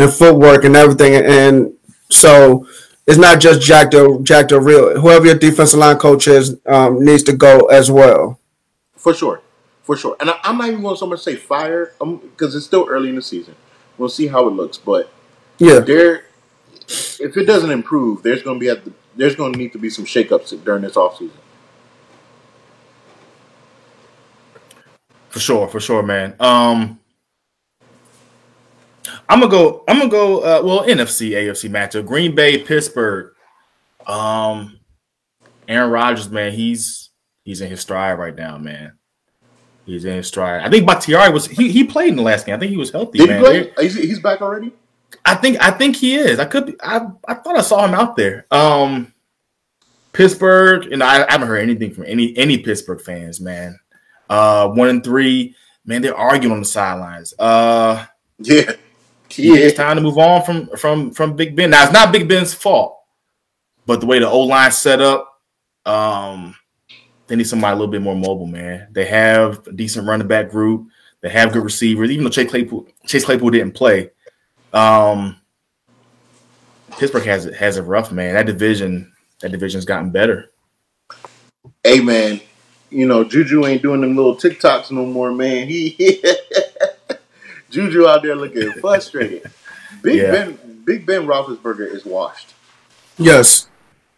and 0.00 0.12
footwork 0.12 0.64
and 0.64 0.74
everything. 0.74 1.14
And 1.14 1.74
so 2.08 2.66
it's 3.06 3.18
not 3.18 3.40
just 3.40 3.60
Jack 3.60 3.90
Del 3.90 4.20
Jack 4.20 4.48
Del 4.48 4.60
Rio. 4.60 4.98
Whoever 4.98 5.26
your 5.26 5.34
defensive 5.36 5.78
line 5.78 5.98
coach 5.98 6.26
is 6.26 6.56
um, 6.66 7.04
needs 7.04 7.22
to 7.24 7.32
go 7.34 7.66
as 7.66 7.90
well. 7.90 8.40
For 8.96 9.14
sure, 9.14 9.42
for 9.82 9.96
sure. 9.96 10.16
And 10.20 10.30
I, 10.30 10.38
I'm 10.42 10.58
not 10.58 10.68
even 10.68 10.82
going 10.82 10.94
to 10.94 10.98
so 10.98 11.06
much 11.06 11.20
say 11.20 11.36
fire 11.36 11.92
because 11.98 12.54
it's 12.54 12.66
still 12.66 12.86
early 12.88 13.10
in 13.10 13.16
the 13.16 13.22
season. 13.22 13.54
We'll 13.98 14.08
see 14.08 14.28
how 14.28 14.48
it 14.48 14.52
looks, 14.52 14.78
but 14.78 15.12
Yeah, 15.58 15.80
there, 15.80 16.24
if 16.88 17.36
it 17.36 17.44
doesn't 17.44 17.70
improve, 17.70 18.22
there's 18.22 18.42
going 18.42 18.58
to 18.58 18.60
be 18.60 18.70
at 18.70 18.84
the, 18.84 18.92
there's 19.14 19.36
going 19.36 19.52
to 19.52 19.58
need 19.58 19.72
to 19.72 19.78
be 19.78 19.90
some 19.90 20.06
shakeups 20.06 20.64
during 20.64 20.82
this 20.82 20.94
offseason. 20.94 21.32
For 25.28 25.40
sure, 25.40 25.68
for 25.68 25.80
sure, 25.80 26.02
man. 26.02 26.34
Um, 26.40 26.99
I'm 29.28 29.40
gonna 29.40 29.50
go. 29.50 29.84
I'm 29.88 29.98
gonna 29.98 30.10
go. 30.10 30.40
Uh, 30.40 30.62
well, 30.64 30.84
NFC, 30.84 31.30
AFC 31.30 31.70
matchup: 31.70 32.06
Green 32.06 32.34
Bay, 32.34 32.58
Pittsburgh. 32.62 33.32
Um, 34.06 34.80
Aaron 35.68 35.90
Rodgers, 35.90 36.28
man, 36.30 36.52
he's 36.52 37.10
he's 37.44 37.60
in 37.60 37.70
his 37.70 37.80
stride 37.80 38.18
right 38.18 38.34
now, 38.34 38.58
man. 38.58 38.94
He's 39.86 40.04
in 40.04 40.16
his 40.16 40.28
stride. 40.28 40.62
I 40.62 40.70
think 40.70 40.86
Bakhtiari 40.86 41.32
was 41.32 41.46
he, 41.46 41.70
he 41.70 41.84
played 41.84 42.10
in 42.10 42.16
the 42.16 42.22
last 42.22 42.46
game. 42.46 42.54
I 42.54 42.58
think 42.58 42.70
he 42.70 42.76
was 42.76 42.90
healthy, 42.90 43.18
Did 43.18 43.28
man. 43.30 43.38
he 43.38 43.64
play? 43.64 43.84
He's, 43.84 43.94
he's 43.94 44.20
back 44.20 44.40
already. 44.42 44.72
I 45.24 45.34
think 45.34 45.60
I 45.60 45.70
think 45.70 45.96
he 45.96 46.16
is. 46.16 46.38
I 46.38 46.44
could 46.44 46.66
be. 46.66 46.74
I 46.82 47.06
I 47.26 47.34
thought 47.34 47.56
I 47.56 47.62
saw 47.62 47.84
him 47.84 47.94
out 47.94 48.16
there. 48.16 48.46
Um, 48.50 49.12
Pittsburgh, 50.12 50.92
and 50.92 51.02
I, 51.02 51.26
I 51.26 51.32
haven't 51.32 51.48
heard 51.48 51.60
anything 51.62 51.92
from 51.92 52.04
any 52.06 52.36
any 52.36 52.58
Pittsburgh 52.58 53.00
fans, 53.00 53.40
man. 53.40 53.78
Uh, 54.28 54.68
one 54.68 54.88
and 54.88 55.04
three, 55.04 55.54
man, 55.84 56.02
they're 56.02 56.16
arguing 56.16 56.52
on 56.52 56.60
the 56.60 56.66
sidelines. 56.66 57.34
Uh, 57.38 58.06
Yeah, 58.42 58.72
yeah, 59.36 59.56
it's 59.56 59.76
time 59.76 59.96
to 59.96 60.02
move 60.02 60.18
on 60.18 60.42
from 60.42 60.68
from 60.76 61.10
from 61.12 61.36
Big 61.36 61.56
Ben. 61.56 61.70
Now 61.70 61.84
it's 61.84 61.92
not 61.92 62.12
Big 62.12 62.28
Ben's 62.28 62.54
fault, 62.54 62.98
but 63.86 64.00
the 64.00 64.06
way 64.06 64.18
the 64.18 64.28
O 64.28 64.40
line 64.40 64.72
set 64.72 65.00
up, 65.00 65.40
um, 65.86 66.54
they 67.26 67.36
need 67.36 67.46
somebody 67.46 67.72
a 67.72 67.76
little 67.76 67.90
bit 67.90 68.02
more 68.02 68.16
mobile, 68.16 68.46
man. 68.46 68.88
They 68.90 69.04
have 69.06 69.66
a 69.66 69.72
decent 69.72 70.06
running 70.06 70.28
back 70.28 70.50
group. 70.50 70.88
They 71.20 71.28
have 71.28 71.52
good 71.52 71.64
receivers, 71.64 72.10
even 72.10 72.24
though 72.24 72.30
Chase 72.30 72.50
Claypool 72.50 72.88
Chase 73.06 73.24
Claypool 73.24 73.50
didn't 73.50 73.72
play. 73.74 74.10
Um, 74.72 75.36
Pittsburgh 76.98 77.24
has 77.24 77.46
it 77.46 77.54
has 77.54 77.76
it 77.76 77.82
rough, 77.82 78.12
man. 78.12 78.34
That 78.34 78.46
division 78.46 79.12
that 79.40 79.52
division's 79.52 79.84
gotten 79.84 80.10
better. 80.10 80.50
Hey 81.84 82.00
man, 82.00 82.40
you 82.90 83.06
know 83.06 83.24
Juju 83.24 83.66
ain't 83.66 83.82
doing 83.82 84.00
them 84.00 84.16
little 84.16 84.36
TikToks 84.36 84.90
no 84.90 85.06
more, 85.06 85.32
man. 85.32 85.68
He 85.68 86.22
Juju 87.70 88.06
out 88.06 88.22
there 88.22 88.36
looking 88.36 88.72
frustrated. 88.80 89.50
Big 90.02 90.16
Yeah. 90.16 90.30
Ben, 90.30 90.82
Big 90.84 91.06
Ben 91.06 91.26
Roethlisberger 91.26 91.92
is 91.92 92.04
washed. 92.04 92.54
yes, 93.16 93.68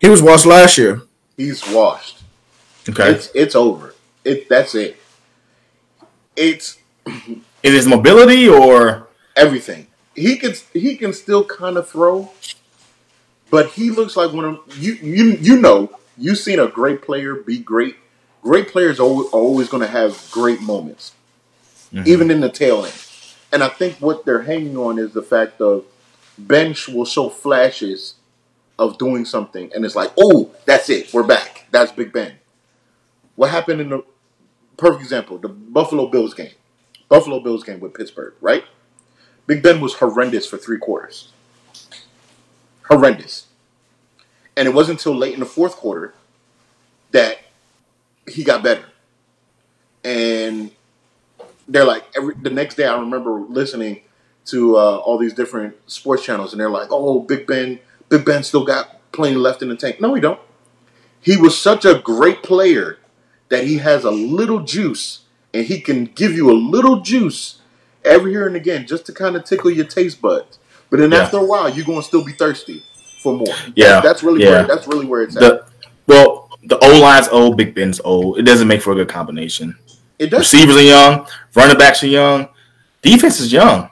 he 0.00 0.08
was 0.08 0.22
washed 0.22 0.46
last 0.46 0.78
year. 0.78 1.02
He's 1.36 1.66
washed. 1.68 2.22
Okay, 2.88 3.12
It's 3.12 3.30
it's 3.34 3.54
over. 3.54 3.94
It 4.24 4.48
that's 4.48 4.74
it. 4.74 4.96
It's 6.36 6.78
is 7.06 7.74
his 7.74 7.86
mobility 7.86 8.48
or 8.48 9.08
everything. 9.36 9.86
He 10.14 10.36
can 10.36 10.54
he 10.72 10.96
can 10.96 11.12
still 11.12 11.44
kind 11.44 11.76
of 11.76 11.88
throw, 11.88 12.32
but 13.50 13.70
he 13.70 13.90
looks 13.90 14.16
like 14.16 14.32
one 14.32 14.44
of 14.44 14.78
you 14.78 14.94
you 14.94 15.24
you 15.40 15.60
know 15.60 15.90
you've 16.18 16.38
seen 16.38 16.58
a 16.58 16.66
great 16.66 17.02
player 17.02 17.34
be 17.34 17.58
great. 17.58 17.96
Great 18.42 18.68
players 18.68 18.98
are 18.98 19.04
always, 19.04 19.28
are 19.28 19.40
always 19.40 19.68
going 19.68 19.82
to 19.82 19.86
have 19.86 20.28
great 20.32 20.60
moments, 20.60 21.12
mm-hmm. 21.92 22.08
even 22.08 22.28
in 22.28 22.40
the 22.40 22.48
tail 22.48 22.84
end. 22.84 22.94
And 23.52 23.62
I 23.62 23.68
think 23.68 23.96
what 23.98 24.24
they're 24.24 24.42
hanging 24.42 24.76
on 24.76 24.98
is 24.98 25.12
the 25.12 25.22
fact 25.22 25.60
of 25.60 25.84
Bench 26.38 26.88
will 26.88 27.04
show 27.04 27.28
flashes 27.28 28.14
of 28.78 28.98
doing 28.98 29.24
something, 29.24 29.70
and 29.74 29.84
it's 29.84 29.94
like, 29.94 30.10
oh, 30.18 30.50
that's 30.64 30.88
it, 30.88 31.12
we're 31.12 31.22
back. 31.22 31.66
That's 31.70 31.92
Big 31.92 32.12
Ben. 32.12 32.38
What 33.36 33.50
happened 33.50 33.80
in 33.80 33.90
the 33.90 34.04
perfect 34.76 35.02
example, 35.02 35.38
the 35.38 35.48
Buffalo 35.48 36.06
Bills 36.06 36.34
game, 36.34 36.52
Buffalo 37.08 37.40
Bills 37.40 37.62
game 37.62 37.80
with 37.80 37.94
Pittsburgh, 37.94 38.34
right? 38.40 38.64
Big 39.46 39.62
Ben 39.62 39.80
was 39.80 39.94
horrendous 39.94 40.46
for 40.46 40.56
three 40.56 40.78
quarters. 40.78 41.30
Horrendous. 42.88 43.46
And 44.56 44.66
it 44.66 44.74
wasn't 44.74 44.98
until 44.98 45.14
late 45.14 45.34
in 45.34 45.40
the 45.40 45.46
fourth 45.46 45.76
quarter 45.76 46.14
that 47.10 47.38
he 48.28 48.44
got 48.44 48.62
better. 48.62 48.84
And 50.04 50.70
they're 51.72 51.84
like 51.84 52.04
every 52.16 52.34
the 52.40 52.50
next 52.50 52.76
day 52.76 52.84
I 52.86 52.98
remember 52.98 53.40
listening 53.48 54.00
to 54.46 54.76
uh, 54.76 54.96
all 54.98 55.18
these 55.18 55.34
different 55.34 55.74
sports 55.90 56.24
channels 56.24 56.52
and 56.52 56.60
they're 56.60 56.70
like, 56.70 56.88
"Oh, 56.90 57.20
Big 57.20 57.46
Ben, 57.46 57.78
Big 58.08 58.24
Ben 58.24 58.42
still 58.42 58.64
got 58.64 58.98
plenty 59.12 59.36
left 59.36 59.62
in 59.62 59.68
the 59.68 59.76
tank." 59.76 60.00
No, 60.00 60.14
he 60.14 60.20
don't. 60.20 60.40
He 61.20 61.36
was 61.36 61.56
such 61.56 61.84
a 61.84 61.98
great 62.00 62.42
player 62.42 62.98
that 63.48 63.64
he 63.64 63.78
has 63.78 64.04
a 64.04 64.10
little 64.10 64.60
juice 64.60 65.20
and 65.54 65.66
he 65.66 65.80
can 65.80 66.06
give 66.06 66.32
you 66.32 66.50
a 66.50 66.54
little 66.56 67.00
juice 67.00 67.60
every 68.04 68.32
here 68.32 68.46
and 68.46 68.56
again 68.56 68.86
just 68.86 69.06
to 69.06 69.12
kind 69.12 69.36
of 69.36 69.44
tickle 69.44 69.70
your 69.70 69.84
taste 69.84 70.20
buds. 70.20 70.58
But 70.90 70.98
then 71.00 71.12
Yeah. 71.12 71.18
after 71.22 71.36
a 71.38 71.44
while, 71.44 71.68
you're 71.68 71.84
gonna 71.86 72.02
still 72.02 72.24
be 72.24 72.32
thirsty 72.32 72.82
for 73.22 73.32
more. 73.36 73.46
Yeah, 73.76 73.88
That- 73.94 74.02
that's 74.02 74.22
really 74.22 74.42
yeah. 74.42 74.50
where 74.50 74.66
that's 74.66 74.86
really 74.88 75.06
where 75.06 75.22
it's 75.22 75.36
at. 75.36 75.62
well 76.06 76.48
the 76.64 76.78
O 76.84 77.00
line's 77.00 77.28
old, 77.28 77.56
Big 77.56 77.74
Ben's 77.74 78.00
old. 78.04 78.38
It 78.38 78.42
doesn't 78.42 78.66
make 78.68 78.82
for 78.82 78.92
a 78.92 78.96
good 78.96 79.08
combination. 79.08 79.76
It 80.18 80.30
does. 80.30 80.40
Receivers 80.40 80.76
are 80.76 80.82
young, 80.82 81.26
running 81.54 81.78
backs 81.78 82.02
are 82.02 82.06
young, 82.08 82.48
defense 83.02 83.40
is 83.40 83.52
young. 83.52 83.88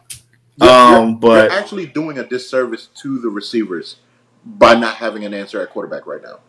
You're- 0.56 0.72
Um, 0.72 1.18
but- 1.18 1.50
you're 1.50 1.58
actually 1.58 1.86
doing 1.86 2.18
a 2.18 2.24
disservice 2.24 2.88
to 3.02 3.18
the 3.18 3.28
receivers 3.28 3.96
by 4.44 4.74
not 4.74 4.96
having 4.96 5.24
an 5.24 5.34
answer 5.34 5.60
at 5.60 5.70
quarterback 5.70 6.06
right 6.06 6.22
now. 6.22 6.40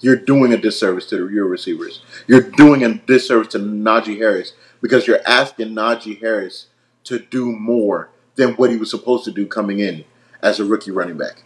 You're 0.00 0.16
doing 0.16 0.52
a 0.52 0.56
disservice 0.58 1.06
to 1.10 1.28
your 1.28 1.46
receivers. 1.46 2.00
You're 2.26 2.42
doing 2.42 2.84
a 2.84 2.94
disservice 2.94 3.48
to 3.52 3.58
Najee 3.58 4.18
Harris 4.18 4.52
because 4.82 5.06
you're 5.06 5.20
asking 5.26 5.68
Najee 5.74 6.20
Harris 6.20 6.66
to 7.04 7.18
do 7.18 7.50
more 7.50 8.10
than 8.34 8.50
what 8.54 8.70
he 8.70 8.76
was 8.76 8.90
supposed 8.90 9.24
to 9.24 9.30
do 9.30 9.46
coming 9.46 9.78
in 9.78 10.04
as 10.42 10.60
a 10.60 10.64
rookie 10.64 10.90
running 10.90 11.16
back. 11.16 11.44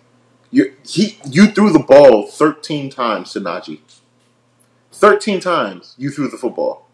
You 0.51 0.75
he 0.85 1.19
you 1.25 1.47
threw 1.47 1.71
the 1.71 1.79
ball 1.79 2.27
13 2.27 2.91
times 2.91 3.33
to 3.35 3.41
Najee. 3.41 3.79
13 4.93 5.41
times 5.41 5.95
you 5.97 6.11
threw 6.11 6.29
the 6.29 6.37
football 6.37 6.89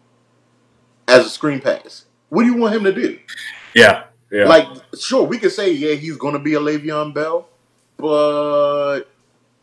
as 1.07 1.25
a 1.25 1.29
screen 1.29 1.59
pass. 1.61 2.05
What 2.29 2.43
do 2.43 2.49
you 2.49 2.55
want 2.57 2.75
him 2.75 2.83
to 2.83 2.93
do? 2.93 3.19
Yeah, 3.73 4.03
yeah. 4.31 4.45
Like, 4.45 4.67
sure, 4.99 5.23
we 5.23 5.37
could 5.37 5.51
say, 5.51 5.71
yeah, 5.71 5.93
he's 5.95 6.17
going 6.17 6.33
to 6.33 6.39
be 6.39 6.53
a 6.55 6.59
Le'Veon 6.59 7.13
Bell, 7.13 7.47
but 7.97 9.01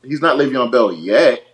he's 0.02 0.20
not 0.20 0.36
Le'Veon 0.36 0.70
Bell 0.70 0.92
yet. 0.92 1.42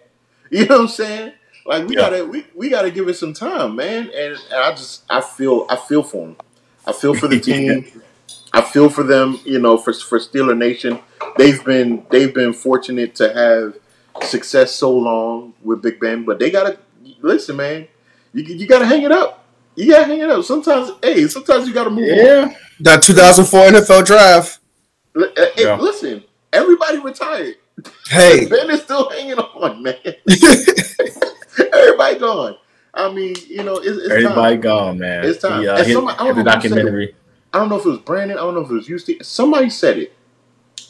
You 0.53 0.67
know 0.67 0.75
what 0.79 0.81
I'm 0.81 0.89
saying? 0.89 1.33
Like, 1.65 1.87
we 1.87 1.95
Yeah. 1.95 2.11
gotta, 2.11 2.25
we, 2.25 2.45
we 2.57 2.69
gotta 2.71 2.91
give 2.91 3.07
it 3.09 3.15
some 3.15 3.33
time, 3.33 3.77
man. 3.77 4.11
And, 4.13 4.35
and 4.35 4.53
I 4.53 4.73
just, 4.73 5.05
I 5.09 5.21
feel, 5.21 5.65
I 5.71 5.77
feel 5.77 6.03
for 6.03 6.27
him. 6.27 6.37
I 6.85 6.93
feel 6.93 7.15
for 7.15 7.29
the 7.29 7.39
team. 7.49 7.87
I 8.53 8.61
feel 8.63 8.89
for 8.91 9.05
them. 9.05 9.39
You 9.45 9.61
know, 9.61 9.79
for 9.79 9.93
for 9.93 10.19
Steeler 10.19 10.59
Nation, 10.59 10.99
they've 11.39 11.65
been 11.65 12.05
they've 12.11 12.35
been 12.35 12.53
fortunate 12.53 13.15
to 13.17 13.33
have 13.33 13.77
success 14.29 14.75
so 14.75 14.91
long 14.93 15.55
with 15.63 15.83
Big 15.83 16.01
Ben, 16.01 16.25
but 16.25 16.41
they 16.41 16.51
gotta 16.51 16.81
listen, 17.21 17.55
man. 17.55 17.87
You 18.35 18.43
you 18.43 18.67
gotta 18.67 18.87
hang 18.87 19.03
it 19.03 19.13
up. 19.13 19.40
You 19.81 19.93
gotta 19.93 20.05
hang 20.05 20.21
it 20.21 20.29
up. 20.31 20.45
Sometimes, 20.45 20.91
hey, 21.03 21.27
sometimes 21.27 21.67
you 21.67 21.73
gotta 21.73 21.91
move. 21.91 22.07
Yeah, 22.07 22.49
on. 22.49 22.57
that 22.81 23.03
2004 23.03 23.69
NFL 23.69 24.05
draft. 24.05 24.61
Uh, 25.17 25.27
hey, 25.37 25.51
yeah. 25.57 25.77
Listen, 25.77 26.23
everybody 26.53 26.99
retired. 26.99 27.57
Hey, 28.09 28.47
Ben 28.51 28.69
is 28.71 28.83
still 28.83 29.09
hanging 29.09 29.39
on, 29.39 29.83
man. 29.83 29.97
everybody 31.73 32.19
gone. 32.19 32.57
I 32.93 33.11
mean, 33.11 33.35
you 33.49 33.63
know, 33.63 33.77
it's, 33.77 33.87
it's 33.87 34.11
everybody 34.11 34.57
time. 34.57 34.61
gone, 34.61 34.99
man. 34.99 35.25
It's 35.25 35.41
time. 35.41 35.63
He, 35.63 35.69
uh, 35.69 35.83
hit, 35.83 35.95
somebody, 35.95 36.19
I 36.19 36.25
don't 36.25 36.37
the 36.37 36.43
know 36.43 36.51
documentary. 36.51 37.15
I 37.53 37.59
don't 37.59 37.69
know 37.69 37.77
if 37.77 37.87
it 37.87 37.89
was 37.89 37.99
Brandon. 38.01 38.37
I 38.37 38.43
don't 38.43 38.55
know 38.55 38.61
if 38.61 38.71
it 38.71 38.75
was 38.75 38.87
Houston. 38.87 39.23
Somebody 39.23 39.71
said 39.71 39.97
it 39.99 40.13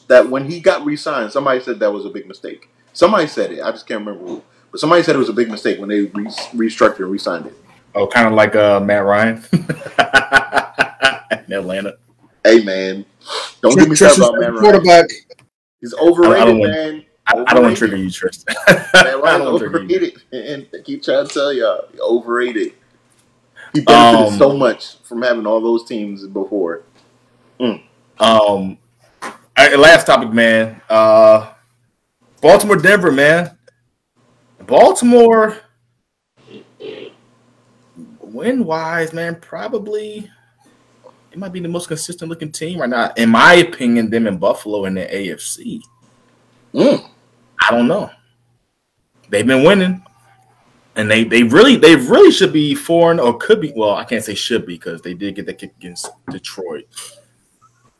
that 0.08 0.28
when 0.28 0.50
he 0.50 0.60
got 0.60 0.84
re-signed, 0.84 1.32
somebody 1.32 1.60
said 1.60 1.78
that 1.78 1.92
was 1.92 2.04
a 2.04 2.10
big 2.10 2.26
mistake. 2.26 2.68
Somebody 2.92 3.28
said 3.28 3.52
it. 3.52 3.62
I 3.62 3.70
just 3.70 3.86
can't 3.86 4.00
remember 4.04 4.26
who. 4.26 4.42
But 4.72 4.80
somebody 4.80 5.02
said 5.02 5.14
it 5.14 5.18
was 5.18 5.28
a 5.28 5.34
big 5.34 5.48
mistake 5.48 5.78
when 5.78 5.88
they 5.88 6.02
re- 6.02 6.24
restructured 6.24 7.00
and 7.00 7.10
re-signed 7.10 7.46
it. 7.46 7.54
Oh, 7.94 8.06
kind 8.06 8.28
of 8.28 8.34
like 8.34 8.54
uh, 8.54 8.80
Matt 8.80 9.04
Ryan 9.04 9.42
in 9.52 11.52
Atlanta. 11.52 11.96
Hey 12.44 12.64
man, 12.64 13.04
don't 13.60 13.76
get 13.76 13.88
me 13.88 13.96
started 13.96 14.18
about 14.18 14.38
Matt 14.38 14.52
Ryan. 14.52 14.62
Quarterback. 14.62 15.10
He's 15.80 15.94
overrated, 15.94 16.38
I, 16.38 16.42
I 16.42 16.52
man. 16.52 16.94
Want, 16.94 17.04
I, 17.26 17.50
I, 17.50 17.54
don't 17.54 17.62
want 17.64 17.76
to 17.76 17.78
trigger 17.78 17.96
you, 17.96 18.10
Tristan. 18.10 18.54
Matt 18.68 18.94
Ryan's 19.22 19.46
overrated, 19.46 20.22
and 20.32 20.66
keep 20.84 21.02
trying 21.02 21.26
to 21.26 21.32
tell 21.32 21.52
y'all, 21.52 21.88
overrated. 22.00 22.74
He 23.72 23.80
benefited 23.80 24.32
um, 24.32 24.38
so 24.38 24.56
much 24.56 24.98
from 25.02 25.22
having 25.22 25.46
all 25.46 25.60
those 25.60 25.84
teams 25.84 26.26
before. 26.26 26.82
Mm. 27.58 27.82
Um, 28.18 28.78
last 29.56 30.06
topic, 30.06 30.32
man. 30.32 30.80
Uh, 30.88 31.52
Baltimore, 32.40 32.76
Denver, 32.76 33.12
man. 33.12 33.56
Baltimore, 34.66 35.56
win 38.32 38.64
wise, 38.64 39.12
man, 39.12 39.36
probably 39.36 40.30
it 41.32 41.38
might 41.38 41.52
be 41.52 41.60
the 41.60 41.68
most 41.68 41.88
consistent 41.88 42.28
looking 42.28 42.50
team 42.50 42.80
right 42.80 42.90
now. 42.90 43.12
In 43.16 43.30
my 43.30 43.54
opinion, 43.54 44.10
them 44.10 44.26
in 44.26 44.38
Buffalo 44.38 44.84
in 44.86 44.94
the 44.94 45.06
AFC. 45.06 45.80
Mm. 46.74 47.08
I 47.60 47.70
don't 47.70 47.86
know. 47.86 48.10
They've 49.28 49.46
been 49.46 49.64
winning 49.64 50.02
and 50.96 51.10
they 51.10 51.24
they 51.24 51.42
really 51.42 51.76
they 51.76 51.96
really 51.96 52.32
should 52.32 52.52
be 52.52 52.74
foreign 52.74 53.20
or 53.20 53.36
could 53.38 53.60
be 53.60 53.72
well 53.76 53.94
I 53.94 54.04
can't 54.04 54.24
say 54.24 54.34
should 54.34 54.66
be 54.66 54.74
because 54.74 55.02
they 55.02 55.14
did 55.14 55.36
get 55.36 55.46
that 55.46 55.58
kick 55.58 55.72
against 55.78 56.10
Detroit, 56.30 56.86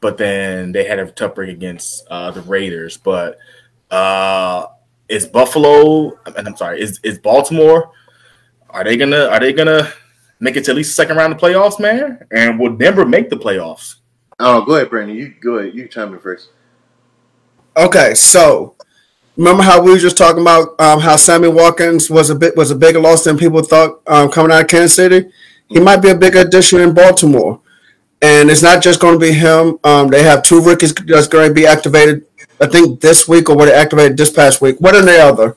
but 0.00 0.18
then 0.18 0.72
they 0.72 0.84
had 0.84 0.98
a 0.98 1.10
tough 1.10 1.34
break 1.34 1.50
against 1.50 2.06
uh, 2.08 2.30
the 2.30 2.42
Raiders. 2.42 2.96
But 2.96 3.38
uh, 3.90 4.66
is 5.08 5.26
Buffalo? 5.26 6.18
And 6.36 6.48
I'm 6.48 6.56
sorry, 6.56 6.80
is 6.80 7.00
is 7.02 7.18
Baltimore? 7.18 7.92
Are 8.68 8.84
they 8.84 8.96
gonna 8.96 9.26
are 9.26 9.40
they 9.40 9.52
gonna 9.52 9.90
make 10.40 10.56
it 10.56 10.64
to 10.64 10.72
at 10.72 10.76
least 10.76 10.96
second 10.96 11.16
round 11.16 11.32
of 11.32 11.38
playoffs, 11.38 11.78
man? 11.78 12.26
And 12.32 12.58
will 12.58 12.74
Denver 12.76 13.04
make 13.04 13.30
the 13.30 13.36
playoffs? 13.36 13.96
Oh, 14.38 14.64
go 14.64 14.74
ahead, 14.74 14.90
Brandon. 14.90 15.16
You 15.16 15.34
go 15.40 15.58
ahead. 15.58 15.74
You 15.74 15.86
chime 15.86 16.14
in 16.14 16.18
first. 16.18 16.48
Okay, 17.76 18.14
so 18.14 18.74
remember 19.36 19.62
how 19.62 19.82
we 19.82 19.92
were 19.92 19.98
just 19.98 20.16
talking 20.16 20.40
about 20.40 20.80
um, 20.80 21.00
how 21.00 21.16
Sammy 21.16 21.48
Watkins 21.48 22.10
was 22.10 22.30
a 22.30 22.34
bit 22.34 22.56
was 22.56 22.70
a 22.70 22.76
bigger 22.76 23.00
loss 23.00 23.24
than 23.24 23.38
people 23.38 23.62
thought 23.62 24.00
um, 24.06 24.30
coming 24.30 24.50
out 24.50 24.62
of 24.62 24.68
Kansas 24.68 24.96
City. 24.96 25.30
He 25.68 25.78
might 25.78 25.98
be 25.98 26.08
a 26.08 26.16
bigger 26.16 26.40
addition 26.40 26.80
in 26.80 26.94
Baltimore, 26.94 27.60
and 28.22 28.50
it's 28.50 28.62
not 28.62 28.82
just 28.82 28.98
going 29.00 29.14
to 29.14 29.20
be 29.20 29.32
him. 29.32 29.78
Um, 29.84 30.08
they 30.08 30.22
have 30.22 30.42
two 30.42 30.60
rookies 30.60 30.94
that's 30.94 31.28
going 31.28 31.48
to 31.48 31.54
be 31.54 31.66
activated. 31.66 32.26
I 32.60 32.66
think 32.66 33.00
this 33.00 33.28
week 33.28 33.48
or 33.48 33.56
what 33.56 33.66
they 33.66 33.74
activated 33.74 34.16
this 34.16 34.30
past 34.30 34.60
week. 34.60 34.76
What 34.80 34.94
are 34.94 35.02
the 35.02 35.18
other? 35.18 35.54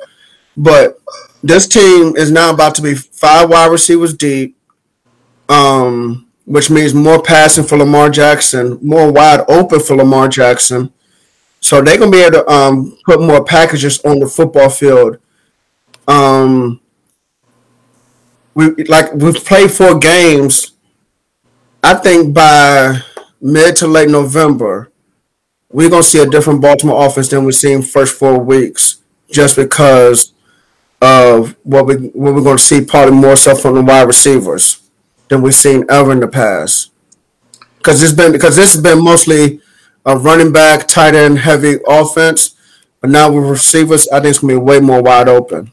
But 0.55 0.99
this 1.41 1.67
team 1.67 2.15
is 2.15 2.31
now 2.31 2.53
about 2.53 2.75
to 2.75 2.81
be 2.81 2.95
five 2.95 3.49
wide 3.49 3.71
receivers 3.71 4.13
deep, 4.13 4.57
um, 5.53 6.27
which 6.45 6.69
means 6.69 6.93
more 6.93 7.21
passing 7.21 7.63
for 7.63 7.77
Lamar 7.77 8.09
Jackson, 8.09 8.77
more 8.81 9.11
wide 9.11 9.41
open 9.47 9.79
for 9.79 9.95
Lamar 9.95 10.27
Jackson 10.27 10.91
so 11.63 11.81
they're 11.81 11.97
gonna 11.97 12.11
be 12.11 12.19
able 12.19 12.43
to 12.43 12.51
um, 12.51 12.97
put 13.05 13.21
more 13.21 13.41
packages 13.41 14.03
on 14.03 14.19
the 14.19 14.27
football 14.27 14.69
field. 14.69 15.17
Um, 16.09 16.81
we 18.53 18.83
like 18.83 19.13
we've 19.13 19.45
played 19.45 19.71
four 19.71 19.97
games. 19.97 20.73
I 21.81 21.93
think 21.93 22.33
by 22.33 22.99
mid 23.39 23.77
to 23.77 23.87
late 23.87 24.09
November, 24.09 24.91
we're 25.71 25.89
gonna 25.89 26.03
see 26.03 26.21
a 26.21 26.29
different 26.29 26.61
Baltimore 26.61 27.07
offense 27.07 27.29
than 27.29 27.45
we've 27.45 27.55
seen 27.55 27.81
first 27.81 28.19
four 28.19 28.39
weeks, 28.39 28.97
just 29.31 29.55
because 29.55 30.33
of 31.01 31.55
what 31.63 31.85
we 31.85 31.95
what 32.09 32.35
we're 32.35 32.43
gonna 32.43 32.57
see 32.57 32.83
probably 32.83 33.15
more 33.15 33.37
stuff 33.37 33.61
from 33.61 33.75
the 33.75 33.81
wide 33.81 34.07
receivers 34.07 34.82
than 35.29 35.41
we've 35.41 35.55
seen 35.55 35.85
ever 35.89 36.11
in 36.11 36.19
the 36.19 36.27
past. 36.27 36.91
Because 37.77 38.01
it's 38.01 38.13
been 38.13 38.31
because 38.31 38.55
this 38.55 38.73
has 38.73 38.81
been 38.81 39.03
mostly 39.03 39.61
a 40.05 40.17
running 40.17 40.51
back, 40.51 40.87
tight 40.87 41.15
end 41.15 41.39
heavy 41.39 41.77
offense. 41.87 42.55
But 43.01 43.09
now 43.09 43.31
with 43.31 43.49
receivers, 43.49 44.07
I 44.07 44.19
think 44.21 44.31
it's 44.31 44.39
gonna 44.39 44.53
be 44.53 44.57
way 44.57 44.79
more 44.79 45.01
wide 45.01 45.27
open. 45.27 45.71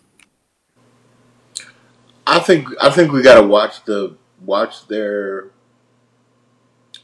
I 2.26 2.40
think 2.40 2.68
I 2.80 2.90
think 2.90 3.12
we 3.12 3.22
gotta 3.22 3.46
watch 3.46 3.84
the 3.84 4.16
watch 4.44 4.86
their 4.88 5.51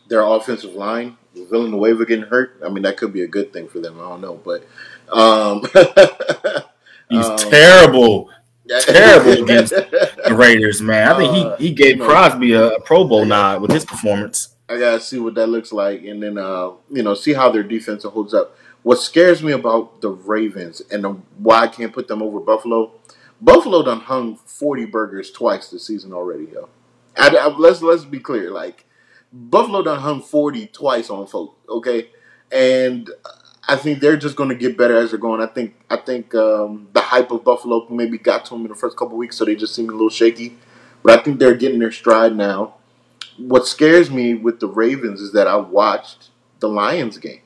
their 0.09 0.22
offensive 0.22 0.74
line. 0.74 1.16
Villanueva 1.34 2.07
getting 2.07 2.24
hurt. 2.24 2.61
I 2.64 2.68
mean, 2.68 2.82
that 2.84 2.97
could 2.97 3.12
be 3.12 3.22
a 3.22 3.26
good 3.26 3.53
thing 3.53 3.68
for 3.68 3.78
them. 3.78 3.99
I 4.01 4.03
don't 4.03 4.20
know, 4.20 4.40
but 4.42 4.66
um, 5.12 5.61
he's 7.11 7.26
um, 7.26 7.38
terrible, 7.38 8.30
terrible 8.68 9.44
against 9.44 9.70
the 9.74 10.34
Raiders. 10.34 10.80
Man, 10.82 11.08
I 11.08 11.16
think 11.16 11.34
he 11.34 11.44
uh, 11.44 11.56
he 11.56 11.70
gave 11.72 11.98
Crosby 12.00 12.52
a 12.52 12.78
Pro 12.84 13.04
Bowl 13.04 13.24
nod 13.24 13.62
with 13.62 13.70
his 13.70 13.84
performance. 13.84 14.56
I 14.68 14.78
gotta 14.78 15.00
see 15.00 15.18
what 15.18 15.34
that 15.34 15.48
looks 15.48 15.72
like, 15.72 16.04
and 16.04 16.22
then 16.22 16.38
uh, 16.38 16.72
you 16.90 17.02
know 17.02 17.14
see 17.14 17.32
how 17.32 17.50
their 17.50 17.62
defense 17.62 18.04
holds 18.04 18.34
up. 18.34 18.56
What 18.82 19.00
scares 19.00 19.42
me 19.42 19.52
about 19.52 20.00
the 20.00 20.10
Ravens 20.10 20.80
and 20.92 21.02
the, 21.02 21.10
why 21.38 21.62
I 21.62 21.68
can't 21.68 21.92
put 21.92 22.08
them 22.08 22.22
over 22.22 22.38
Buffalo. 22.40 22.92
Buffalo 23.40 23.82
done 23.82 24.00
hung 24.00 24.36
forty 24.36 24.86
burgers 24.86 25.30
twice 25.30 25.70
this 25.70 25.86
season 25.86 26.12
already, 26.12 26.48
yo. 26.52 26.68
I, 27.16 27.28
I, 27.36 27.46
let's 27.48 27.82
let's 27.82 28.04
be 28.04 28.18
clear, 28.18 28.50
like 28.50 28.84
Buffalo 29.32 29.82
done 29.82 30.00
hung 30.00 30.22
forty 30.22 30.66
twice 30.66 31.10
on 31.10 31.26
folk, 31.26 31.56
okay, 31.68 32.10
and 32.50 33.10
I 33.68 33.76
think 33.76 34.00
they're 34.00 34.16
just 34.16 34.36
going 34.36 34.48
to 34.50 34.54
get 34.54 34.78
better 34.78 34.96
as 34.96 35.10
they're 35.10 35.18
going. 35.18 35.40
I 35.40 35.46
think 35.46 35.74
I 35.90 35.96
think 35.96 36.34
um, 36.34 36.88
the 36.92 37.00
hype 37.00 37.30
of 37.30 37.44
Buffalo 37.44 37.86
maybe 37.90 38.18
got 38.18 38.44
to 38.46 38.50
them 38.54 38.62
in 38.62 38.68
the 38.68 38.76
first 38.76 38.96
couple 38.96 39.16
weeks, 39.16 39.36
so 39.36 39.44
they 39.44 39.56
just 39.56 39.74
seem 39.74 39.88
a 39.88 39.92
little 39.92 40.08
shaky. 40.08 40.56
But 41.02 41.18
I 41.18 41.22
think 41.22 41.38
they're 41.38 41.54
getting 41.54 41.78
their 41.78 41.92
stride 41.92 42.36
now 42.36 42.74
what 43.36 43.66
scares 43.66 44.10
me 44.10 44.34
with 44.34 44.60
the 44.60 44.68
Ravens 44.68 45.20
is 45.20 45.32
that 45.32 45.46
I 45.46 45.56
watched 45.56 46.30
the 46.60 46.68
Lions 46.68 47.18
game, 47.18 47.42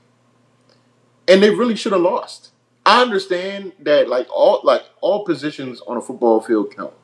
and 1.26 1.42
they 1.42 1.50
really 1.50 1.76
should 1.76 1.92
have 1.92 2.00
lost. 2.00 2.50
I 2.86 3.02
understand 3.02 3.72
that 3.80 4.08
like 4.08 4.28
all 4.34 4.60
like 4.64 4.82
all 5.00 5.24
positions 5.24 5.80
on 5.86 5.96
a 5.96 6.00
football 6.00 6.40
field 6.40 6.74
count. 6.74 6.94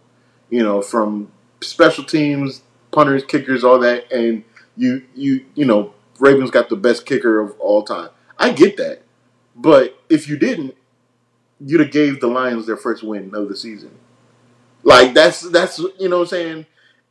You 0.50 0.62
know, 0.62 0.80
from 0.80 1.32
special 1.60 2.04
teams, 2.04 2.62
punters, 2.92 3.24
kickers, 3.24 3.64
all 3.64 3.78
that, 3.80 4.10
and 4.12 4.44
you 4.76 5.04
you 5.14 5.44
you 5.54 5.64
know 5.64 5.94
Ravens 6.18 6.50
got 6.50 6.68
the 6.68 6.76
best 6.76 7.06
kicker 7.06 7.40
of 7.40 7.58
all 7.58 7.82
time. 7.82 8.10
I 8.38 8.52
get 8.52 8.76
that, 8.76 9.02
but 9.56 9.98
if 10.08 10.28
you 10.28 10.36
didn't, 10.36 10.76
you'd 11.58 11.80
have 11.80 11.90
gave 11.90 12.20
the 12.20 12.28
Lions 12.28 12.66
their 12.66 12.76
first 12.76 13.02
win 13.02 13.34
of 13.34 13.48
the 13.48 13.56
season. 13.56 13.98
Like 14.82 15.14
that's 15.14 15.40
that's 15.40 15.78
you 15.98 16.08
know 16.08 16.18
what 16.18 16.24
I'm 16.24 16.28
saying 16.28 16.66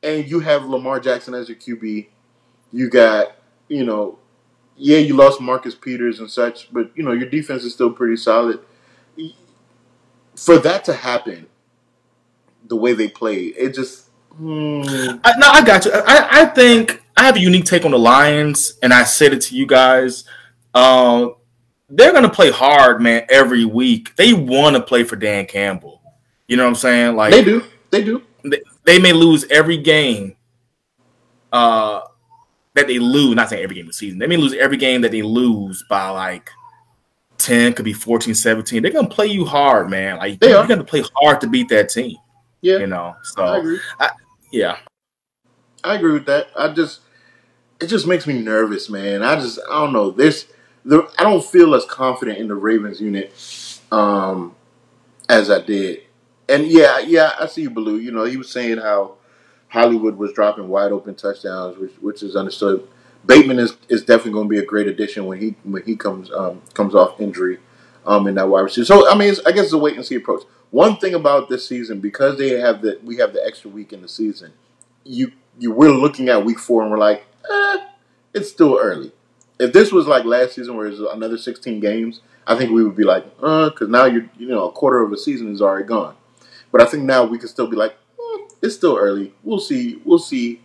and 0.05 0.29
you 0.29 0.39
have 0.39 0.65
Lamar 0.65 0.99
Jackson 0.99 1.33
as 1.33 1.49
your 1.49 1.57
QB. 1.57 2.07
You 2.71 2.89
got, 2.89 3.35
you 3.67 3.83
know, 3.83 4.19
yeah, 4.77 4.99
you 4.99 5.15
lost 5.15 5.41
Marcus 5.41 5.73
Peters 5.73 6.19
and 6.19 6.29
such, 6.29 6.71
but 6.71 6.91
you 6.95 7.03
know 7.03 7.11
your 7.11 7.29
defense 7.29 7.63
is 7.63 7.73
still 7.73 7.91
pretty 7.91 8.17
solid. 8.17 8.59
For 10.35 10.57
that 10.59 10.83
to 10.85 10.93
happen, 10.93 11.47
the 12.65 12.75
way 12.75 12.93
they 12.93 13.07
play, 13.07 13.45
it 13.45 13.73
just. 13.73 14.09
Hmm. 14.35 14.81
I, 15.23 15.33
no, 15.37 15.47
I 15.47 15.63
got 15.63 15.85
you. 15.85 15.91
I, 15.93 16.41
I 16.41 16.45
think 16.47 17.01
I 17.15 17.23
have 17.23 17.37
a 17.37 17.39
unique 17.39 17.65
take 17.65 17.85
on 17.85 17.91
the 17.91 17.99
Lions, 17.99 18.77
and 18.83 18.93
I 18.93 19.05
said 19.05 19.33
it 19.33 19.41
to 19.43 19.55
you 19.55 19.65
guys. 19.65 20.25
Uh, 20.73 21.29
they're 21.89 22.11
going 22.11 22.23
to 22.23 22.29
play 22.29 22.51
hard, 22.51 23.01
man, 23.01 23.25
every 23.29 23.65
week. 23.65 24.15
They 24.15 24.33
want 24.33 24.75
to 24.75 24.81
play 24.81 25.03
for 25.03 25.15
Dan 25.15 25.45
Campbell. 25.45 26.01
You 26.47 26.57
know 26.57 26.63
what 26.63 26.69
I'm 26.69 26.75
saying? 26.75 27.15
Like 27.15 27.31
they 27.31 27.43
do. 27.43 27.63
They 27.91 28.03
do. 28.03 28.21
They, 28.43 28.61
they 28.83 28.99
may 28.99 29.13
lose 29.13 29.45
every 29.49 29.77
game 29.77 30.35
uh, 31.51 32.01
that 32.73 32.87
they 32.87 32.99
lose. 32.99 33.35
Not 33.35 33.49
saying 33.49 33.63
every 33.63 33.75
game 33.75 33.85
of 33.85 33.89
the 33.89 33.93
season. 33.93 34.19
They 34.19 34.27
may 34.27 34.37
lose 34.37 34.53
every 34.53 34.77
game 34.77 35.01
that 35.01 35.11
they 35.11 35.21
lose 35.21 35.83
by 35.89 36.09
like 36.09 36.49
10, 37.37 37.73
could 37.73 37.85
be 37.85 37.93
14, 37.93 38.33
17. 38.33 38.83
They're 38.83 38.91
gonna 38.91 39.07
play 39.07 39.27
you 39.27 39.45
hard, 39.45 39.89
man. 39.89 40.17
Like 40.17 40.39
they 40.39 40.53
are 40.53 40.67
gonna 40.67 40.83
play 40.83 41.03
hard 41.15 41.41
to 41.41 41.47
beat 41.47 41.69
that 41.69 41.89
team. 41.89 42.17
Yeah. 42.61 42.77
You 42.77 42.87
know. 42.87 43.15
So 43.23 43.43
I 43.43 43.57
agree. 43.57 43.79
I, 43.99 44.09
yeah. 44.51 44.77
I 45.83 45.95
agree 45.95 46.13
with 46.13 46.25
that. 46.25 46.47
I 46.55 46.69
just 46.69 47.01
it 47.79 47.87
just 47.87 48.07
makes 48.07 48.25
me 48.25 48.41
nervous, 48.41 48.89
man. 48.89 49.23
I 49.23 49.35
just 49.35 49.59
I 49.69 49.79
don't 49.79 49.93
know. 49.93 50.11
There's 50.11 50.47
the 50.85 51.11
I 51.17 51.23
don't 51.23 51.43
feel 51.43 51.75
as 51.75 51.83
confident 51.85 52.37
in 52.37 52.47
the 52.47 52.55
Ravens 52.55 53.01
unit 53.01 53.33
um, 53.91 54.55
as 55.27 55.49
I 55.49 55.61
did. 55.61 56.03
And 56.47 56.67
yeah, 56.67 56.99
yeah, 56.99 57.31
I 57.39 57.47
see 57.47 57.67
Blue. 57.67 57.97
You 57.97 58.11
know, 58.11 58.23
he 58.25 58.37
was 58.37 58.51
saying 58.51 58.77
how 58.77 59.15
Hollywood 59.69 60.15
was 60.17 60.31
dropping 60.33 60.69
wide 60.69 60.91
open 60.91 61.15
touchdowns, 61.15 61.77
which 61.77 61.93
which 61.99 62.23
is 62.23 62.35
understood. 62.35 62.87
Bateman 63.25 63.57
is, 63.57 63.75
is 63.89 64.01
definitely 64.01 64.33
going 64.33 64.47
to 64.47 64.49
be 64.49 64.59
a 64.59 64.65
great 64.65 64.87
addition 64.87 65.25
when 65.25 65.39
he 65.41 65.55
when 65.63 65.81
he 65.83 65.95
comes 65.95 66.31
um, 66.31 66.61
comes 66.75 66.93
off 66.93 67.19
injury 67.19 67.57
um, 68.05 68.27
in 68.27 68.35
that 68.35 68.47
wide 68.47 68.61
receiver. 68.61 68.85
So 68.85 69.11
I 69.11 69.17
mean, 69.17 69.33
I 69.45 69.51
guess 69.51 69.65
it's 69.65 69.73
a 69.73 69.77
wait 69.77 69.95
and 69.95 70.05
see 70.05 70.15
approach. 70.15 70.43
One 70.69 70.97
thing 70.97 71.15
about 71.15 71.49
this 71.49 71.67
season, 71.67 71.99
because 71.99 72.37
they 72.37 72.59
have 72.59 72.81
the 72.83 72.99
we 73.03 73.17
have 73.17 73.33
the 73.33 73.43
extra 73.43 73.71
week 73.71 73.91
in 73.91 74.01
the 74.03 74.07
season, 74.07 74.53
you 75.03 75.31
you 75.57 75.71
we're 75.71 75.89
looking 75.89 76.29
at 76.29 76.45
week 76.45 76.59
four 76.59 76.83
and 76.83 76.91
we're 76.91 76.99
like, 76.99 77.25
eh, 77.49 77.77
it's 78.35 78.49
still 78.51 78.77
early. 78.79 79.11
If 79.59 79.73
this 79.73 79.91
was 79.91 80.07
like 80.07 80.25
last 80.25 80.55
season, 80.55 80.75
where 80.75 80.87
it's 80.87 80.99
another 80.99 81.37
16 81.37 81.79
games, 81.79 82.21
I 82.47 82.55
think 82.57 82.71
we 82.71 82.83
would 82.83 82.95
be 82.95 83.03
like, 83.03 83.25
uh, 83.41 83.69
because 83.69 83.89
now 83.89 84.05
you're 84.05 84.29
you 84.37 84.47
know 84.47 84.67
a 84.67 84.71
quarter 84.71 85.01
of 85.01 85.11
a 85.11 85.17
season 85.17 85.51
is 85.53 85.61
already 85.61 85.85
gone. 85.85 86.15
But 86.71 86.81
I 86.81 86.85
think 86.85 87.03
now 87.03 87.25
we 87.25 87.37
can 87.37 87.47
still 87.47 87.67
be 87.67 87.75
like, 87.75 87.93
eh, 88.19 88.37
it's 88.61 88.75
still 88.75 88.97
early. 88.97 89.33
We'll 89.43 89.59
see. 89.59 90.01
We'll 90.03 90.19
see 90.19 90.61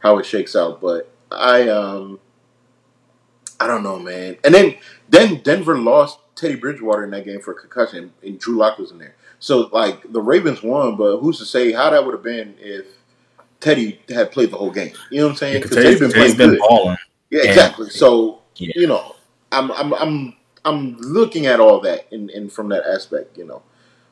how 0.00 0.18
it 0.18 0.26
shakes 0.26 0.54
out. 0.54 0.80
But 0.80 1.10
I 1.30 1.68
um 1.68 2.20
I 3.58 3.66
don't 3.66 3.82
know, 3.82 3.98
man. 3.98 4.36
And 4.44 4.54
then 4.54 4.76
then 5.08 5.40
Denver 5.42 5.78
lost 5.78 6.18
Teddy 6.36 6.56
Bridgewater 6.56 7.04
in 7.04 7.10
that 7.10 7.24
game 7.24 7.40
for 7.40 7.54
concussion, 7.54 8.12
and 8.22 8.38
Drew 8.38 8.56
Lock 8.56 8.78
was 8.78 8.90
in 8.90 8.98
there. 8.98 9.14
So 9.38 9.68
like 9.72 10.12
the 10.12 10.20
Ravens 10.20 10.62
won, 10.62 10.96
but 10.96 11.18
who's 11.18 11.38
to 11.38 11.44
say 11.44 11.72
how 11.72 11.90
that 11.90 12.04
would 12.04 12.14
have 12.14 12.22
been 12.22 12.54
if 12.58 12.86
Teddy 13.60 14.00
had 14.08 14.32
played 14.32 14.50
the 14.50 14.56
whole 14.56 14.70
game? 14.70 14.92
You 15.10 15.20
know 15.20 15.26
what 15.26 15.30
I'm 15.32 15.36
saying? 15.36 15.62
Because 15.62 15.76
Teddy's 15.76 16.00
been 16.00 16.12
playing 16.12 16.36
been 16.36 16.58
balling. 16.58 16.96
Yeah, 17.30 17.42
exactly. 17.42 17.90
So 17.90 18.40
Yeah. 18.56 18.72
you 18.76 18.86
know, 18.86 19.16
I'm 19.52 19.70
I'm 19.72 19.92
I'm 19.94 20.36
I'm 20.64 20.96
looking 20.98 21.46
at 21.46 21.60
all 21.60 21.80
that 21.80 22.06
in, 22.10 22.30
in 22.30 22.48
from 22.48 22.68
that 22.70 22.84
aspect, 22.86 23.36
you 23.36 23.44
know. 23.44 23.62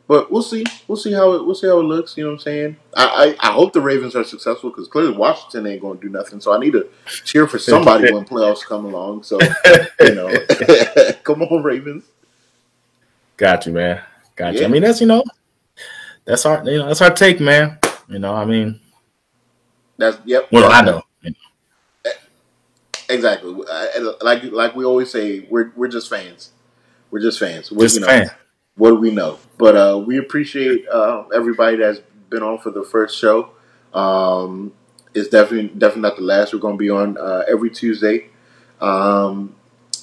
But 0.08 0.30
we'll 0.30 0.42
see. 0.42 0.64
We'll 0.88 0.96
see 0.96 1.12
how 1.12 1.32
it 1.32 1.46
we'll 1.46 1.54
see 1.54 1.68
how 1.68 1.78
it 1.78 1.84
looks. 1.84 2.16
You 2.16 2.24
know 2.24 2.30
what 2.30 2.34
I'm 2.34 2.40
saying? 2.40 2.76
I 2.96 3.36
I, 3.40 3.48
I 3.48 3.52
hope 3.52 3.72
the 3.72 3.80
Ravens 3.80 4.14
are 4.16 4.24
successful 4.24 4.70
because 4.70 4.88
clearly 4.88 5.16
Washington 5.16 5.66
ain't 5.66 5.80
going 5.80 5.98
to 5.98 6.06
do 6.06 6.12
nothing. 6.12 6.40
So 6.40 6.52
I 6.52 6.58
need 6.58 6.72
to 6.72 6.88
cheer 7.24 7.46
for 7.46 7.58
somebody 7.58 8.12
when 8.12 8.24
playoffs 8.24 8.66
come 8.66 8.84
along. 8.84 9.22
So 9.22 9.38
you 10.00 10.14
know, 10.14 10.28
come 11.22 11.42
on 11.42 11.62
Ravens. 11.62 12.04
Got 13.36 13.66
you, 13.66 13.72
man. 13.72 14.02
Got 14.36 14.54
you. 14.54 14.64
I 14.64 14.68
mean, 14.68 14.82
that's 14.82 15.00
you 15.00 15.06
know, 15.06 15.24
that's 16.24 16.44
our 16.44 16.62
you 16.68 16.78
know 16.78 16.88
that's 16.88 17.00
our 17.00 17.14
take, 17.14 17.40
man. 17.40 17.78
You 18.08 18.18
know, 18.18 18.34
I 18.34 18.44
mean, 18.44 18.80
That's 19.96 20.18
yep. 20.26 20.48
Well, 20.52 20.70
I 20.70 20.82
know, 20.82 21.02
Exactly. 23.12 23.54
I- 23.70 24.14
Like 24.20 24.44
like 24.44 24.74
we 24.76 24.84
always 24.84 25.10
say, 25.10 25.46
we're 25.50 25.72
we're 25.76 25.88
just 25.88 26.08
fans. 26.08 26.50
We're 27.10 27.20
just 27.20 27.38
fans. 27.38 27.70
We're, 27.70 27.82
Just 27.84 27.96
you 27.96 28.00
know, 28.02 28.06
fan. 28.06 28.30
what 28.76 28.90
do 28.90 28.96
we 28.96 29.10
know? 29.10 29.38
But 29.58 29.76
uh, 29.76 29.98
we 30.04 30.16
appreciate 30.18 30.88
uh, 30.88 31.24
everybody 31.34 31.76
that's 31.76 32.00
been 32.30 32.42
on 32.42 32.58
for 32.58 32.70
the 32.70 32.82
first 32.82 33.18
show. 33.18 33.50
Um, 33.92 34.72
it's 35.14 35.28
definitely 35.28 35.68
definitely 35.78 36.02
not 36.02 36.16
the 36.16 36.22
last. 36.22 36.54
We're 36.54 36.60
going 36.60 36.74
to 36.76 36.78
be 36.78 36.88
on 36.88 37.18
uh, 37.18 37.44
every 37.46 37.68
Tuesday. 37.70 38.28
Um, 38.80 39.54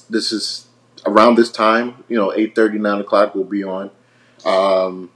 this 0.08 0.30
is 0.32 0.68
around 1.06 1.34
this 1.36 1.50
time, 1.50 2.04
you 2.08 2.16
know, 2.16 2.28
8.30, 2.28 2.74
9 2.80 3.00
o'clock 3.00 3.34
we'll 3.34 3.44
be 3.44 3.64
on. 3.64 3.90
Um, 4.44 5.10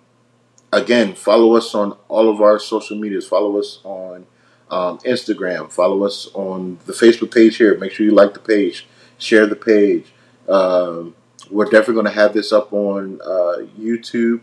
again, 0.72 1.14
follow 1.14 1.55
us 1.57 1.74
on 1.74 1.97
all 2.09 2.28
of 2.28 2.40
our 2.40 2.59
social 2.59 2.97
medias. 2.99 3.26
Follow 3.26 3.59
us 3.59 3.78
on 3.84 4.26
um, 4.74 4.98
Instagram. 4.98 5.70
Follow 5.70 6.02
us 6.04 6.28
on 6.34 6.78
the 6.86 6.92
Facebook 6.92 7.32
page 7.32 7.56
here. 7.56 7.78
Make 7.78 7.92
sure 7.92 8.04
you 8.04 8.12
like 8.12 8.34
the 8.34 8.40
page. 8.40 8.86
Share 9.18 9.46
the 9.46 9.56
page. 9.56 10.12
Um, 10.48 11.14
we're 11.50 11.66
definitely 11.66 11.94
going 11.94 12.06
to 12.06 12.12
have 12.12 12.34
this 12.34 12.52
up 12.52 12.72
on 12.72 13.20
uh, 13.22 13.66
YouTube, 13.78 14.40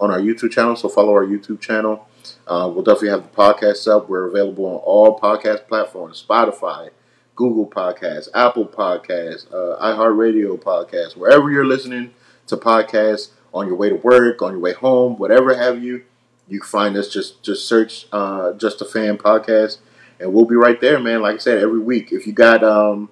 on 0.00 0.10
our 0.10 0.18
YouTube 0.18 0.50
channel. 0.50 0.74
So 0.74 0.88
follow 0.88 1.12
our 1.12 1.24
YouTube 1.24 1.60
channel. 1.60 2.08
Uh, 2.46 2.68
we'll 2.72 2.82
definitely 2.82 3.10
have 3.10 3.22
the 3.22 3.36
podcast 3.36 3.86
up. 3.86 4.08
We're 4.08 4.26
available 4.26 4.66
on 4.66 4.76
all 4.76 5.18
podcast 5.18 5.68
platforms: 5.68 6.24
Spotify, 6.28 6.90
Google 7.36 7.66
Podcasts, 7.66 8.28
Apple 8.34 8.66
Podcasts, 8.66 9.46
uh, 9.52 9.80
iHeartRadio 9.80 10.60
Podcasts. 10.60 11.16
Wherever 11.16 11.50
you're 11.50 11.64
listening 11.64 12.12
to 12.48 12.56
podcasts, 12.56 13.30
on 13.54 13.66
your 13.66 13.76
way 13.76 13.88
to 13.88 13.96
work, 13.96 14.42
on 14.42 14.52
your 14.52 14.60
way 14.60 14.72
home, 14.72 15.16
whatever 15.16 15.56
have 15.56 15.82
you, 15.82 16.04
you 16.48 16.60
can 16.60 16.68
find 16.68 16.96
us. 16.96 17.08
Just 17.08 17.42
just 17.42 17.68
search 17.68 18.06
uh, 18.12 18.52
"Just 18.52 18.80
a 18.80 18.84
Fan 18.84 19.18
Podcast," 19.18 19.78
and 20.18 20.32
we'll 20.32 20.44
be 20.44 20.56
right 20.56 20.80
there, 20.80 20.98
man. 20.98 21.22
Like 21.22 21.36
I 21.36 21.38
said, 21.38 21.58
every 21.58 21.80
week. 21.80 22.12
If 22.12 22.26
you 22.26 22.32
got 22.32 22.64
um, 22.64 23.10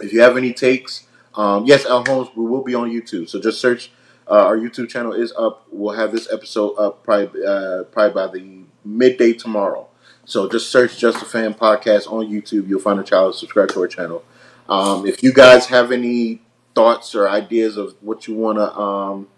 if 0.00 0.12
you 0.12 0.20
have 0.20 0.36
any 0.36 0.52
takes, 0.52 1.06
um, 1.34 1.66
yes, 1.66 1.86
Al 1.86 2.04
Holmes, 2.04 2.28
we 2.36 2.44
will 2.44 2.62
be 2.62 2.74
on 2.74 2.90
YouTube. 2.90 3.28
So 3.28 3.40
just 3.40 3.60
search. 3.60 3.92
Uh, 4.30 4.44
our 4.44 4.58
YouTube 4.58 4.90
channel 4.90 5.14
is 5.14 5.32
up. 5.38 5.66
We'll 5.70 5.96
have 5.96 6.12
this 6.12 6.30
episode 6.30 6.74
up 6.74 7.02
probably 7.02 7.44
uh, 7.44 7.84
probably 7.84 8.12
by 8.12 8.26
the 8.32 8.64
midday 8.84 9.32
tomorrow. 9.32 9.88
So 10.26 10.48
just 10.48 10.70
search 10.70 10.98
"Just 10.98 11.22
a 11.22 11.24
Fan 11.24 11.54
Podcast" 11.54 12.10
on 12.12 12.26
YouTube. 12.26 12.68
You'll 12.68 12.80
find 12.80 13.00
a 13.00 13.04
channel. 13.04 13.32
Subscribe 13.32 13.70
to 13.70 13.80
our 13.80 13.88
channel. 13.88 14.22
Um, 14.68 15.06
if 15.06 15.22
you 15.22 15.32
guys 15.32 15.66
have 15.66 15.92
any 15.92 16.42
thoughts 16.74 17.14
or 17.14 17.28
ideas 17.28 17.76
of 17.76 17.94
what 18.00 18.28
you 18.28 18.34
wanna 18.34 18.70
um, 18.78 19.28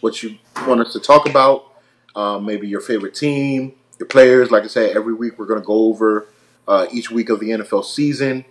what 0.00 0.22
you 0.22 0.36
want 0.66 0.80
us 0.82 0.92
to 0.92 1.00
talk 1.00 1.26
about, 1.26 1.64
um, 2.16 2.44
maybe 2.46 2.68
your 2.68 2.80
favorite 2.80 3.14
team, 3.14 3.74
your 3.98 4.06
players. 4.08 4.50
Like 4.50 4.64
I 4.64 4.68
said, 4.68 4.96
every 4.96 5.14
week 5.14 5.38
we're 5.38 5.46
going 5.46 5.60
to 5.60 5.66
go 5.66 5.84
over 5.86 6.26
uh, 6.68 6.86
each 6.92 7.10
week 7.10 7.28
of 7.30 7.40
the 7.40 7.50
NFL 7.50 7.84
season. 7.84 8.44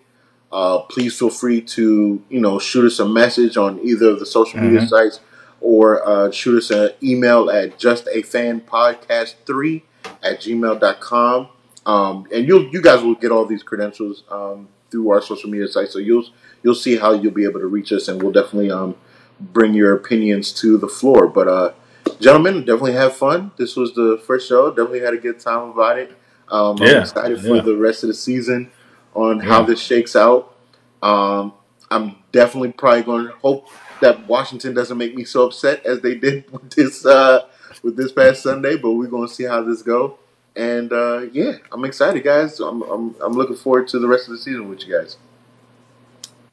Uh, 0.51 0.79
please 0.81 1.17
feel 1.17 1.29
free 1.31 1.61
to 1.61 2.21
you 2.29 2.39
know 2.39 2.59
shoot 2.59 2.85
us 2.85 2.99
a 2.99 3.07
message 3.07 3.57
on 3.57 3.79
either 3.79 4.09
of 4.11 4.19
the 4.19 4.25
social 4.25 4.59
media 4.59 4.81
Mhm. 4.81 4.89
sites 4.89 5.19
or 5.61 6.07
uh, 6.07 6.29
shoot 6.29 6.57
us 6.57 6.69
an 6.69 6.91
email 7.01 7.49
at 7.49 7.79
just 7.79 8.07
a 8.11 8.21
fan 8.21 8.61
podcast 8.61 9.33
three 9.45 9.83
at 10.21 10.41
gmail.com. 10.41 11.47
Um, 11.85 12.27
and 12.33 12.47
you 12.47 12.69
you 12.71 12.81
guys 12.81 13.01
will 13.03 13.15
get 13.15 13.31
all 13.31 13.45
these 13.45 13.63
credentials 13.63 14.23
um, 14.29 14.67
through 14.91 15.09
our 15.09 15.21
social 15.21 15.49
media 15.49 15.67
sites, 15.67 15.91
so 15.93 15.99
you'll 15.99 16.25
you'll 16.63 16.75
see 16.75 16.97
how 16.97 17.13
you'll 17.13 17.33
be 17.33 17.43
able 17.45 17.59
to 17.59 17.67
reach 17.67 17.91
us, 17.91 18.07
and 18.07 18.21
we'll 18.21 18.31
definitely 18.31 18.69
um, 18.71 18.95
bring 19.39 19.73
your 19.73 19.93
opinions 19.93 20.53
to 20.61 20.77
the 20.77 20.87
floor. 20.87 21.27
But 21.27 21.47
uh, 21.47 21.71
gentlemen, 22.19 22.59
definitely 22.59 22.93
have 22.93 23.15
fun. 23.15 23.51
This 23.57 23.75
was 23.75 23.93
the 23.93 24.21
first 24.25 24.47
show. 24.47 24.69
Definitely 24.69 25.01
had 25.01 25.13
a 25.13 25.17
good 25.17 25.39
time 25.39 25.69
about 25.69 25.97
it. 25.99 26.11
Um, 26.49 26.77
I'm 26.81 26.87
Yeah, 26.87 27.01
excited 27.01 27.39
for 27.41 27.59
the 27.61 27.75
rest 27.77 28.03
of 28.03 28.07
the 28.09 28.13
season 28.13 28.71
on 29.15 29.39
how 29.39 29.63
this 29.63 29.79
shakes 29.81 30.15
out. 30.15 30.55
Um, 31.01 31.53
I'm 31.91 32.17
definitely 32.31 32.71
probably 32.73 33.03
going 33.03 33.27
to 33.27 33.33
hope 33.35 33.67
that 34.01 34.27
Washington 34.27 34.73
doesn't 34.73 34.97
make 34.97 35.15
me 35.15 35.23
so 35.23 35.47
upset 35.47 35.85
as 35.85 36.01
they 36.01 36.15
did 36.15 36.49
with 36.51 36.69
this 36.71 37.05
uh, 37.05 37.47
with 37.83 37.95
this 37.97 38.11
past 38.11 38.43
Sunday. 38.43 38.77
But 38.77 38.91
we're 38.93 39.07
going 39.07 39.27
to 39.27 39.33
see 39.33 39.43
how 39.43 39.63
this 39.63 39.81
go. 39.81 40.19
And 40.55 40.91
uh, 40.93 41.25
yeah, 41.31 41.53
I'm 41.71 41.83
excited, 41.85 42.23
guys. 42.23 42.59
I'm, 42.59 42.81
I'm 42.83 43.15
I'm 43.21 43.33
looking 43.33 43.55
forward 43.55 43.87
to 43.89 43.99
the 43.99 44.07
rest 44.07 44.27
of 44.27 44.33
the 44.33 44.37
season 44.37 44.69
with 44.69 44.85
you 44.87 44.97
guys. 44.99 45.17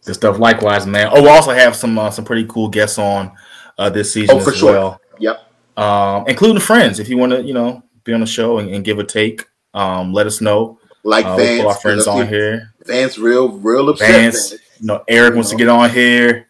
Good 0.04 0.14
stuff. 0.14 0.38
Likewise, 0.38 0.86
man. 0.86 1.08
Oh, 1.12 1.22
we'll 1.22 1.30
also 1.32 1.52
have 1.52 1.76
some 1.76 1.98
uh, 1.98 2.10
some 2.10 2.24
pretty 2.24 2.46
cool 2.46 2.68
guests 2.68 2.98
on 2.98 3.32
uh, 3.78 3.90
this 3.90 4.12
season 4.12 4.38
Oh, 4.38 4.40
for 4.40 4.50
as 4.50 4.56
sure. 4.56 4.72
well, 4.72 5.00
Yep. 5.18 5.49
Um, 5.80 6.24
including 6.28 6.60
friends. 6.60 6.98
If 6.98 7.08
you 7.08 7.16
want 7.18 7.32
to, 7.32 7.42
you 7.42 7.54
know, 7.54 7.82
be 8.04 8.12
on 8.12 8.20
the 8.20 8.26
show 8.26 8.58
and, 8.58 8.68
and 8.70 8.84
give 8.84 8.98
a 8.98 9.04
take, 9.04 9.44
um, 9.74 10.12
let 10.12 10.26
us 10.26 10.40
know. 10.40 10.78
Like 11.02 11.24
Uh, 11.24 11.36
Vance, 11.36 11.64
our 11.64 11.74
friends 11.74 12.06
on 12.06 12.26
here. 12.28 12.72
Vance, 12.84 13.16
real 13.18 13.48
real 13.52 13.88
upset. 13.88 14.10
Vance, 14.10 14.50
Vance. 14.50 14.62
you 14.80 14.86
know, 14.86 15.02
Eric 15.08 15.34
wants 15.34 15.50
to 15.50 15.56
get 15.56 15.68
on 15.68 15.88
here. 15.90 16.46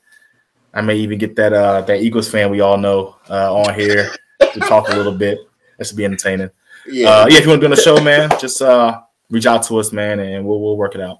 I 0.74 0.80
may 0.82 0.96
even 0.96 1.18
get 1.18 1.36
that 1.36 1.52
uh, 1.52 1.80
that 1.82 2.00
Eagles 2.02 2.28
fan 2.28 2.50
we 2.50 2.60
all 2.60 2.76
know 2.76 3.16
uh, 3.28 3.54
on 3.54 3.74
here 3.74 4.10
to 4.52 4.60
talk 4.60 4.88
a 4.88 4.96
little 4.96 5.12
bit. 5.14 5.38
That 5.78 5.86
should 5.86 5.96
be 5.96 6.04
entertaining. 6.04 6.50
Yeah, 6.86 7.08
Uh, 7.08 7.26
yeah, 7.28 7.38
if 7.38 7.44
you 7.44 7.50
want 7.50 7.60
to 7.60 7.68
be 7.68 7.72
on 7.72 7.76
the 7.76 7.82
show, 7.82 8.00
man, 8.02 8.30
just 8.40 8.60
uh, 8.62 9.00
reach 9.30 9.46
out 9.46 9.62
to 9.64 9.78
us, 9.78 9.92
man, 9.92 10.18
and 10.20 10.44
we'll 10.46 10.60
we'll 10.60 10.76
work 10.76 10.94
it 10.94 11.00
out. 11.00 11.18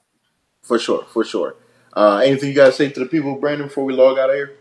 for 0.63 0.79
sure, 0.79 1.05
for 1.13 1.25
sure. 1.25 1.57
Uh, 1.93 2.19
anything 2.25 2.49
you 2.49 2.55
guys 2.55 2.77
say 2.77 2.89
to 2.89 3.01
the 3.01 3.07
people, 3.07 3.35
Brandon, 3.37 3.67
before 3.69 3.85
we 3.85 3.93
log 3.93 4.19
out 4.19 4.31
of 4.31 4.37
here? 4.37 4.57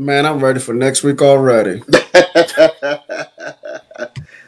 Man, 0.00 0.26
I'm 0.26 0.38
ready 0.38 0.60
for 0.60 0.72
next 0.72 1.02
week 1.02 1.20
already. 1.20 1.82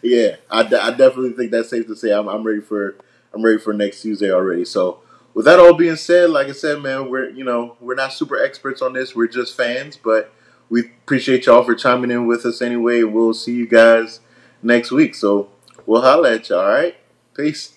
yeah, 0.01 0.37
I, 0.49 0.61
I 0.61 0.91
definitely 0.93 1.33
think 1.33 1.51
that's 1.51 1.71
safe 1.71 1.89
to 1.89 1.97
say. 1.97 2.13
I'm, 2.13 2.29
I'm 2.29 2.45
ready 2.45 2.61
for 2.61 2.95
I'm 3.35 3.43
ready 3.43 3.59
for 3.59 3.73
next 3.73 4.03
Tuesday 4.03 4.31
already. 4.31 4.65
So, 4.65 5.01
with 5.35 5.47
that 5.47 5.59
all 5.59 5.75
being 5.75 5.97
said, 5.97 6.31
like 6.31 6.47
I 6.47 6.53
said, 6.53 6.81
man, 6.81 7.11
we're 7.11 7.31
you 7.31 7.43
know 7.43 7.77
we're 7.81 7.97
not 7.97 8.13
super 8.13 8.41
experts 8.41 8.81
on 8.81 8.93
this. 8.93 9.17
We're 9.17 9.27
just 9.27 9.57
fans, 9.57 9.97
but 9.97 10.33
we 10.69 10.83
appreciate 10.83 11.47
y'all 11.47 11.65
for 11.65 11.75
chiming 11.75 12.13
in 12.13 12.29
with 12.29 12.47
us 12.47 12.63
anyway. 12.63 13.03
We'll 13.03 13.35
see 13.35 13.55
you 13.55 13.67
guys 13.67 14.21
next 14.63 14.93
week. 14.93 15.17
So 15.17 15.51
we'll 15.85 16.03
holla 16.03 16.37
at 16.37 16.49
y'all. 16.49 16.61
All 16.61 16.69
right, 16.69 16.95
peace. 17.35 17.77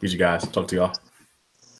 Peace, 0.00 0.12
you 0.12 0.20
guys. 0.20 0.46
Talk 0.46 0.68
to 0.68 0.76
y'all. 0.76 0.96